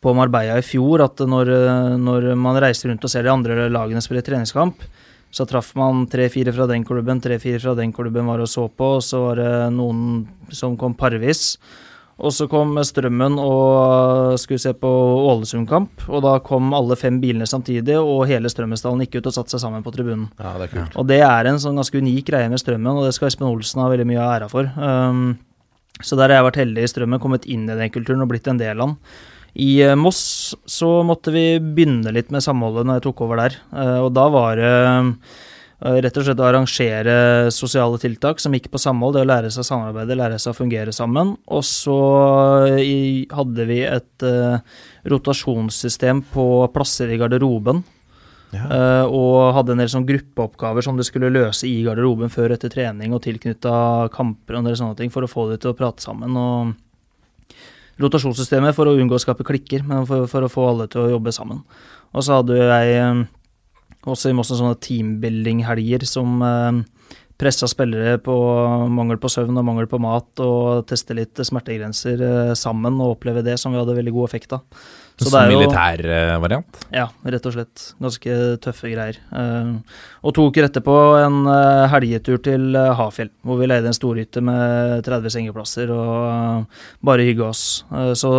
[0.00, 3.68] på Marbella i fjor, at når, eh, når man reiser rundt og ser de andre
[3.68, 4.88] lagene spille treningskamp,
[5.32, 8.96] så traff man tre-fire fra den klubben, tre-fire fra den klubben var og så på,
[8.98, 11.56] og så var det noen som kom parvis.
[12.22, 14.90] Og så kom Strømmen og skulle se på
[15.32, 19.56] Ålesund-kamp, og da kom alle fem bilene samtidig, og hele Strømmensdalen gikk ut og satte
[19.56, 20.28] seg sammen på tribunen.
[20.38, 20.98] Ja, det er kult.
[21.02, 23.82] Og det er en sånn ganske unik greie med Strømmen, og det skal Espen Olsen
[23.82, 24.70] ha veldig mye av æra for.
[24.78, 25.24] Um,
[26.02, 28.46] så der har jeg vært heldig i Strømmen, kommet inn i den kulturen og blitt
[28.50, 28.98] en del av den.
[29.52, 33.58] I eh, Moss så måtte vi begynne litt med samholdet når jeg tok over der,
[33.74, 35.10] uh, og da var det eh,
[35.82, 37.14] rett og slett å arrangere
[37.54, 40.58] sosiale tiltak som gikk på samhold, det å lære seg å samarbeide, lære seg å
[40.58, 41.34] fungere sammen.
[41.50, 41.96] Og så
[42.76, 44.60] eh, hadde vi et eh,
[45.10, 47.82] rotasjonssystem på plasser i garderoben.
[48.52, 52.72] Eh, og hadde en del sånn gruppeoppgaver som du skulle løse i garderoben før etter
[52.72, 55.78] trening, og tilknytta kamper og en del sånne ting, for å få dem til å
[55.78, 56.36] prate sammen.
[56.36, 61.04] og Rotasjonssystemet for å unngå å skape klikker, men for, for å få alle til
[61.04, 61.60] å jobbe sammen.
[62.12, 63.24] Og så hadde jeg eh,
[64.08, 66.80] også i masse sånne teambuilding-helger som eh,
[67.42, 68.34] pressa spillere på
[68.92, 73.42] mangel på søvn og mangel på mat, og teste litt smertegrenser eh, sammen og oppleve
[73.46, 74.66] det, som vi hadde veldig god effekt av.
[75.22, 76.78] Så det er jo- militær øh, variant?
[76.90, 77.04] ja,
[77.34, 77.82] rett og slett.
[78.02, 79.18] Ganske tøffe greier.
[79.30, 79.72] Eh,
[80.24, 84.42] og to uker etterpå en uh, helgetur til eh, Hafjell, hvor vi leide en storhytte
[84.42, 87.84] med 30 sengeplasser og eh, bare hygge oss.
[87.92, 88.32] Eh, så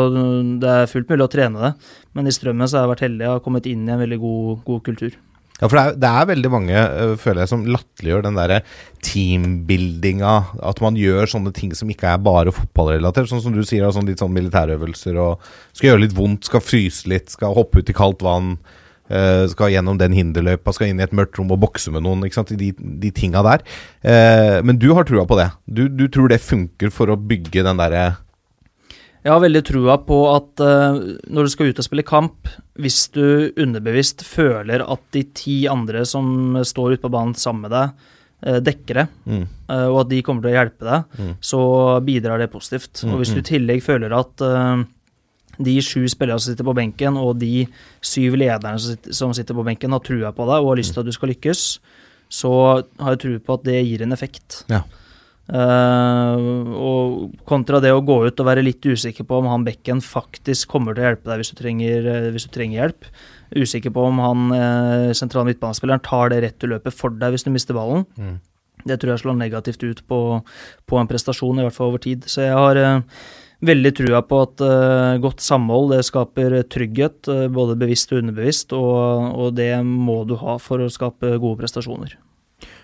[0.60, 1.74] det er fullt mulig å trene det,
[2.18, 4.66] men i Strømmen så har jeg vært heldig og kommet inn i en veldig god,
[4.68, 5.20] god kultur.
[5.62, 8.62] Ja, for det er, det er veldig mange, øh, føler jeg, som latterliggjør den derre
[9.06, 10.34] teambuildinga.
[10.66, 13.30] At man gjør sånne ting som ikke er bare fotballrelatert.
[13.32, 17.10] Sånn som du sier, sånn litt sånn militærøvelser og skal gjøre litt vondt, skal fryse
[17.12, 18.58] litt, skal hoppe ut i kaldt vann.
[19.14, 22.24] øh, skal gjennom den hinderløypa, skal inn i et mørkt rom og bokse med noen.
[22.26, 23.64] ikke sant, De, de tinga der.
[24.02, 25.52] Eh, men du har trua på det.
[25.68, 28.16] Du, du tror det funker for å bygge den derre
[29.24, 30.98] Jeg har veldig trua på at uh,
[31.32, 36.04] når du skal ut og spille kamp, hvis du underbevisst føler at de ti andre
[36.10, 37.94] som står ute på banen sammen med deg,
[38.44, 41.32] uh, dekker det, mm, uh, og at de kommer til å hjelpe deg, Mm.
[41.40, 41.62] så
[42.04, 43.00] bidrar det positivt.
[43.04, 43.44] Mm, Og hvis du mm.
[43.44, 44.44] i tillegg føler at
[45.64, 47.68] de sju spillerne som sitter på benken, og de
[48.02, 50.96] syv lederne som sitter, som sitter på benken, har trua på deg og har lyst
[50.96, 51.62] til at du skal lykkes,
[52.34, 52.52] så
[53.00, 54.64] har jeg trua på at det gir en effekt.
[54.68, 54.82] Ja.
[55.52, 56.46] Eh,
[56.80, 60.72] og kontra det å gå ut og være litt usikker på om han bekken faktisk
[60.72, 63.12] kommer til å hjelpe deg hvis du trenger, eh, hvis du trenger hjelp.
[63.54, 67.52] Usikker på om han uh, sentrale midtbanespilleren tar det rette løpet for deg hvis du
[67.54, 68.08] mister ballen.
[68.18, 68.40] Mm.
[68.88, 70.20] Det tror jeg slår negativt ut på,
[70.90, 72.26] på en prestasjon, i hvert fall over tid.
[72.26, 73.22] Så jeg har uh,
[73.64, 78.76] veldig trua på at uh, godt samhold det skaper trygghet, eh, både bevisst og underbevisst,
[78.76, 82.18] og, og det må du ha for å skape gode prestasjoner.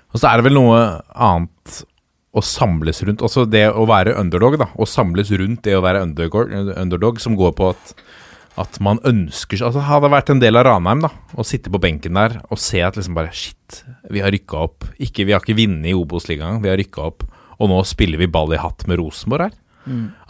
[0.10, 0.80] Og så er det vel noe
[1.14, 1.82] annet
[2.30, 3.24] å samles rundt.
[3.26, 4.70] Også det å være underdog, da.
[4.78, 7.94] Å samles rundt det å være underdog, underdog som går på at,
[8.60, 12.20] at man ønsker altså Hadde vært en del av Ranheim, da, å sitte på benken
[12.20, 13.82] der og se at liksom bare Shit,
[14.14, 14.90] vi har rykka opp.
[15.02, 17.26] Ikke, vi har ikke vunnet i Obos-ligaen, vi har rykka opp.
[17.60, 19.58] Og nå spiller vi ball i hatt med Rosenborg her.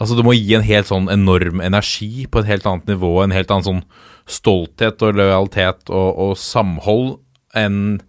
[0.00, 3.34] Altså Du må gi en helt sånn enorm energi på et helt annet nivå, en
[3.34, 3.82] helt annen sånn
[4.30, 7.18] stolthet og lojalitet og, og samhold
[7.58, 8.00] enn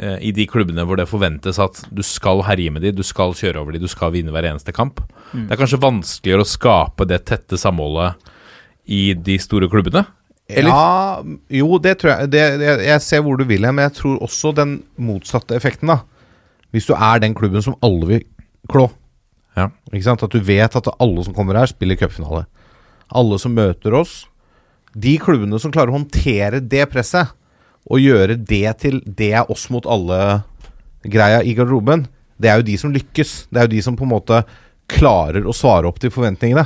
[0.00, 3.60] i de klubbene hvor det forventes at du skal herje med de, du skal kjøre
[3.60, 5.02] over de, du skal vinne hver eneste kamp.
[5.34, 8.16] Det er kanskje vanskeligere å skape det tette samholdet
[8.88, 10.06] i de store klubbene.
[10.50, 10.72] Eller?
[10.72, 11.20] Ja,
[11.60, 14.24] jo, det tror jeg det, jeg, jeg ser hvor du vil hen, men jeg tror
[14.24, 16.00] også den motsatte effekten, da.
[16.74, 18.24] Hvis du er den klubben som alle vil
[18.70, 18.88] klå.
[19.58, 19.68] Ja.
[19.92, 20.24] Ikke sant?
[20.26, 22.44] At du vet at alle som kommer her, spiller cupfinale.
[23.10, 24.24] Alle som møter oss.
[24.94, 27.30] De klubbene som klarer å håndtere det presset,
[27.90, 32.06] og gjøre det til det er oss mot alle-greia i garderoben,
[32.40, 33.32] det er jo de som lykkes.
[33.50, 34.42] Det er jo de som på en måte
[34.90, 36.64] klarer å svare opp til forventningene.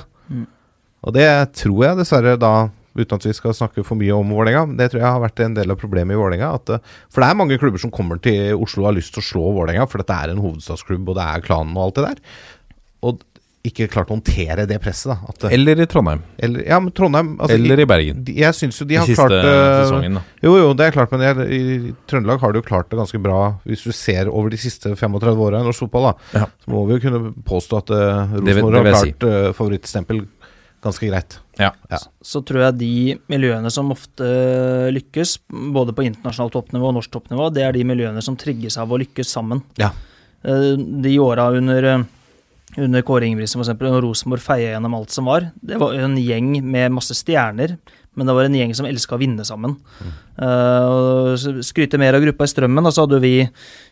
[1.04, 1.28] Og det
[1.58, 2.54] tror jeg dessverre da
[2.94, 4.68] Uten at vi skal snakke for mye om Vålerenga.
[4.78, 6.52] Det tror jeg har vært en del av problemet i Vålerenga.
[6.70, 9.26] eh, For det er mange klubber som kommer til Oslo og har lyst til å
[9.26, 12.20] slå Vålerenga, for dette er en hovedstadsklubb, og det er klanen og alt det der.
[13.64, 15.14] Ikke klart å håndtere det presset.
[15.14, 15.30] da.
[15.32, 16.20] At, Eller i Trondheim.
[16.36, 18.18] eller, ja, men Trondheim altså, Eller i Bergen.
[18.24, 19.54] de, Jeg syns jo de De har siste klart det
[19.86, 20.22] sesongen, da.
[20.44, 23.20] Jo, jo, det er klart, men jeg, i Trøndelag har de jo klart det ganske
[23.24, 23.38] bra.
[23.64, 26.46] Hvis du ser over de siste 35 åra i norsk fotball, da, Ja.
[26.60, 30.26] så må vi jo kunne påstå at uh, Rosenborg har klart klart uh, favorittstempel
[30.84, 31.38] ganske greit.
[31.58, 31.70] Ja.
[31.88, 31.98] Ja.
[32.20, 34.26] Så tror jeg de miljøene som ofte
[34.92, 35.38] lykkes,
[35.72, 38.98] både på internasjonalt toppnivå og norsk toppnivå, det er de miljøene som trigges av å
[39.00, 39.62] lykkes sammen.
[39.80, 39.88] Ja.
[40.44, 42.04] Eh, De åra under eh,
[42.80, 45.50] under Kåre Ingebrigtsen eksempel, og Rosenborg feia gjennom alt som var.
[45.54, 47.76] Det var en gjeng med masse stjerner,
[48.14, 49.76] men det var en gjeng som elska å vinne sammen.
[50.00, 50.10] Mm.
[50.38, 52.86] Uh, skryte mer av gruppa i Strømmen.
[52.86, 53.36] Da så hadde vi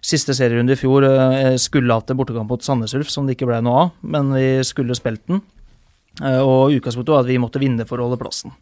[0.02, 3.50] siste serierunde i fjor uh, skulle hatt en bortekamp mot Sandnes Ulf, som det ikke
[3.50, 5.42] ble noe av, men vi skulle spilt den.
[6.20, 8.54] Uh, og utgangspunktet var at vi måtte vinne for å holde plassen.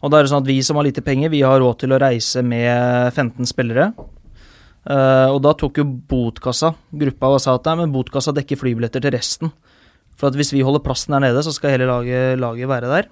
[0.00, 1.92] Og da er det sånn at Vi som har lite penger, vi har råd til
[1.92, 3.90] å reise med 15 spillere.
[4.88, 9.02] Eh, og da tok jo botkassa gruppa og sa at nei, men botkassa dekker flybilletter
[9.04, 9.52] til resten.
[10.20, 13.10] For at hvis vi holder plassen der nede, så skal hele laget, laget være der.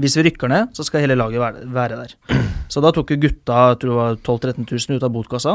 [0.00, 2.16] Hvis vi rykker ned, så skal hele laget være, være der.
[2.72, 5.54] Så da tok jo gutta jeg tror det var 12 000-13 000 ut av botkassa,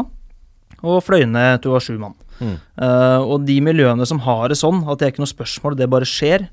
[0.85, 2.13] og fløy ned var sju mann.
[2.37, 5.89] Eh, og de miljøene som har det sånn, at det er ikke noe spørsmål, det
[5.89, 6.45] bare skjer,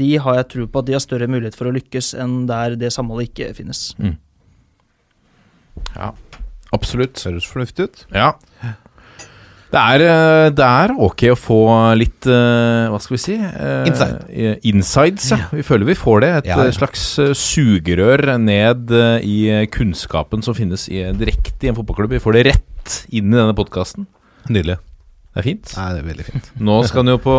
[0.00, 2.78] de har jeg tro på at de har større mulighet for å lykkes enn der
[2.80, 3.90] det samholdet ikke finnes.
[5.92, 6.14] ja.
[6.74, 7.22] Absolutt.
[7.26, 8.04] Høres fornuftig ut.
[8.14, 8.32] Ja.
[9.66, 11.56] Det er, eh, det er ok å få
[11.98, 13.34] litt eh, Hva skal vi si?
[13.34, 14.60] Eh, Inside.
[14.70, 15.38] Insides, ja.
[15.52, 16.30] Vi føler vi får det.
[16.38, 16.70] Et Ja, ja.
[16.72, 17.02] slags
[17.36, 18.94] sugerør ned
[19.26, 22.14] i kunnskapen som finnes i, direkte i en fotballklubb.
[22.14, 24.06] Vi får det rett inn i denne podkasten.
[24.48, 24.78] Nydelig.
[25.34, 25.72] Det er fint.
[25.76, 26.46] Nei, det er veldig fint.
[26.64, 27.34] Nå skal han jo på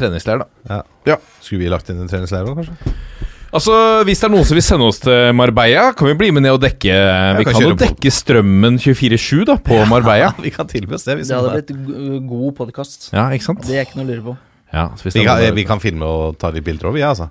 [0.00, 0.80] treningsleir, da.
[1.06, 1.18] Ja.
[1.44, 3.27] Skulle vi lagt inn en treningsleir òg, kanskje?
[3.54, 6.44] Altså, Hvis det er noen som vil sende oss til Marbella, kan vi bli med
[6.44, 6.98] ned og dekke
[7.38, 10.34] Vi kan kan jo dekke strømmen 24-7 da på Marbella.
[10.46, 11.18] vi kan tilby oss det.
[11.20, 13.10] Hvis Det hadde blitt god podkast.
[13.14, 13.64] Ja, ikke sant?
[13.66, 14.36] Det er ikke noe å lure på.
[14.68, 17.30] Ja, så hvis vi, kan, vi kan filme og ta litt bilder òg, vi, altså.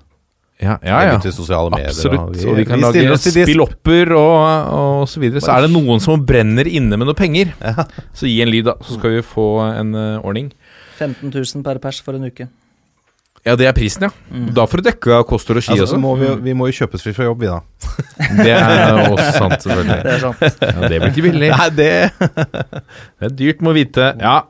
[0.58, 1.18] ja, ja, ja.
[1.70, 1.92] medier.
[1.92, 2.40] Absolutt.
[2.50, 3.46] Og vi, kan vi lage oss til disp.
[3.46, 5.44] spillopper og, og så videre.
[5.44, 7.54] Så er det noen som brenner inne med noe penger,
[8.10, 8.74] så gi en lyd, da.
[8.82, 10.50] Så skal vi få en uh, ordning.
[10.98, 12.48] 15 000 per pers for en uke.
[13.46, 14.42] Ja, det er prisen, ja.
[14.56, 16.00] Da får du dekka kost og ski Altså, også.
[16.02, 17.60] må vi, vi må jo kjøpes fri fra jobb, vi da.
[18.44, 19.98] Det er også sant, selvfølgelig.
[20.04, 20.42] Det er sant.
[20.64, 21.50] Ja, det blir ikke billig.
[21.54, 21.90] Nei, det
[23.18, 24.12] Det er dyrt, må vite.
[24.18, 24.40] Ja,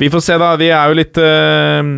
[0.00, 0.50] vi får se, da.
[0.60, 1.92] Vi er jo litt uh,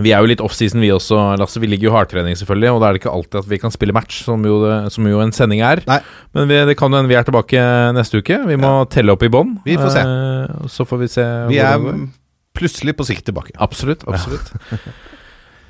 [0.00, 1.62] Vi er jo litt offseason, vi også, Lasse.
[1.62, 2.70] Vi ligger jo i hardtrening, selvfølgelig.
[2.76, 5.08] Og da er det ikke alltid at vi kan spille match, som jo, det, som
[5.08, 5.82] jo en sending er.
[5.88, 6.00] Nei.
[6.36, 8.42] Men vi, det kan jo hende vi er tilbake neste uke.
[8.46, 9.56] Vi må telle opp i bånn.
[9.66, 10.06] Vi får se.
[10.06, 11.86] Uh, så får vi se Vi er
[12.56, 13.56] plutselig på sikt tilbake.
[13.62, 14.04] Absolutt.
[14.10, 14.52] absolutt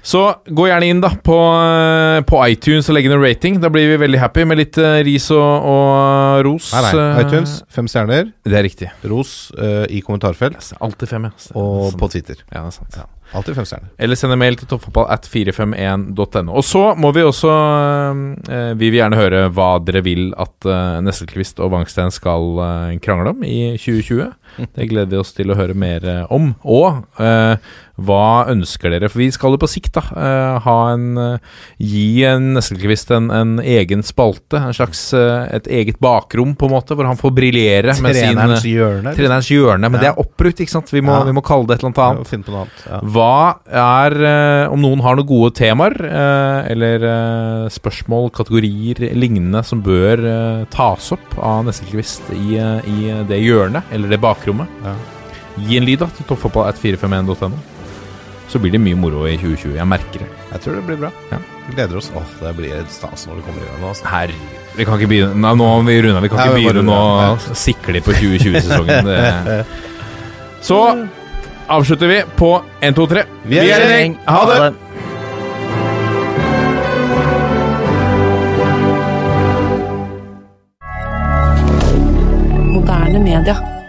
[0.02, 3.60] Så gå gjerne inn da på, eh, på iTunes og legg inn en rating.
[3.60, 6.70] Da blir vi veldig happy med litt uh, ris og, og ros.
[6.72, 7.05] Nei, nei.
[7.05, 8.31] eh, iTunes, fem stjerner.
[8.47, 8.90] Det er riktig.
[9.10, 10.72] Ros uh, i kommentarfelt.
[10.81, 11.48] Alltid fem, ja.
[11.60, 12.40] Og på Twitter.
[12.48, 13.02] Ja, det er sant.
[13.35, 13.89] Alltid femstjerne.
[13.97, 16.52] Eller Eller sende mail til toppfotball at 451.no.
[16.59, 17.51] Og så må vi også
[18.51, 22.97] eh, Vi vil gjerne høre hva dere vil at eh, Nesselquist og Wangstein skal eh,
[23.05, 24.32] krangle om i 2020.
[24.74, 26.51] Det gleder vi oss til å høre mer eh, om.
[26.66, 27.55] Og eh,
[28.01, 29.11] hva ønsker dere?
[29.12, 33.31] For vi skal jo på sikt da eh, ha en eh, Gi en Nesselquist en,
[33.35, 34.59] en egen spalte.
[34.59, 38.32] En slags eh, et eget bakrom, på en måte, hvor han får briljere med sin
[38.35, 39.15] Trenerens hjørne.
[39.16, 39.86] Trenerens hjørne.
[39.90, 40.02] Men Ja.
[40.02, 40.90] det er oppbrukt, ikke sant?
[40.93, 41.24] Vi må, Ja.
[41.28, 42.85] vi må kalle det et eller annet annet.
[42.89, 43.01] Ja.
[43.21, 49.61] Hva er eh, Om noen har noen gode temaer, eh, eller eh, spørsmål, kategorier, lignende,
[49.69, 50.23] som bør
[50.73, 54.95] tas opp av Nesselquist i, i det hjørnet, eller det bakrommet, Ja.
[55.61, 57.59] gi en lyd da til toppfotball.451.no.
[58.51, 59.77] Så blir det mye moro i 2020.
[59.79, 60.29] Jeg merker det.
[60.51, 61.11] Jeg tror det blir bra.
[61.31, 61.37] Ja.
[61.69, 62.09] Vi gleder oss.
[62.19, 63.85] Åh, det blir stas når det kommer i gang.
[63.93, 64.09] Altså.
[64.11, 64.33] Her
[64.75, 66.23] Vi kan ikke begynne Nei, nå må vi runde.
[66.25, 69.07] Vi kan ikke begynne å sikle på 2020-sesongen.
[69.07, 69.67] Det-
[70.67, 70.81] Så
[71.71, 73.23] avslutter vi på 1, 2, 3.
[73.43, 74.17] Vi er i gjeng.
[74.27, 74.75] Ha det!
[82.75, 83.80] Moderne media.